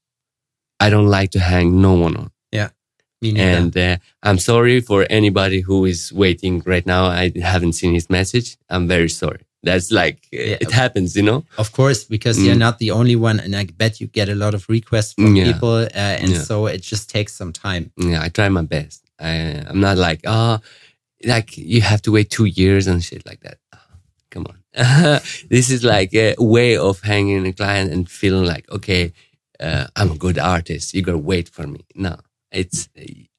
i 0.80 0.89
don't 0.89 1.07
like 1.07 1.32
to 1.32 1.39
hang 1.39 1.82
no 1.82 1.93
one 1.93 2.16
on 2.16 2.30
Yeah, 2.51 2.70
and 3.22 3.76
uh, 3.78 3.97
i'm 4.24 4.38
sorry 4.39 4.82
for 4.82 5.05
anybody 5.09 5.61
who 5.61 5.86
is 5.86 6.11
waiting 6.13 6.61
right 6.66 6.86
now 6.86 7.05
i 7.05 7.32
haven't 7.41 7.74
seen 7.74 7.93
his 7.93 8.09
message 8.09 8.57
i'm 8.70 8.88
very 8.88 9.09
sorry 9.09 9.41
that's 9.63 9.89
like 9.91 10.18
uh, 10.34 10.38
Yeah. 10.38 10.57
it 10.61 10.72
happens 10.72 11.16
you 11.16 11.24
know 11.24 11.43
of 11.57 11.72
course, 11.72 12.03
because 12.03 12.38
Mm. 12.38 12.45
you're 12.45 12.55
not 12.68 12.78
the 12.78 12.91
only 12.91 13.16
one, 13.16 13.39
and 13.39 13.55
I 13.55 13.66
bet 13.66 13.99
you 13.99 14.07
get 14.07 14.30
a 14.30 14.36
lot 14.36 14.53
of 14.53 14.70
requests 14.70 15.13
from 15.13 15.36
Yeah. 15.36 15.45
people, 15.53 15.78
uh, 16.03 16.22
and 16.22 16.32
Yeah. 16.32 16.43
so 16.43 16.68
it 16.68 16.82
just 16.91 17.09
takes 17.09 17.34
some 17.34 17.51
time. 17.51 17.84
yeah, 17.97 18.22
I 18.26 18.30
try 18.30 18.47
my 18.49 18.61
best. 18.61 19.01
I, 19.20 19.63
I'm 19.68 19.80
not 19.80 19.97
like, 19.97 20.22
oh, 20.26 20.59
like 21.26 21.57
you 21.57 21.82
have 21.82 22.01
to 22.03 22.11
wait 22.11 22.30
two 22.30 22.45
years 22.45 22.88
and 22.88 23.03
shit 23.03 23.26
like 23.26 23.41
that. 23.41 23.57
Oh, 23.74 23.80
come 24.30 24.47
on. 24.47 24.57
this 25.49 25.70
is 25.70 25.84
like 25.84 26.13
a 26.13 26.36
way 26.38 26.78
of 26.78 27.01
hanging 27.01 27.45
a 27.45 27.53
client 27.53 27.91
and 27.91 28.09
feeling 28.09 28.45
like, 28.45 28.70
okay, 28.72 29.13
uh, 29.59 29.88
I'm 29.95 30.11
a 30.11 30.18
good 30.18 30.38
artist. 30.38 30.93
You 30.93 31.01
gotta 31.01 31.18
wait 31.18 31.49
for 31.49 31.66
me. 31.66 31.86
No, 31.95 32.18
it's, 32.51 32.89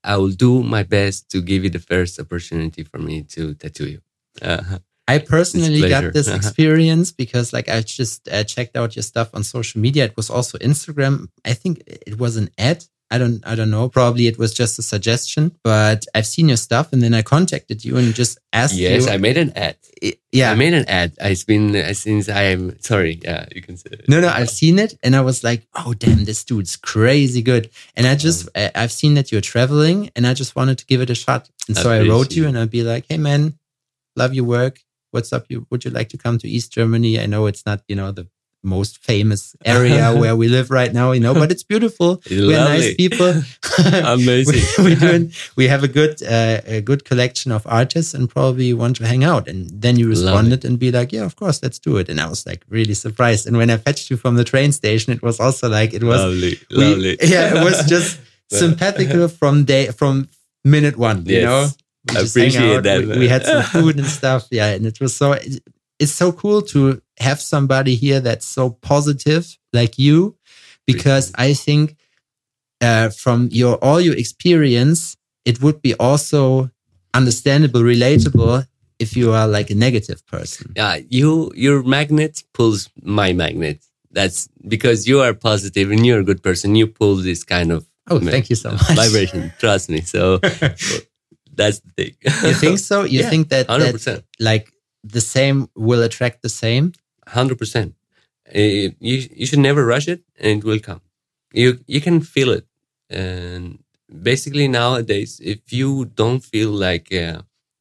I 0.03 0.17
will 0.17 0.31
do 0.31 0.63
my 0.63 0.83
best 0.83 1.31
to 1.31 1.43
give 1.43 1.65
you 1.65 1.71
the 1.71 1.79
first 1.79 2.19
opportunity 2.19 2.85
for 2.85 2.99
me 2.99 3.23
to 3.23 3.55
tattoo 3.55 3.89
you. 3.89 4.01
Uh, 4.41 4.79
I 5.09 5.19
personally 5.19 5.89
got 5.89 6.13
this 6.13 6.29
experience 6.29 7.13
because, 7.13 7.53
like, 7.53 7.69
I 7.69 7.81
just 7.81 8.29
uh, 8.29 8.43
checked 8.43 8.77
out 8.77 8.97
your 8.97 9.05
stuff 9.05 9.31
on 9.35 9.45
social 9.45 9.81
media. 9.81 10.05
It 10.05 10.17
was 10.17 10.31
also 10.31 10.59
Instagram. 10.59 11.29
I 11.45 11.55
think 11.55 11.83
it 11.87 12.19
was 12.19 12.37
an 12.37 12.51
ad. 12.59 12.85
I 13.11 13.19
don't, 13.19 13.41
I 13.47 13.55
don't 13.55 13.71
know. 13.71 13.89
Probably 13.89 14.27
it 14.27 14.37
was 14.37 14.53
just 14.53 14.79
a 14.79 14.83
suggestion, 14.83 15.57
but 15.63 16.07
I've 16.15 16.27
seen 16.27 16.49
your 16.49 16.57
stuff, 16.57 16.93
and 16.93 17.01
then 17.01 17.15
I 17.15 17.23
contacted 17.23 17.85
you 17.85 17.97
and 17.97 18.13
just 18.15 18.39
asked 18.53 18.75
yes, 18.75 19.07
you. 19.07 19.13
I 19.13 19.17
made 19.17 19.37
an 19.37 19.53
ad. 19.55 19.77
yeah, 20.33 20.51
I 20.51 20.57
made 20.57 20.75
an 20.75 20.85
ad. 20.89 21.15
It's 21.21 21.45
been 21.45 21.75
uh, 21.77 21.95
since 21.95 22.29
I 22.29 22.43
am 22.43 22.81
sorry. 22.81 23.21
Yeah, 23.23 23.47
you 23.55 23.63
can 23.63 23.77
say 23.77 23.91
it. 23.93 24.09
No, 24.09 24.21
no, 24.21 24.29
I've 24.29 24.51
seen 24.51 24.79
it 24.81 24.99
and 25.03 25.15
I 25.15 25.21
was 25.21 25.45
like, 25.45 25.67
oh, 25.77 25.95
damn, 25.95 26.25
this 26.25 26.43
dude's 26.45 26.77
crazy 26.77 27.43
good. 27.43 27.71
And 27.95 28.07
I 28.07 28.17
just, 28.17 28.49
I- 28.57 28.73
I've 28.75 28.93
seen 28.93 29.15
that 29.15 29.31
you're 29.31 29.41
traveling 29.41 30.11
and 30.17 30.27
I 30.27 30.35
just 30.35 30.57
wanted 30.57 30.79
to 30.79 30.87
give 30.87 31.01
it 31.01 31.11
a 31.11 31.15
shot. 31.15 31.49
And 31.69 31.77
so 31.77 31.91
I 31.91 32.07
wrote 32.09 32.35
you 32.35 32.47
and 32.49 32.59
I'd 32.59 32.71
be 32.71 32.83
like, 32.83 33.07
hey, 33.09 33.19
man, 33.19 33.59
love 34.17 34.35
your 34.35 34.45
work. 34.45 34.81
What's 35.13 35.33
up? 35.33 35.47
You, 35.49 35.67
would 35.71 35.85
you 35.85 35.91
like 35.93 36.09
to 36.11 36.19
come 36.19 36.39
to 36.39 36.49
East 36.49 36.73
Germany? 36.73 37.21
I 37.21 37.27
know 37.27 37.47
it's 37.47 37.65
not, 37.65 37.83
you 37.89 37.95
know, 37.95 38.11
the 38.11 38.29
most 38.67 39.03
famous 39.03 39.57
area 39.65 40.15
where 40.21 40.37
we 40.37 40.49
live 40.49 40.71
right 40.71 40.93
now, 40.93 41.13
you 41.13 41.21
know, 41.21 41.35
but 41.35 41.51
it's 41.51 41.63
beautiful. 41.63 42.23
We're 42.31 42.59
nice 42.59 42.95
people. 42.95 43.33
Amazing. 44.05 44.85
we, 44.85 44.95
doing, 44.95 45.33
we 45.57 45.69
have 45.69 45.83
a 45.83 45.89
good, 45.89 46.23
uh, 46.23 46.61
a 46.67 46.81
good 46.81 47.05
collection 47.05 47.53
of 47.53 47.67
artists 47.67 48.13
and 48.15 48.29
probably 48.29 48.73
want 48.75 48.97
to 48.97 49.07
hang 49.07 49.25
out. 49.25 49.49
And 49.49 49.71
then 49.71 49.99
you 49.99 50.09
responded 50.09 50.65
and 50.65 50.79
be 50.79 50.91
like, 50.93 51.13
yeah, 51.13 51.25
of 51.25 51.37
course, 51.37 51.63
let's 51.63 51.79
do 51.79 51.97
it. 51.97 52.09
And 52.09 52.21
I 52.21 52.29
was 52.29 52.47
like 52.47 52.65
really 52.69 52.95
surprised. 52.95 53.47
And 53.47 53.57
when 53.57 53.71
I 53.71 53.77
fetched 53.77 54.11
you 54.11 54.17
from 54.17 54.37
the 54.37 54.45
train 54.45 54.73
station, 54.73 55.13
it 55.13 55.23
was 55.23 55.41
also 55.41 55.69
like, 55.69 55.95
it 55.95 56.03
was, 56.03 56.21
lovely, 56.21 56.59
we- 56.71 56.77
lovely. 56.77 57.17
yeah, 57.23 57.61
it 57.61 57.65
was 57.65 57.85
just 57.87 58.21
sympathical 58.51 59.29
from 59.29 59.65
day, 59.65 59.87
from 59.89 60.29
minute 60.65 60.97
one, 60.97 61.25
you 61.27 61.43
know? 61.43 61.69
We 62.09 62.21
appreciate 62.21 62.77
out, 62.77 62.83
that, 62.85 63.01
We, 63.05 63.19
we 63.19 63.29
had 63.29 63.45
some 63.45 63.63
food 63.63 63.99
and 63.99 64.07
stuff. 64.07 64.47
Yeah. 64.51 64.69
And 64.69 64.87
it 64.87 65.01
was 65.01 65.17
so, 65.17 65.37
it's 65.99 66.13
so 66.13 66.33
cool 66.33 66.63
to 66.63 67.01
have 67.19 67.41
somebody 67.41 67.95
here 67.97 68.21
that's 68.21 68.47
so 68.47 68.71
positive 68.71 69.57
like 69.73 69.99
you, 69.99 70.37
because 70.87 71.33
I 71.35 71.55
think 71.55 71.97
uh, 72.81 73.09
from 73.11 73.49
your 73.51 73.77
all 73.83 74.01
your 74.01 74.17
experience, 74.17 75.17
it 75.45 75.61
would 75.63 75.81
be 75.83 75.95
also 75.95 76.71
understandable, 77.15 77.81
relatable 77.81 78.67
if 78.99 79.17
you 79.17 79.33
are 79.33 79.47
like 79.49 79.71
a 79.71 79.75
negative 79.75 80.21
person. 80.27 80.73
yeah 80.77 80.99
you 81.09 81.53
your 81.55 81.83
magnet 81.83 82.43
pulls 82.53 82.89
my 83.03 83.33
magnet 83.33 83.79
that's 84.11 84.49
because 84.69 85.07
you 85.07 85.21
are 85.21 85.35
positive 85.35 85.91
and 85.93 86.05
you're 86.07 86.21
a 86.21 86.25
good 86.25 86.43
person 86.43 86.75
you 86.75 86.87
pull 86.87 87.17
this 87.17 87.45
kind 87.45 87.71
of 87.73 87.87
Oh, 88.09 88.21
thank 88.21 88.49
you 88.51 88.57
so 88.57 88.71
much. 88.71 88.97
vibration 88.97 89.53
trust 89.59 89.89
me 89.91 90.01
so 90.01 90.39
that's 91.59 91.81
the 91.81 91.91
thing 91.97 92.13
You 92.47 92.55
think 92.55 92.79
so? 92.79 93.03
You 93.05 93.21
Yeah, 93.23 93.31
think 93.31 93.49
that, 93.49 93.67
that 93.69 93.81
100% 93.95 94.23
like 94.41 94.73
the 95.13 95.21
same 95.21 95.69
will 95.75 96.03
attract 96.03 96.43
the 96.43 96.49
same? 96.65 96.85
100% 97.27 97.95
Uh, 98.49 98.89
you 99.09 99.17
you 99.41 99.47
should 99.49 99.65
never 99.69 99.83
rush 99.95 100.07
it 100.15 100.21
and 100.41 100.51
it 100.59 100.65
will 100.69 100.83
come. 100.89 101.03
You 101.63 101.69
you 101.95 102.01
can 102.07 102.19
feel 102.35 102.51
it. 102.59 102.67
And 103.11 103.65
basically 104.31 104.67
nowadays 104.69 105.33
if 105.53 105.61
you 105.79 105.91
don't 106.21 106.43
feel 106.53 106.71
like 106.87 107.07
uh, 107.25 107.39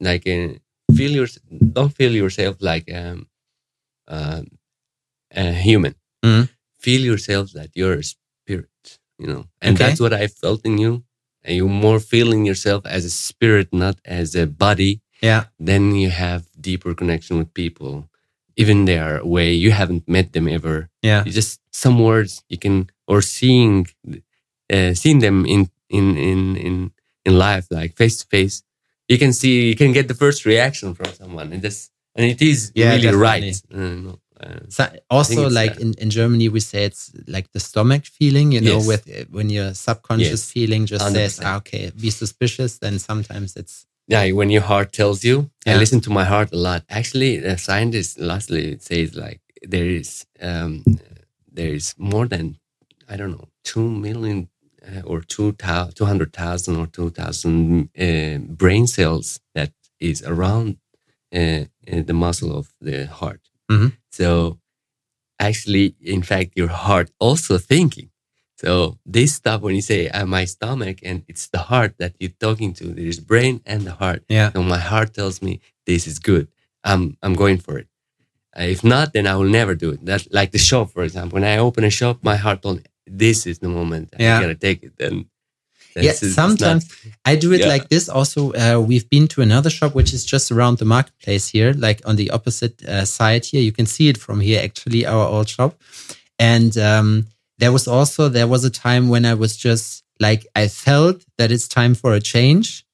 like 0.09 0.26
uh, 0.36 0.49
feel 0.97 1.11
your 1.19 1.28
don't 1.78 1.93
feel 1.99 2.13
yourself 2.23 2.55
like 2.71 2.86
um 3.01 3.17
uh, 4.15 4.41
a 5.32 5.51
human. 5.67 5.95
Mhm. 6.26 6.49
feel 6.86 7.01
yourself 7.11 7.51
that 7.57 7.69
you're 7.76 7.97
a 7.99 8.03
spirit 8.03 8.69
you 9.17 9.28
know? 9.32 9.43
And 9.61 9.73
Okay. 9.76 9.84
that's 9.84 9.99
what 10.03 10.13
i 10.13 10.28
felt 10.28 10.61
in 10.69 10.78
you. 10.86 10.93
And 11.43 11.55
you're 11.57 11.80
more 11.88 11.99
feeling 11.99 12.41
yourself 12.45 12.82
as 12.86 13.03
a 13.05 13.09
spirit 13.30 13.67
not 13.71 13.97
as 14.05 14.36
a 14.36 14.45
body 14.47 15.01
Yeah. 15.22 15.43
then 15.59 15.95
you 15.95 16.09
have 16.09 16.41
deeper 16.59 16.93
connection 16.93 17.38
with 17.38 17.53
people 17.53 18.09
even 18.55 18.86
they 18.86 18.97
are 18.99 19.18
away 19.18 19.51
you 19.53 19.72
haven't 19.72 20.07
met 20.07 20.34
them 20.34 20.47
ever 20.47 20.89
Yeah. 21.01 21.24
you 21.26 21.32
just 21.32 21.59
some 21.72 21.99
words 22.03 22.43
you 22.49 22.57
can 22.57 22.89
or 23.07 23.22
seeing 23.22 23.88
uh, 24.74 24.93
seeing 24.93 25.20
them 25.20 25.45
in 25.45 25.70
in 25.89 26.18
in 26.18 26.55
in 26.57 26.91
in 27.26 27.38
life 27.38 27.66
like 27.70 27.95
face 27.95 28.18
to 28.22 28.28
face 28.28 28.63
you 29.07 29.18
can 29.18 29.34
see 29.34 29.68
you 29.70 29.76
can 29.76 29.91
get 29.93 30.07
the 30.07 30.13
first 30.24 30.45
reaction 30.45 30.93
from 30.95 31.13
someone 31.13 31.53
and 31.53 31.61
this 31.61 31.89
and 32.16 32.26
it 32.26 32.41
is 32.41 32.72
Yeah, 32.76 32.91
really 32.91 33.01
definitely. 33.11 33.51
right 33.51 33.61
uh, 33.74 33.95
no, 34.05 34.20
uh, 34.43 34.59
So 34.70 34.84
also, 35.09 35.49
like 35.49 35.78
in, 35.80 35.93
in 36.03 36.09
Germany, 36.09 36.49
we 36.49 36.59
say 36.59 36.84
it's 36.86 37.11
like 37.28 37.47
the 37.53 37.59
stomach 37.59 38.03
feeling, 38.05 38.51
you 38.55 38.61
know, 38.61 38.78
Yes. 38.80 38.88
with 38.88 39.03
uh, 39.07 39.26
when 39.38 39.49
your 39.49 39.74
subconscious 39.74 40.43
Yes. 40.43 40.51
feeling 40.53 40.86
just 40.86 41.05
says, 41.11 41.39
100%. 41.39 41.45
ah, 41.45 41.55
okay, 41.57 41.91
be 42.01 42.09
suspicious, 42.09 42.72
then 42.80 42.99
sometimes 42.99 43.55
it's 43.55 43.86
yeah, 44.08 44.32
when 44.32 44.49
your 44.49 44.62
heart 44.64 44.91
tells 44.93 45.24
you, 45.24 45.49
Yeah. 45.66 45.76
I 45.76 45.78
listen 45.80 46.01
to 46.01 46.10
my 46.10 46.26
heart 46.26 46.49
a 46.53 46.58
lot. 46.58 46.84
Actually, 46.89 47.38
the 47.39 47.58
scientist 47.58 48.20
lastly 48.20 48.78
says 48.80 49.16
like 49.16 49.41
there 49.62 49.89
is 49.89 50.26
um, 50.41 50.84
there 51.51 51.74
is 51.74 51.95
more 51.97 52.28
than 52.28 52.58
I 53.10 53.18
don't 53.18 53.32
know 53.32 53.47
two 53.64 53.89
million 53.89 54.49
uh, 54.88 55.01
or 55.06 55.22
two 55.22 55.51
two 55.95 56.06
hundred 56.06 56.34
thousand 56.34 56.76
or 56.78 56.88
two 56.88 57.10
thousand 57.10 57.89
uh, 57.97 58.38
brain 58.62 58.88
cells 58.88 59.39
that 59.56 59.72
is 59.99 60.22
around 60.24 60.78
uh, 61.34 61.66
uh, 61.91 62.01
the 62.10 62.14
muscle 62.14 62.51
of 62.60 62.66
the 62.82 63.08
heart. 63.08 63.41
Mhm. 63.72 63.93
So 64.12 64.60
actually, 65.39 65.95
in 66.01 66.24
fact, 66.24 66.51
your 66.56 66.70
heart 66.70 67.12
also 67.20 67.58
thinking. 67.58 68.10
So 68.58 68.97
this 69.06 69.34
stuff 69.36 69.62
when 69.62 69.76
you 69.76 69.82
say 69.82 70.08
uh, 70.10 70.26
my 70.26 70.45
stomach 70.45 70.99
and 71.03 71.24
it's 71.28 71.47
the 71.47 71.60
heart 71.60 71.95
that 71.97 72.14
you're 72.20 72.38
talking 72.39 72.74
to, 72.76 72.86
there 72.88 73.06
is 73.06 73.20
brain 73.20 73.62
and 73.66 73.82
the 73.84 73.91
heart. 73.91 74.24
Yeah. 74.30 74.51
So 74.53 74.64
my 74.64 74.78
heart 74.80 75.14
tells 75.14 75.41
me 75.41 75.60
this 75.86 76.08
is 76.08 76.20
good. 76.20 76.47
I'm 76.84 77.18
I'm 77.22 77.34
going 77.36 77.58
for 77.58 77.78
it. 77.78 77.88
Uh, 78.58 78.64
if 78.64 78.84
not, 78.84 79.12
then 79.14 79.28
I 79.28 79.36
will 79.36 79.49
never 79.60 79.76
do 79.76 79.89
it. 79.91 80.06
That 80.06 80.28
like 80.32 80.51
the 80.51 80.58
shop, 80.70 80.91
for 80.91 81.03
example. 81.03 81.36
When 81.36 81.43
I 81.43 81.58
open 81.58 81.84
a 81.84 81.89
shop, 81.89 82.20
my 82.24 82.38
heart 82.38 82.62
told 82.62 82.78
me 82.78 82.84
this 83.06 83.45
is 83.45 83.60
the 83.60 83.68
moment 83.70 84.14
Yeah. 84.18 84.38
I 84.38 84.41
gotta 84.41 84.56
take 84.56 84.84
it. 84.84 84.93
Then 84.97 85.26
Yeah, 85.97 86.12
not- 86.12 86.34
sometimes 86.41 86.84
I 87.32 87.36
do 87.36 87.53
it 87.53 87.60
Yeah. 87.62 87.74
like 87.74 87.88
this. 87.89 88.10
Also, 88.10 88.41
uh, 88.53 88.80
we've 88.89 89.10
been 89.10 89.28
to 89.30 89.41
another 89.41 89.70
shop 89.70 89.91
which 89.95 90.14
is 90.14 90.24
just 90.34 90.51
around 90.51 90.78
the 90.78 90.86
marketplace 90.86 91.45
here, 91.56 91.72
like 91.88 91.99
on 92.10 92.16
the 92.16 92.30
opposite 92.32 92.76
uh, 92.86 93.06
side 93.06 93.43
here. 93.51 93.62
You 93.62 93.72
can 93.72 93.86
see 93.86 94.08
it 94.10 94.18
from 94.18 94.39
here, 94.41 94.62
actually, 94.64 95.06
our 95.06 95.26
old 95.36 95.47
shop. 95.49 95.72
And 96.39 96.78
um, 96.78 97.28
there 97.58 97.72
was 97.72 97.88
also 97.88 98.30
there 98.30 98.47
was 98.47 98.64
a 98.64 98.70
time 98.70 99.10
when 99.10 99.26
I 99.26 99.34
was 99.34 99.56
just 99.58 100.03
like 100.20 100.45
I 100.56 100.68
felt 100.68 101.24
that 101.38 101.51
it's 101.51 101.68
time 101.68 101.95
for 101.95 102.14
a 102.14 102.20
change, 102.20 102.86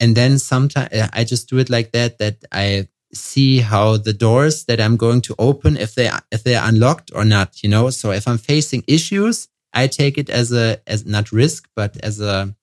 and 0.00 0.16
then 0.16 0.38
sometimes 0.38 0.92
uh, 0.92 1.08
I 1.12 1.24
just 1.24 1.48
do 1.48 1.58
it 1.58 1.70
like 1.70 1.92
that. 1.92 2.18
That 2.18 2.44
I 2.52 2.88
see 3.14 3.58
how 3.58 3.96
the 3.96 4.12
doors 4.12 4.64
that 4.64 4.80
I'm 4.80 4.96
going 4.96 5.22
to 5.22 5.34
open 5.38 5.76
if 5.76 5.94
they 5.94 6.10
if 6.30 6.44
they're 6.44 6.62
unlocked 6.62 7.10
or 7.14 7.24
not. 7.24 7.62
You 7.62 7.68
know, 7.70 7.90
so 7.90 8.10
if 8.10 8.26
I'm 8.28 8.38
facing 8.38 8.84
issues, 8.86 9.48
I 9.72 9.86
take 9.86 10.18
it 10.18 10.30
as 10.30 10.52
a 10.52 10.80
as 10.86 11.04
not 11.06 11.32
risk, 11.32 11.68
but 11.74 11.96
as 11.98 12.20
a 12.20 12.54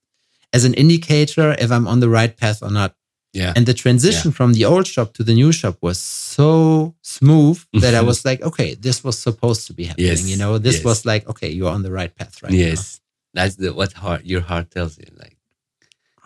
as 0.54 0.66
an 0.66 0.74
indicator 0.76 1.56
if 1.60 1.72
I'm 1.72 1.88
on 1.88 2.00
the 2.00 2.10
right 2.10 2.36
path 2.36 2.62
or 2.62 2.72
not. 2.72 2.96
Yeah. 3.34 3.52
And 3.56 3.66
the 3.66 3.74
transition 3.74 4.32
from 4.32 4.54
the 4.54 4.66
old 4.66 4.86
shop 4.88 5.14
to 5.16 5.24
the 5.24 5.34
new 5.34 5.52
shop 5.52 5.78
was 5.82 6.00
so 6.00 6.94
smooth 7.02 7.60
that 7.74 7.96
I 7.96 8.02
was 8.02 8.24
like, 8.24 8.42
okay, 8.44 8.76
this 8.76 9.04
was 9.04 9.18
supposed 9.18 9.68
to 9.68 9.74
be 9.74 9.86
happening. 9.86 10.08
Yes, 10.08 10.30
You 10.30 10.38
know, 10.38 10.58
this 10.60 10.76
yes. 10.78 10.86
was 10.86 11.06
like, 11.06 11.28
okay, 11.28 11.50
you're 11.50 11.72
on 11.72 11.82
the 11.84 11.92
right 11.92 12.16
path 12.16 12.42
right 12.44 12.52
now. 12.52 12.58
yes. 12.58 13.02
That's 13.34 13.56
the 13.56 13.74
what 13.74 13.94
heart 13.94 14.26
your 14.26 14.42
heart 14.42 14.70
tells 14.70 14.98
you. 15.00 15.08
Like 15.18 15.38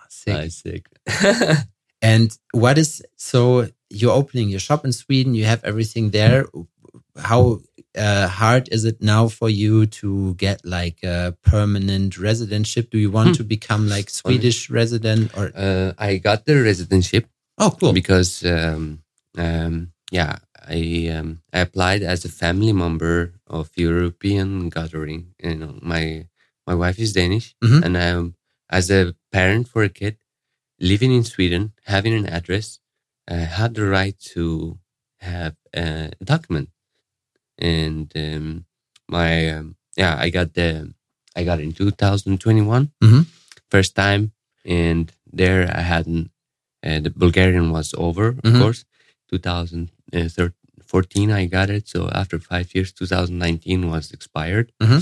Sick. 0.09 0.51
Sick. 0.51 0.85
And 2.01 2.37
what 2.51 2.77
is 2.77 3.01
so 3.15 3.67
you're 3.89 4.11
opening 4.13 4.49
your 4.49 4.59
shop 4.59 4.85
in 4.85 4.91
Sweden, 4.91 5.33
you 5.33 5.45
have 5.45 5.63
everything 5.63 6.11
there. 6.11 6.45
How 7.17 7.59
uh, 7.97 8.27
hard 8.27 8.69
is 8.71 8.85
it 8.85 9.01
now 9.01 9.27
for 9.27 9.49
you 9.49 9.85
to 10.01 10.33
get 10.35 10.63
like 10.63 11.03
a 11.03 11.35
permanent 11.43 12.13
residentship? 12.15 12.89
Do 12.89 12.97
you 12.97 13.11
want 13.11 13.29
Hmm. 13.29 13.33
to 13.41 13.43
become 13.43 13.87
like 13.89 14.09
Swedish 14.09 14.69
resident 14.69 15.31
or? 15.37 15.51
uh, 15.55 15.93
I 15.97 16.17
got 16.17 16.45
the 16.45 16.53
residentship 16.53 17.25
Oh, 17.57 17.71
cool. 17.79 17.93
because 17.93 18.45
um, 18.45 19.01
um, 19.37 19.91
yeah, 20.11 20.37
I 20.67 21.09
um, 21.17 21.41
I 21.53 21.59
applied 21.65 22.03
as 22.03 22.23
a 22.25 22.29
family 22.29 22.73
member 22.73 23.33
of 23.47 23.69
European 23.75 24.69
gathering. 24.69 25.33
You 25.43 25.55
know, 25.55 25.73
my 25.81 26.27
my 26.67 26.75
wife 26.75 26.99
is 26.99 27.13
Danish, 27.13 27.55
Mhm. 27.63 27.81
and 27.85 27.97
um, 27.97 28.35
as 28.69 28.89
a 28.91 29.15
parent 29.31 29.67
for 29.67 29.83
a 29.83 29.89
kid 29.89 30.17
living 30.79 31.11
in 31.11 31.23
Sweden, 31.23 31.73
having 31.85 32.13
an 32.13 32.27
address, 32.29 32.79
I 33.27 33.47
had 33.49 33.73
the 33.73 33.85
right 33.89 34.17
to 34.37 34.77
have 35.19 35.55
a 35.73 36.11
document, 36.23 36.69
and 37.57 38.11
um, 38.15 38.65
my 39.09 39.49
um, 39.49 39.75
yeah, 39.95 40.15
I 40.19 40.29
got 40.29 40.53
the 40.53 40.93
I 41.35 41.43
got 41.43 41.59
it 41.59 41.63
in 41.63 41.73
2021, 41.73 42.91
Mhm. 43.03 43.25
first 43.69 43.95
time, 43.95 44.31
and 44.65 45.11
there 45.31 45.69
I 45.75 45.81
hadn't. 45.81 46.31
Uh, 46.85 46.99
the 46.99 47.09
Bulgarian 47.11 47.71
was 47.71 47.93
over, 47.97 48.27
of 48.29 48.41
Mhm. 48.43 48.59
course. 48.61 48.85
2014, 49.29 51.31
I 51.31 51.45
got 51.47 51.69
it. 51.69 51.87
So 51.87 52.09
after 52.09 52.39
five 52.39 52.73
years, 52.75 52.91
2019 52.91 53.89
was 53.89 54.11
expired. 54.11 54.71
Mhm. 54.81 55.01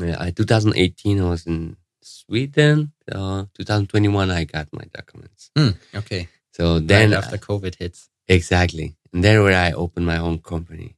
Uh, 0.00 0.16
I, 0.18 0.30
2018, 0.30 1.20
I 1.20 1.28
was 1.28 1.46
in 1.46 1.76
Sweden. 2.02 2.92
Uh, 3.10 3.44
2021, 3.54 4.30
I 4.30 4.44
got 4.44 4.72
my 4.72 4.84
documents. 4.92 5.50
Hmm, 5.56 5.70
okay. 5.94 6.28
So 6.56 6.78
Then 6.80 7.10
then, 7.10 7.14
after 7.14 7.38
COVID 7.38 7.74
hits. 7.76 8.08
exactly, 8.28 8.96
and 9.12 9.22
then 9.24 9.42
where 9.42 9.56
I 9.68 9.72
opened 9.72 10.06
my 10.06 10.18
own 10.18 10.38
company, 10.38 10.96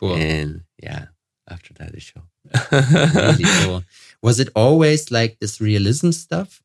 Cool. 0.00 0.16
and 0.16 0.62
yeah, 0.82 1.06
after 1.48 1.74
that 1.74 1.92
the 1.92 2.00
show. 2.00 2.22
really 3.14 3.44
cool. 3.64 3.84
Was 4.22 4.40
it 4.40 4.48
always 4.56 5.10
like 5.10 5.38
this 5.40 5.60
realism 5.60 6.10
stuff? 6.10 6.62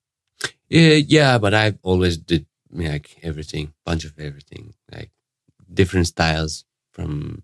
Yeah, 0.69 0.93
yeah, 0.93 1.38
but 1.38 1.53
I've 1.53 1.77
always 1.83 2.17
did 2.17 2.45
like 2.71 3.17
everything, 3.21 3.73
bunch 3.86 4.05
of 4.05 4.17
everything, 4.17 4.73
like 4.91 5.11
different 5.71 6.07
styles 6.07 6.63
from 6.93 7.43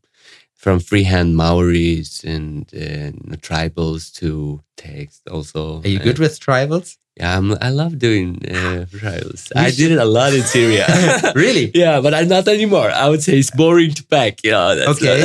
from 0.55 0.79
freehand 0.79 1.35
Maoris 1.35 2.23
and 2.23 2.63
uh, 2.73 3.35
tribals 3.37 4.13
to 4.13 4.61
text. 4.77 5.27
Also, 5.27 5.81
Are 5.83 5.87
you 5.87 5.99
Uh, 5.99 6.03
good 6.03 6.19
with 6.19 6.39
tribals? 6.39 6.97
Yeah, 7.17 7.37
I'm, 7.37 7.51
I 7.61 7.69
love 7.69 7.99
doing 7.99 8.39
uh, 8.47 8.85
tribals. 8.99 9.51
We 9.53 9.61
I 9.61 9.71
did 9.71 9.91
it 9.91 9.99
a 9.99 10.05
lot 10.05 10.33
in 10.33 10.43
Syria. 10.43 10.87
Really? 11.35 11.71
Yeah, 11.73 11.99
but 12.01 12.13
I'm 12.13 12.27
not 12.27 12.47
anymore. 12.47 12.89
I 12.89 13.09
would 13.09 13.21
say 13.21 13.37
it's 13.37 13.51
boring 13.51 13.91
to 13.93 14.03
pack. 14.05 14.39
Yeah. 14.43 14.75
That's 14.75 14.89
Okay. 14.95 15.19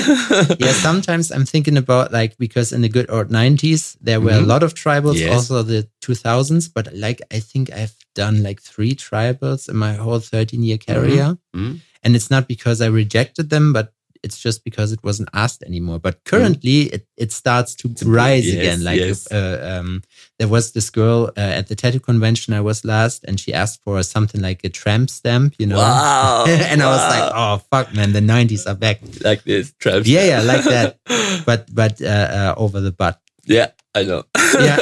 yeah, 0.59 0.73
sometimes 0.73 1.31
I'm 1.31 1.45
thinking 1.47 1.77
about 1.77 2.13
like 2.13 2.37
because 2.39 2.73
in 2.73 2.83
the 2.83 2.89
good 2.89 3.07
old 3.11 3.29
90s 3.31 3.97
there 4.01 4.21
were 4.21 4.33
a 4.35 4.43
Mhm. 4.43 4.47
lot 4.47 4.63
of 4.63 4.75
tribals, 4.75 5.19
Yes. 5.19 5.33
also 5.33 5.63
the 5.63 5.89
2000s, 6.03 6.69
but 6.73 6.93
like 6.93 7.21
I 7.31 7.39
think 7.41 7.71
I've 7.73 7.95
done 8.15 8.43
like 8.43 8.61
three 8.61 8.95
tribals 8.95 9.69
in 9.69 9.77
my 9.77 9.95
whole 9.95 10.19
13 10.21 10.63
year 10.63 10.79
career. 10.79 11.39
Mhm. 11.55 11.81
And 12.03 12.15
it's 12.17 12.31
not 12.31 12.47
because 12.49 12.81
I 12.81 12.87
rejected 12.87 13.51
them, 13.51 13.73
but 13.73 13.93
it's 14.23 14.39
just 14.39 14.65
because 14.65 14.93
it 14.93 15.03
wasn't 15.03 15.29
asked 15.33 15.63
anymore. 15.63 15.99
But 15.99 16.25
currently 16.25 16.83
it, 16.83 17.07
it 17.17 17.33
starts 17.33 17.75
to 17.77 17.89
rise 18.05 18.47
yes, 18.47 18.57
again. 18.57 18.85
Like 18.85 19.01
yes. 19.01 19.31
uh, 19.31 19.81
um, 19.81 20.03
there 20.39 20.49
was 20.49 20.73
this 20.73 20.91
girl 20.91 21.31
uh, 21.37 21.41
at 21.41 21.69
the 21.69 21.75
tattoo 21.75 22.01
convention 22.01 22.55
I 22.55 22.61
was 22.61 22.85
last 22.85 23.25
and 23.25 23.39
she 23.39 23.53
asked 23.55 23.83
for 23.83 24.03
something 24.03 24.41
like 24.41 24.65
a 24.65 24.69
tramp 24.69 25.11
stamp, 25.11 25.55
you 25.59 25.67
know? 25.67 25.79
Wow. 25.79 26.45
and 26.49 26.83
I 26.83 26.87
was 26.87 27.01
like, 27.11 27.33
oh, 27.35 27.59
fuck, 27.71 27.95
man, 27.95 28.13
the 28.13 28.21
90s 28.21 28.67
are 28.69 28.75
back. 28.75 29.01
like 29.23 29.45
this. 29.45 29.73
Tribes. 29.79 30.09
Yeah, 30.09 30.25
yeah, 30.25 30.43
like 30.43 30.65
that. 30.65 30.99
but 31.47 31.73
but 31.75 32.01
uh, 32.03 32.07
uh, 32.07 32.55
over 32.57 32.81
the 32.81 32.93
butt. 32.93 33.21
yeah, 33.45 33.71
I 33.95 34.03
know. 34.05 34.25
Yeah. 34.61 34.79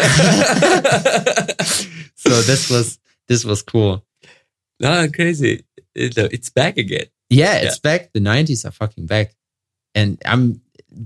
So 2.24 2.41
this 2.41 2.70
was 2.70 2.99
this 3.28 3.45
was 3.45 3.62
cool. 3.62 4.05
no, 4.80 5.09
crazy. 5.09 5.64
It, 5.95 6.16
it's 6.16 6.51
back 6.51 6.78
again. 6.78 7.07
Yeah, 7.31 7.57
it's 7.57 7.79
back. 7.79 8.12
The 8.12 8.20
nineties 8.20 8.64
are 8.64 8.70
fucking 8.70 9.07
back, 9.07 9.35
and 9.95 10.20
I'm 10.25 10.61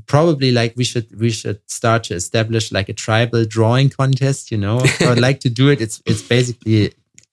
probably 0.07 0.53
like 0.53 0.75
we 0.77 0.85
should 0.85 1.07
we 1.19 1.31
should 1.31 1.61
start 1.71 2.05
to 2.05 2.15
establish 2.15 2.73
like 2.73 2.89
a 2.89 2.93
tribal 2.95 3.45
drawing 3.45 3.89
contest. 3.91 4.51
You 4.51 4.59
know, 4.59 4.81
I 5.01 5.09
would 5.09 5.21
like 5.21 5.41
to 5.41 5.51
do 5.51 5.69
it. 5.71 5.81
It's 5.81 6.03
it's 6.07 6.23
basically 6.23 6.93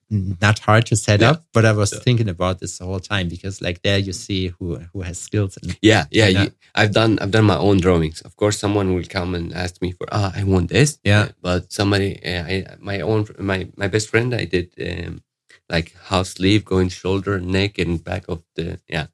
not 0.10 0.60
hard 0.60 0.86
to 0.86 0.96
set 0.96 1.22
Yeah. 1.22 1.32
up, 1.32 1.44
but 1.52 1.66
I 1.66 1.72
was 1.72 1.92
Yeah. 1.92 2.00
thinking 2.00 2.30
about 2.30 2.60
this 2.60 2.78
the 2.78 2.86
whole 2.86 3.00
time 3.00 3.28
because 3.28 3.60
like 3.62 3.82
there 3.82 3.98
you 3.98 4.14
see 4.14 4.48
who 4.60 4.76
who 4.94 5.02
has 5.02 5.18
skills 5.20 5.58
and 5.62 5.78
Yeah, 5.82 6.06
yeah. 6.12 6.28
Yeah. 6.28 6.44
You, 6.44 6.52
I've 6.76 6.92
done 6.94 7.18
I've 7.20 7.32
done 7.32 7.46
my 7.46 7.58
own 7.58 7.80
drawings. 7.80 8.22
Of 8.22 8.36
course, 8.36 8.58
someone 8.60 8.94
will 8.94 9.04
come 9.10 9.34
and 9.36 9.52
ask 9.54 9.82
me 9.82 9.92
for 9.92 10.08
ah, 10.12 10.32
I 10.36 10.44
want 10.44 10.70
this. 10.70 11.00
Yeah. 11.04 11.30
but 11.42 11.74
somebody, 11.74 12.20
uh, 12.24 12.44
I, 12.44 12.66
my 12.80 13.02
own 13.02 13.26
my 13.40 13.68
my 13.76 13.88
best 13.88 14.10
friend, 14.10 14.34
I 14.34 14.46
did 14.46 14.68
um, 14.80 15.22
like 15.70 15.96
half 16.06 16.28
sleeve, 16.28 16.66
going 16.66 16.90
shoulder, 16.90 17.40
neck, 17.40 17.78
and 17.80 18.04
back 18.04 18.26
of 18.30 18.44
the 18.56 18.80
yeah, 18.88 19.08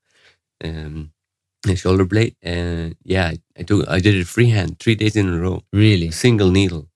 um, 0.63 1.11
the 1.63 1.75
shoulder 1.75 2.05
blade. 2.05 2.35
And 2.41 2.95
yeah, 3.03 3.33
I, 3.57 3.63
do 3.63 3.85
I 3.87 3.99
did 3.99 4.15
it 4.15 4.27
freehand 4.27 4.79
three 4.79 4.95
days 4.95 5.15
in 5.15 5.29
a 5.29 5.39
row, 5.39 5.63
really. 5.73 6.11
single 6.11 6.51
needle. 6.51 6.89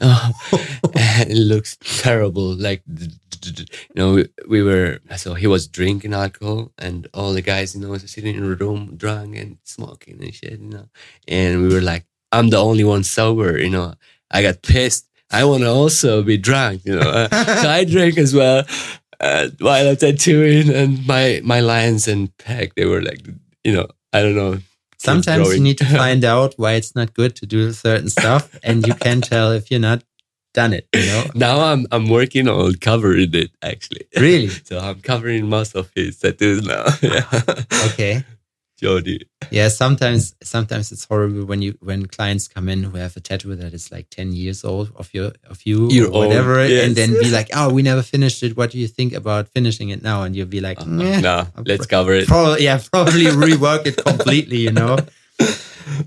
Oh, 0.00 0.30
and 0.96 1.30
it 1.30 1.36
looks 1.36 1.76
terrible. 1.80 2.54
Like, 2.54 2.82
you 2.88 3.64
know, 3.94 4.14
we, 4.14 4.28
we 4.48 4.62
were, 4.62 5.00
so 5.16 5.34
he 5.34 5.46
was 5.46 5.66
drinking 5.68 6.14
alcohol 6.14 6.72
and 6.78 7.08
all 7.14 7.32
the 7.32 7.42
guys, 7.42 7.74
you 7.74 7.80
know, 7.80 7.90
was 7.90 8.10
sitting 8.10 8.36
in 8.36 8.44
a 8.44 8.54
room 8.56 8.96
drunk 8.96 9.36
and 9.36 9.58
smoking 9.64 10.22
and 10.22 10.34
shit, 10.34 10.60
you 10.60 10.68
know. 10.70 10.88
And 11.28 11.62
we 11.62 11.74
were 11.74 11.80
like, 11.80 12.04
I'm 12.32 12.50
the 12.50 12.58
only 12.58 12.84
one 12.84 13.04
sober, 13.04 13.58
you 13.58 13.70
know. 13.70 13.94
I 14.30 14.42
got 14.42 14.62
pissed. 14.62 15.08
I 15.32 15.44
want 15.44 15.62
to 15.62 15.70
also 15.70 16.22
be 16.22 16.36
drunk, 16.36 16.82
you 16.84 16.94
know. 16.94 17.08
Uh, 17.10 17.28
so 17.62 17.68
I 17.68 17.84
drank 17.84 18.18
as 18.18 18.34
well 18.34 18.64
uh, 19.22 19.48
while 19.60 19.88
I'm 19.88 19.96
tattooing 19.96 20.68
and 20.68 21.06
my, 21.06 21.40
my 21.44 21.60
lines 21.60 22.08
and 22.08 22.36
peg, 22.38 22.72
they 22.76 22.84
were 22.84 23.00
like, 23.00 23.24
you 23.64 23.72
know, 23.72 23.86
I 24.12 24.20
don't 24.20 24.34
know. 24.34 24.58
Sometimes 24.98 25.54
you 25.54 25.60
need 25.60 25.78
to 25.78 25.84
find 26.02 26.24
out 26.24 26.54
why 26.56 26.72
it's 26.72 26.94
not 26.94 27.14
good 27.14 27.34
to 27.36 27.46
do 27.46 27.72
certain 27.72 28.08
stuff, 28.10 28.56
and 28.62 28.86
you 28.86 28.94
can 28.94 29.20
tell 29.20 29.50
if 29.50 29.70
you're 29.70 29.80
not 29.80 30.04
done 30.54 30.72
it. 30.72 30.86
You 30.94 31.06
know, 31.06 31.24
Now 31.34 31.60
I'm 31.60 31.86
I'm 31.90 32.08
working 32.08 32.46
on 32.46 32.74
covering 32.76 33.30
it 33.34 33.50
actually. 33.62 34.06
really? 34.16 34.48
So 34.64 34.78
I'm 34.78 35.00
covering 35.00 35.48
most 35.48 35.74
of 35.74 35.90
his 35.96 36.18
tattoos 36.18 36.64
now. 36.64 36.84
yeah. 37.02 37.26
Okay. 37.86 38.24
Jody. 38.82 39.26
Yeah, 39.50 39.68
sometimes 39.68 40.34
sometimes 40.42 40.90
it's 40.90 41.04
horrible 41.04 41.44
when 41.44 41.62
you 41.62 41.78
when 41.80 42.06
clients 42.06 42.48
come 42.48 42.68
in 42.68 42.82
who 42.82 42.96
have 42.96 43.16
a 43.16 43.20
tattoo 43.20 43.54
that 43.54 43.72
is 43.72 43.92
like 43.92 44.10
ten 44.10 44.32
years 44.32 44.64
old 44.64 44.92
of 44.96 45.12
your 45.14 45.32
of 45.48 45.60
you 45.64 45.88
Year 45.90 46.06
or 46.06 46.26
whatever, 46.26 46.60
old, 46.60 46.70
yes. 46.70 46.86
and 46.86 46.96
then 46.96 47.10
be 47.12 47.30
like, 47.30 47.48
oh, 47.54 47.72
we 47.72 47.82
never 47.82 48.02
finished 48.02 48.42
it. 48.42 48.56
What 48.56 48.72
do 48.72 48.78
you 48.78 48.88
think 48.88 49.12
about 49.12 49.48
finishing 49.48 49.90
it 49.90 50.02
now? 50.02 50.22
And 50.24 50.34
you'll 50.34 50.46
be 50.46 50.60
like, 50.60 50.80
uh-huh. 50.80 50.90
"Meh." 50.90 51.20
no, 51.20 51.46
let's 51.66 51.86
cover 51.86 52.12
it. 52.12 52.26
Probably, 52.26 52.64
yeah, 52.64 52.80
probably 52.92 53.24
rework 53.46 53.86
it 53.86 54.02
completely. 54.04 54.58
You 54.58 54.72
know, 54.72 54.98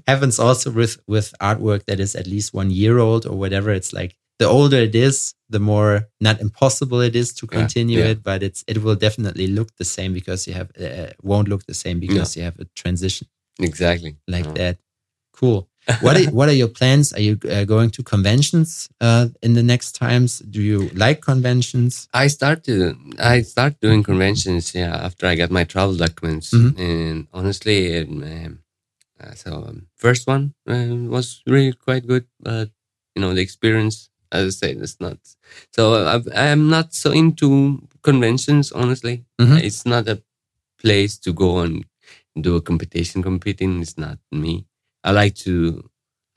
happens 0.08 0.38
also 0.40 0.72
with 0.72 0.98
with 1.08 1.34
artwork 1.40 1.86
that 1.86 2.00
is 2.00 2.16
at 2.16 2.28
least 2.28 2.54
one 2.54 2.72
year 2.72 3.00
old 3.00 3.26
or 3.26 3.38
whatever. 3.38 3.72
It's 3.72 3.94
like 3.94 4.18
the 4.40 4.46
older 4.46 4.78
it 4.78 4.96
is, 4.96 5.34
the 5.50 5.60
more 5.60 6.08
not 6.20 6.42
impossible 6.42 7.02
it 7.02 7.16
is 7.16 7.34
to 7.34 7.48
continue 7.48 8.00
yeah. 8.00 8.12
it, 8.12 8.24
but 8.24 8.44
it's 8.44 8.64
it 8.68 8.84
will 8.84 8.96
definitely 8.96 9.48
look 9.48 9.76
the 9.78 9.86
same 9.86 10.14
because 10.14 10.48
you 10.48 10.54
have 10.54 10.72
uh, 10.80 11.12
won't 11.22 11.48
look 11.48 11.66
the 11.66 11.74
same 11.74 12.00
because 12.00 12.36
you 12.36 12.44
have 12.44 12.60
a 12.60 12.66
transition 12.76 13.28
Exactly. 13.60 14.18
like 14.28 14.46
Yeah. 14.46 14.54
that. 14.54 14.78
Cool. 15.34 15.70
What 16.02 16.18
are, 16.18 16.32
what 16.32 16.50
are 16.50 16.54
your 16.64 16.68
plans? 16.68 17.14
Are 17.14 17.22
you 17.22 17.38
uh, 17.50 17.64
going 17.64 17.92
to 17.92 18.02
conventions 18.04 18.90
uh, 19.02 19.28
in 19.44 19.54
the 19.54 19.62
next 19.62 19.92
times? 19.94 20.40
Do 20.40 20.62
you 20.62 20.90
like 20.96 21.22
conventions? 21.22 22.08
I 22.14 22.28
started 22.28 22.98
I 23.20 23.42
start 23.44 23.80
doing 23.82 24.02
conventions 24.04 24.74
yeah 24.74 24.96
after 24.96 25.28
I 25.28 25.36
got 25.36 25.52
my 25.52 25.64
travel 25.64 25.96
documents 25.96 26.52
Mhm. 26.52 26.80
and 26.80 27.28
honestly 27.34 28.00
um, 28.00 28.24
um, 28.24 28.60
uh, 29.22 29.34
so 29.36 29.52
um, 29.68 29.88
first 29.96 30.28
one 30.28 30.54
um, 30.68 31.08
was 31.10 31.42
really 31.46 31.74
quite 31.74 32.08
good 32.08 32.26
but 32.40 32.70
you 33.16 33.22
know 33.22 33.34
the 33.34 33.42
experience 33.42 34.10
I 34.36 34.50
say 34.50 34.72
it's 34.74 35.00
not 35.00 35.18
so 35.76 35.84
I've, 36.14 36.28
I'm 36.36 36.70
not 36.70 36.94
so 36.94 37.10
into 37.12 37.50
conventions 38.10 38.72
honestly 38.72 39.16
Mhm. 39.42 39.60
it's 39.68 39.86
not 39.86 40.08
a 40.08 40.18
place 40.84 41.18
to 41.26 41.32
go 41.34 41.60
and 41.66 41.86
do 42.48 42.56
a 42.56 42.62
competition 42.62 43.24
competing 43.24 43.82
is 43.82 43.98
not 43.98 44.18
me 44.32 44.66
I 45.04 45.12
like 45.12 45.36
to 45.46 45.56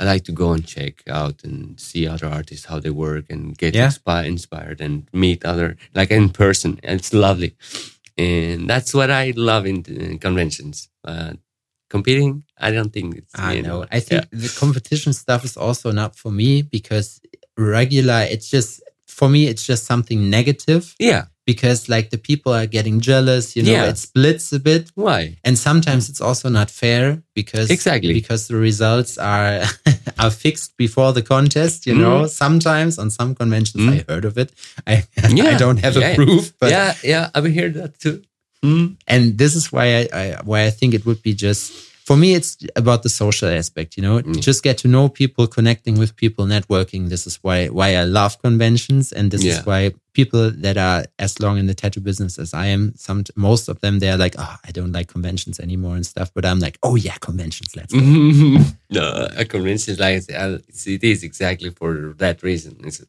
I 0.01 0.05
like 0.13 0.25
to 0.25 0.33
go 0.33 0.53
and 0.53 0.65
check 0.65 0.95
out 1.21 1.43
and 1.45 1.59
see 1.81 2.07
other 2.07 2.29
artists 2.29 2.67
how 2.71 2.79
they 2.81 2.91
work 3.07 3.25
and 3.35 3.59
get 3.59 3.75
Yeah. 3.75 3.89
inspi- 3.89 4.27
inspired 4.27 4.81
and 4.81 5.09
meet 5.13 5.45
other 5.45 5.77
like 5.99 6.13
in 6.15 6.29
person. 6.43 6.79
It's 6.85 7.13
lovely, 7.13 7.57
and 8.17 8.71
that's 8.71 8.95
what 8.95 9.11
I 9.11 9.33
love 9.37 9.67
in, 9.67 9.83
in 9.87 10.19
conventions. 10.19 10.89
Uh, 11.05 11.33
competing, 11.89 12.45
I 12.59 12.71
don't 12.71 12.93
think 12.93 13.17
it's. 13.17 13.35
I 13.39 13.55
me 13.55 13.63
know. 13.63 13.69
anymore. 13.69 13.87
I 13.93 14.01
think 14.01 14.25
the 14.31 14.49
competition 14.59 15.13
stuff 15.13 15.45
is 15.45 15.57
also 15.57 15.91
not 15.93 16.17
for 16.17 16.31
me 16.31 16.63
because 16.63 17.21
regular, 17.57 18.27
it's 18.31 18.49
just, 18.51 18.83
for 19.07 19.29
me, 19.29 19.47
it's 19.47 19.65
just 19.67 19.85
something 19.85 20.31
negative 20.31 20.95
Yeah. 20.99 21.25
because 21.47 21.89
like 21.89 22.11
the 22.11 22.19
people 22.19 22.53
are 22.53 22.67
getting 22.67 23.01
jealous, 23.01 23.57
you 23.57 23.63
know, 23.65 23.73
Yeah. 23.73 23.89
it 23.91 23.99
splits 23.99 24.53
a 24.53 24.61
bit. 24.61 24.91
Why? 24.95 25.39
And 25.45 25.59
sometimes 25.59 26.09
it's 26.11 26.21
also 26.21 26.49
not 26.51 26.71
fair 26.71 27.23
because 27.35 27.71
Exactly. 27.71 28.13
because 28.13 28.47
the 28.49 28.57
results 28.57 29.19
are 29.19 29.65
are 30.23 30.31
fixed 30.31 30.77
before 30.77 31.13
the 31.15 31.23
contest. 31.23 31.87
You 31.87 31.95
know, 31.95 32.27
sometimes 32.27 32.99
on 32.99 33.11
some 33.11 33.35
conventions 33.35 33.83
Mm. 33.83 33.93
I 33.95 34.13
heard 34.13 34.25
of 34.25 34.37
it. 34.39 34.53
I 34.87 35.05
Yeah. 35.35 35.51
I 35.55 35.59
don't 35.59 35.79
have 35.85 35.97
Yeah. 35.97 36.11
a 36.13 36.15
proof, 36.15 36.53
but 36.61 36.71
yeah, 36.71 36.95
yeah, 37.03 37.31
I've 37.35 37.53
heard 37.55 37.75
that 37.75 37.99
too. 37.99 38.23
Mm. 38.65 38.97
and 39.07 39.39
this 39.39 39.55
is 39.55 39.71
why 39.73 39.85
I, 40.01 40.09
I 40.13 40.41
why 40.45 40.65
I 40.67 40.71
think 40.71 40.93
it 40.95 41.07
would 41.07 41.23
be 41.23 41.33
just 41.33 41.73
for 42.05 42.17
me. 42.17 42.35
It's 42.35 42.57
about 42.75 43.03
the 43.05 43.09
social 43.09 43.49
aspect. 43.49 43.97
You 43.97 44.03
know, 44.03 44.19
Mm. 44.21 44.41
just 44.41 44.63
get 44.65 44.79
to 44.79 44.89
know 44.89 45.09
people, 45.09 45.47
connecting 45.47 45.97
with 45.99 46.17
people, 46.17 46.45
networking. 46.47 47.09
This 47.09 47.25
is 47.27 47.37
why 47.43 47.69
why 47.69 47.95
I 47.95 48.05
love 48.05 48.33
conventions, 48.43 49.13
and 49.13 49.31
this 49.31 49.45
Yeah. 49.45 49.53
is 49.61 49.67
why 49.67 49.93
people 50.13 50.51
that 50.65 50.77
are 50.77 51.05
as 51.21 51.39
long 51.39 51.59
in 51.59 51.67
the 51.67 51.75
tattoo 51.75 52.01
business 52.01 52.37
as 52.39 52.53
I 52.53 52.67
am, 52.67 52.95
some 52.97 53.23
most 53.37 53.69
of 53.69 53.79
them 53.81 54.01
they're 54.01 54.17
like, 54.25 54.35
oh, 54.39 54.57
I 54.69 54.71
don't 54.73 54.91
like 54.99 55.07
conventions 55.07 55.61
anymore 55.61 55.95
and 55.95 56.05
stuff. 56.05 56.29
But 56.35 56.45
I'm 56.45 56.59
like, 56.59 56.77
oh 56.83 56.97
yeah, 56.97 57.17
conventions. 57.21 57.77
Let's 57.77 57.93
go. 57.95 58.01
no, 58.91 59.29
a 59.37 59.45
convention 59.45 59.95
like 59.99 60.17
I 60.17 60.21
say, 60.21 60.35
I- 60.35 60.55
it's- 60.71 60.87
it 60.89 61.05
is 61.05 61.23
exactly 61.23 61.71
for 61.71 62.15
that 62.19 62.43
reason. 62.43 62.73
It's, 62.85 63.05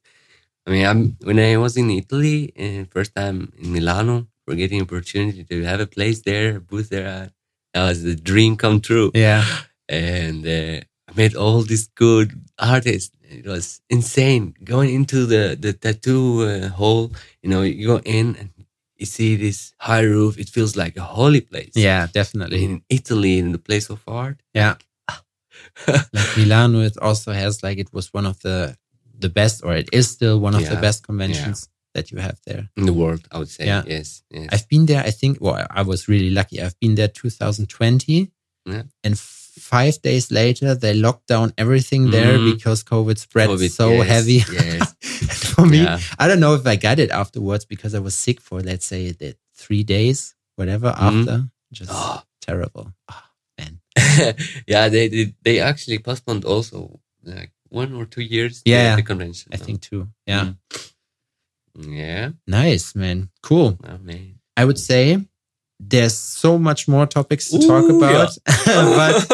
I 0.67 0.69
mean, 0.71 0.85
I'm 0.85 1.17
when 1.23 1.39
I 1.39 1.57
was 1.57 1.75
in 1.77 1.89
Italy 1.89 2.53
and 2.55 2.87
first 2.91 3.15
time 3.15 3.51
in 3.57 3.73
Milano, 3.73 4.27
for 4.49 4.55
getting 4.55 4.81
opportunity 4.81 5.43
to 5.43 5.63
have 5.63 5.79
a 5.79 5.85
place 5.85 6.21
there, 6.21 6.57
a 6.57 6.59
booth 6.59 6.89
there, 6.89 7.07
uh, 7.07 7.27
that 7.73 7.83
was 7.87 8.01
the 8.01 8.15
dream 8.15 8.57
come 8.57 8.81
true. 8.81 9.11
Yeah. 9.13 9.45
And 9.87 10.43
uh, 10.43 10.81
I 11.07 11.11
met 11.15 11.35
all 11.35 11.61
these 11.61 11.87
good 11.89 12.33
artists. 12.57 13.15
It 13.21 13.45
was 13.45 13.79
insane 13.91 14.55
going 14.63 14.91
into 14.99 15.27
the 15.27 15.55
the 15.65 15.73
tattoo 15.73 16.25
uh, 16.49 16.69
hall. 16.69 17.11
You 17.43 17.49
know, 17.51 17.61
you 17.61 17.85
go 17.93 17.99
in 18.17 18.35
and 18.39 18.49
you 18.97 19.05
see 19.05 19.35
this 19.35 19.73
high 19.77 20.05
roof. 20.15 20.39
It 20.39 20.49
feels 20.49 20.75
like 20.75 20.97
a 20.97 21.07
holy 21.19 21.41
place. 21.41 21.75
Yeah, 21.75 22.07
definitely. 22.11 22.65
in 22.65 22.81
Italy, 22.89 23.37
in 23.37 23.51
the 23.51 23.63
place 23.69 23.87
of 23.93 23.99
art. 24.07 24.37
Yeah. 24.53 24.75
like 25.87 26.37
Milano, 26.37 26.79
it 26.81 26.97
also 26.97 27.31
has 27.33 27.61
like 27.61 27.77
it 27.77 27.93
was 27.93 28.11
one 28.13 28.25
of 28.25 28.39
the 28.39 28.75
the 29.25 29.29
best, 29.29 29.63
or 29.63 29.75
it 29.75 29.89
is 29.91 30.09
still 30.09 30.39
one 30.39 30.55
of 30.55 30.67
the 30.67 30.79
best 30.87 31.03
conventions 31.03 31.69
that 31.93 32.11
you 32.11 32.19
have 32.19 32.39
there. 32.45 32.69
in 32.77 32.85
the 32.85 32.93
world, 32.93 33.21
I 33.31 33.39
would 33.39 33.49
say. 33.49 33.65
Yeah. 33.65 33.83
Yes, 33.87 34.23
yes. 34.29 34.49
I've 34.51 34.67
been 34.69 34.85
there. 34.85 35.03
I 35.03 35.11
think. 35.11 35.37
Well, 35.41 35.65
I 35.69 35.81
was 35.81 36.07
really 36.07 36.29
lucky. 36.29 36.61
I've 36.61 36.79
been 36.79 36.95
there 36.95 37.07
2020, 37.07 38.31
Yeah. 38.65 38.83
and 39.03 39.17
five 39.19 40.01
days 40.01 40.31
later 40.31 40.73
they 40.75 40.93
locked 40.93 41.27
down 41.27 41.53
everything 41.57 42.11
there 42.11 42.37
Mhm. 42.37 42.53
because 42.53 42.83
COVID 42.83 43.17
spread 43.17 43.49
COVID, 43.49 43.71
so 43.71 43.91
yes, 43.91 44.07
heavy. 44.07 44.43
yes. 44.53 44.95
For 45.55 45.65
me, 45.65 45.79
Yeah. 45.83 45.99
I 46.17 46.27
don't 46.27 46.39
know 46.39 46.53
if 46.55 46.65
I 46.65 46.75
got 46.77 46.99
it 46.99 47.09
afterwards 47.11 47.65
because 47.65 47.93
I 47.93 47.99
was 47.99 48.15
sick 48.15 48.39
for 48.41 48.61
let's 48.61 48.85
say 48.85 49.11
the 49.11 49.35
three 49.55 49.83
days, 49.83 50.35
whatever 50.55 50.91
Mhm. 50.91 51.19
after. 51.19 51.49
Just 51.73 51.91
Oh. 51.93 52.21
terrible. 52.41 52.93
Oh, 53.11 53.23
man. 53.57 53.81
yeah, 54.67 54.87
they, 54.89 55.07
they 55.09 55.33
they 55.43 55.59
actually 55.59 55.99
postponed 55.99 56.45
also 56.45 56.99
like 57.23 57.51
one 57.69 57.93
or 57.93 58.05
two 58.05 58.21
years. 58.23 58.61
Yeah, 58.65 58.95
the 58.95 59.03
convention. 59.03 59.51
I 59.53 59.57
think 59.57 59.81
too. 59.81 60.07
Yeah. 60.25 60.45
Mm. 60.45 60.57
Yeah, 61.87 62.31
Nice, 62.47 62.95
man. 62.95 63.29
Cool. 63.41 63.77
man. 64.03 64.35
I 64.57 64.65
would 64.65 64.77
say 64.79 65.19
there's 65.79 66.17
so 66.17 66.57
much 66.59 66.87
more 66.87 67.05
topics 67.05 67.49
to 67.49 67.59
talk 67.59 67.85
Ooh, 67.85 67.97
about, 67.97 68.37
but 68.65 69.25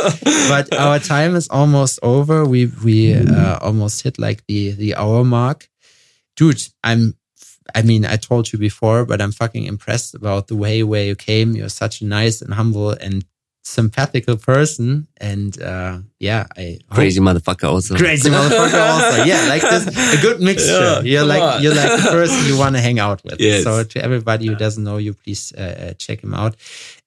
but 0.47 0.73
our 0.77 0.99
time 0.99 1.35
is 1.35 1.49
almost 1.49 1.99
over. 2.03 2.45
We 2.45 2.67
we 2.83 3.15
uh, 3.15 3.57
almost 3.61 4.03
hit 4.03 4.19
like 4.19 4.43
the 4.47 4.71
the 4.71 4.95
hour 4.95 5.23
mark, 5.23 5.67
dude. 6.35 6.61
I'm. 6.83 7.15
I 7.73 7.81
mean, 7.81 8.05
I 8.05 8.15
told 8.17 8.53
you 8.53 8.59
before, 8.59 9.05
but 9.05 9.19
I'm 9.21 9.31
fucking 9.31 9.65
impressed 9.65 10.13
about 10.13 10.47
the 10.47 10.55
way 10.55 10.83
where 10.83 11.03
you 11.03 11.15
came. 11.15 11.55
You're 11.55 11.69
such 11.69 12.01
a 12.01 12.05
nice 12.05 12.39
and 12.43 12.53
humble 12.53 12.91
and 12.91 13.25
sympathical 13.65 14.37
person, 14.37 15.07
and 15.17 15.59
uh, 15.61 15.97
yeah, 16.19 16.45
I 16.55 16.77
hope- 16.89 16.95
crazy 16.97 17.19
motherfucker 17.19 17.67
also. 17.67 17.95
crazy 17.97 18.29
motherfucker 18.29 18.81
also. 18.93 19.23
Yeah, 19.25 19.47
like 19.49 19.61
this, 19.61 19.87
a 20.17 20.21
good 20.21 20.39
mixture. 20.39 21.01
Yeah, 21.01 21.01
you're 21.01 21.25
like 21.25 21.41
on. 21.41 21.63
you're 21.63 21.73
like 21.75 21.91
the 22.03 22.09
person 22.11 22.45
you 22.45 22.57
want 22.57 22.75
to 22.75 22.81
hang 22.81 22.99
out 22.99 23.23
with. 23.23 23.39
Yes. 23.41 23.63
So 23.63 23.83
to 23.83 24.03
everybody 24.03 24.45
who 24.47 24.55
doesn't 24.55 24.83
know 24.83 24.97
you, 24.97 25.13
please 25.13 25.51
uh, 25.57 25.61
uh, 25.61 25.93
check 25.93 26.23
him 26.23 26.33
out. 26.33 26.55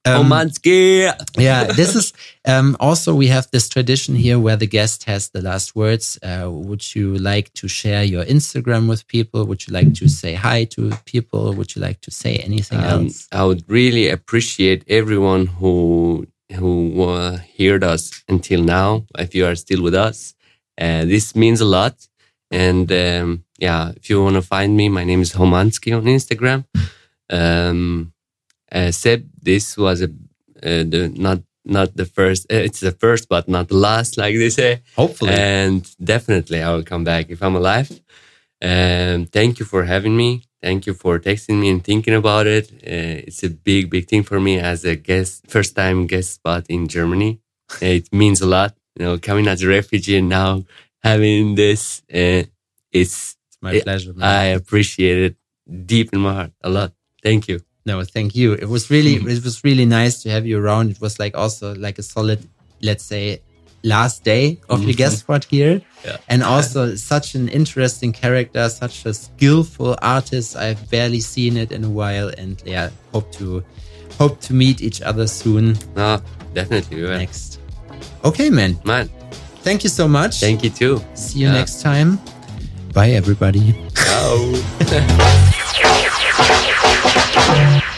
Um, 0.04 0.26
Homandski. 0.26 1.12
yeah, 1.36 1.64
this 1.64 1.94
is 1.94 2.12
um, 2.46 2.76
also 2.80 3.14
we 3.14 3.26
have 3.28 3.46
this 3.52 3.68
tradition 3.68 4.14
here 4.16 4.38
where 4.38 4.56
the 4.56 4.66
guest 4.66 5.04
has 5.04 5.28
the 5.30 5.42
last 5.42 5.76
words. 5.76 6.18
Uh, 6.22 6.48
would 6.50 6.94
you 6.94 7.16
like 7.18 7.52
to 7.54 7.68
share 7.68 8.02
your 8.04 8.24
Instagram 8.24 8.88
with 8.88 9.06
people? 9.06 9.44
Would 9.44 9.66
you 9.66 9.72
like 9.74 9.94
to 9.94 10.08
say 10.08 10.34
hi 10.34 10.64
to 10.74 10.90
people? 11.04 11.52
Would 11.54 11.76
you 11.76 11.82
like 11.82 12.00
to 12.02 12.10
say 12.10 12.36
anything 12.36 12.78
Um, 12.78 13.04
else? 13.06 13.28
I 13.32 13.44
would 13.44 13.62
really 13.68 14.08
appreciate 14.08 14.82
everyone 14.88 15.46
who 15.46 16.26
who 16.54 17.02
uh, 17.02 17.38
heard 17.58 17.84
us 17.84 18.22
until 18.28 18.62
now. 18.62 19.06
If 19.18 19.34
you 19.34 19.46
are 19.46 19.54
still 19.54 19.82
with 19.82 19.94
us, 19.94 20.34
uh, 20.80 21.04
this 21.04 21.34
means 21.36 21.60
a 21.60 21.64
lot. 21.64 22.06
And 22.50 22.90
um, 22.90 23.44
yeah, 23.58 23.92
if 23.96 24.08
you 24.08 24.22
want 24.22 24.36
to 24.36 24.42
find 24.42 24.76
me, 24.76 24.88
my 24.88 25.04
name 25.04 25.20
is 25.20 25.32
Homandski 25.34 25.96
on 25.96 26.04
Instagram. 26.04 26.64
Um, 27.30 28.12
uh, 28.72 28.90
Seb, 28.90 29.28
this 29.42 29.76
was 29.76 30.02
a 30.02 30.06
uh, 30.62 30.84
the 30.84 31.12
not 31.14 31.40
not 31.64 31.96
the 31.96 32.06
first. 32.06 32.50
Uh, 32.50 32.56
it's 32.56 32.80
the 32.80 32.92
first, 32.92 33.28
but 33.28 33.48
not 33.48 33.68
the 33.68 33.76
last, 33.76 34.16
like 34.16 34.34
they 34.36 34.50
say. 34.50 34.82
Hopefully, 34.96 35.32
And 35.32 35.88
definitely, 36.02 36.62
I 36.62 36.74
will 36.74 36.84
come 36.84 37.04
back 37.04 37.26
if 37.28 37.42
I'm 37.42 37.54
alive. 37.54 37.90
Um, 38.62 39.26
thank 39.26 39.58
you 39.58 39.66
for 39.66 39.84
having 39.84 40.16
me. 40.16 40.42
Thank 40.62 40.86
you 40.86 40.94
for 40.94 41.18
texting 41.20 41.60
me 41.60 41.68
and 41.70 41.84
thinking 41.84 42.14
about 42.14 42.46
it. 42.46 42.70
Uh, 42.72 43.26
it's 43.26 43.42
a 43.44 43.50
big, 43.50 43.90
big 43.90 44.08
thing 44.08 44.24
for 44.24 44.40
me 44.40 44.58
as 44.58 44.84
a 44.84 44.96
guest, 44.96 45.46
first 45.48 45.76
time 45.76 46.06
guest 46.06 46.34
spot 46.34 46.66
in 46.68 46.88
Germany. 46.88 47.40
Uh, 47.80 47.86
it 47.86 48.12
means 48.12 48.40
a 48.40 48.46
lot, 48.46 48.74
you 48.96 49.04
know, 49.04 49.18
coming 49.18 49.46
as 49.46 49.62
a 49.62 49.68
refugee 49.68 50.16
and 50.16 50.28
now 50.28 50.64
having 51.02 51.54
this. 51.54 52.02
Uh, 52.12 52.42
it's 52.90 53.36
it's 53.46 53.58
my 53.60 53.80
pleasure. 53.80 54.12
Man. 54.12 54.28
I 54.28 54.44
appreciate 54.46 55.18
it 55.18 55.36
deep 55.86 56.12
in 56.12 56.20
my 56.20 56.34
heart 56.34 56.52
a 56.62 56.70
lot. 56.70 56.92
Thank 57.22 57.48
you. 57.48 57.60
No, 57.86 58.02
thank 58.04 58.34
you. 58.34 58.52
It 58.52 58.68
was 58.68 58.90
really, 58.90 59.14
it 59.14 59.44
was 59.44 59.64
really 59.64 59.86
nice 59.86 60.22
to 60.22 60.30
have 60.30 60.46
you 60.46 60.58
around. 60.58 60.90
It 60.90 61.00
was 61.00 61.18
like 61.18 61.36
also 61.36 61.74
like 61.74 61.98
a 61.98 62.02
solid, 62.02 62.46
let's 62.82 63.04
say, 63.04 63.42
last 63.82 64.24
day 64.24 64.58
of 64.68 64.82
your 64.82 64.92
mhm. 64.92 64.96
guest 64.96 65.18
spot 65.20 65.44
here. 65.44 65.80
Yeah. 66.04 66.16
And 66.28 66.42
also 66.42 66.94
such 66.96 67.34
an 67.34 67.48
interesting 67.48 68.12
character, 68.12 68.68
such 68.68 69.06
a 69.06 69.14
skillful 69.14 69.96
artist. 70.02 70.56
I've 70.56 70.88
barely 70.90 71.20
seen 71.20 71.56
it 71.56 71.72
in 71.72 71.84
a 71.84 71.90
while 71.90 72.28
and 72.38 72.60
yeah, 72.64 72.90
hope 73.12 73.30
to 73.32 73.62
hope 74.18 74.40
to 74.42 74.52
meet 74.54 74.80
each 74.82 75.00
other 75.02 75.26
soon 75.26 75.76
No, 75.94 76.20
definitely. 76.54 76.96
we 76.96 77.02
will. 77.02 77.18
next. 77.18 77.60
Okay, 78.24 78.50
man. 78.50 78.78
Man, 78.84 79.08
Thank 79.62 79.82
you 79.84 79.90
so 79.90 80.08
much. 80.08 80.40
thank 80.40 80.62
you 80.64 80.70
too. 80.70 81.00
See 81.14 81.40
you 81.40 81.46
Yeah. 81.46 81.52
next 81.54 81.82
time. 81.82 82.18
Bye 82.94 83.10
everybody. 83.10 83.74
Ciao. 83.94 84.54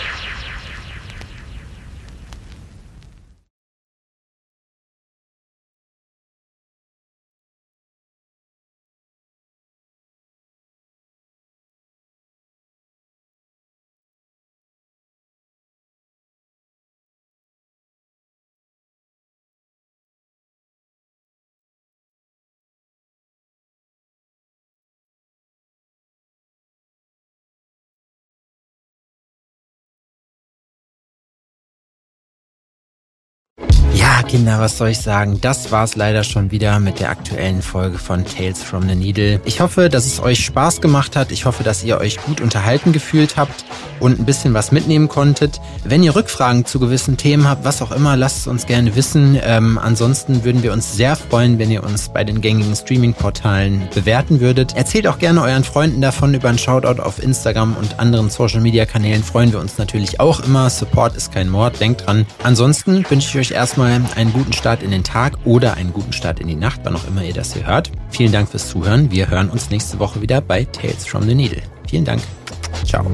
Kinder, 34.30 34.60
was 34.60 34.78
soll 34.78 34.90
ich 34.90 34.98
sagen? 34.98 35.40
Das 35.40 35.72
war's 35.72 35.96
leider 35.96 36.22
schon 36.22 36.52
wieder 36.52 36.78
mit 36.78 37.00
der 37.00 37.10
aktuellen 37.10 37.62
Folge 37.62 37.98
von 37.98 38.24
Tales 38.24 38.62
from 38.62 38.88
the 38.88 38.94
Needle. 38.94 39.40
Ich 39.44 39.60
hoffe, 39.60 39.88
dass 39.88 40.06
es 40.06 40.22
euch 40.22 40.44
Spaß 40.44 40.80
gemacht 40.80 41.16
hat. 41.16 41.32
Ich 41.32 41.46
hoffe, 41.46 41.64
dass 41.64 41.82
ihr 41.82 41.98
euch 41.98 42.22
gut 42.22 42.40
unterhalten 42.40 42.92
gefühlt 42.92 43.36
habt 43.36 43.64
und 43.98 44.20
ein 44.20 44.24
bisschen 44.24 44.54
was 44.54 44.70
mitnehmen 44.70 45.08
konntet. 45.08 45.60
Wenn 45.82 46.04
ihr 46.04 46.14
Rückfragen 46.14 46.64
zu 46.64 46.78
gewissen 46.78 47.16
Themen 47.16 47.48
habt, 47.48 47.64
was 47.64 47.82
auch 47.82 47.90
immer, 47.90 48.16
lasst 48.16 48.38
es 48.38 48.46
uns 48.46 48.66
gerne 48.66 48.94
wissen. 48.94 49.36
Ähm, 49.42 49.80
ansonsten 49.82 50.44
würden 50.44 50.62
wir 50.62 50.72
uns 50.72 50.94
sehr 50.94 51.16
freuen, 51.16 51.58
wenn 51.58 51.72
ihr 51.72 51.82
uns 51.82 52.08
bei 52.08 52.22
den 52.22 52.40
gängigen 52.40 52.76
Streaming-Portalen 52.76 53.88
bewerten 53.92 54.38
würdet. 54.38 54.76
Erzählt 54.76 55.08
auch 55.08 55.18
gerne 55.18 55.42
euren 55.42 55.64
Freunden 55.64 56.00
davon 56.00 56.34
über 56.34 56.48
einen 56.48 56.58
Shoutout 56.58 57.02
auf 57.02 57.20
Instagram 57.20 57.76
und 57.76 57.98
anderen 57.98 58.30
Social-Media-Kanälen. 58.30 59.24
Freuen 59.24 59.50
wir 59.50 59.58
uns 59.58 59.76
natürlich 59.76 60.20
auch 60.20 60.38
immer. 60.38 60.70
Support 60.70 61.16
ist 61.16 61.32
kein 61.32 61.48
Mord, 61.48 61.80
denkt 61.80 62.06
dran. 62.06 62.26
Ansonsten 62.44 63.04
wünsche 63.10 63.28
ich 63.28 63.48
euch 63.48 63.56
erstmal 63.56 64.00
einen 64.20 64.32
guten 64.32 64.52
Start 64.52 64.82
in 64.82 64.90
den 64.90 65.02
Tag 65.02 65.38
oder 65.44 65.74
einen 65.74 65.92
guten 65.92 66.12
Start 66.12 66.40
in 66.40 66.48
die 66.48 66.54
Nacht, 66.54 66.80
wann 66.84 66.94
auch 66.94 67.06
immer 67.06 67.24
ihr 67.24 67.32
das 67.32 67.54
hier 67.54 67.66
hört. 67.66 67.90
Vielen 68.10 68.32
Dank 68.32 68.48
fürs 68.48 68.68
Zuhören. 68.68 69.10
Wir 69.10 69.30
hören 69.30 69.48
uns 69.48 69.70
nächste 69.70 69.98
Woche 69.98 70.20
wieder 70.20 70.40
bei 70.40 70.64
Tales 70.64 71.06
from 71.06 71.22
the 71.22 71.34
Needle. 71.34 71.62
Vielen 71.88 72.04
Dank. 72.04 72.20
Ciao. 72.84 73.04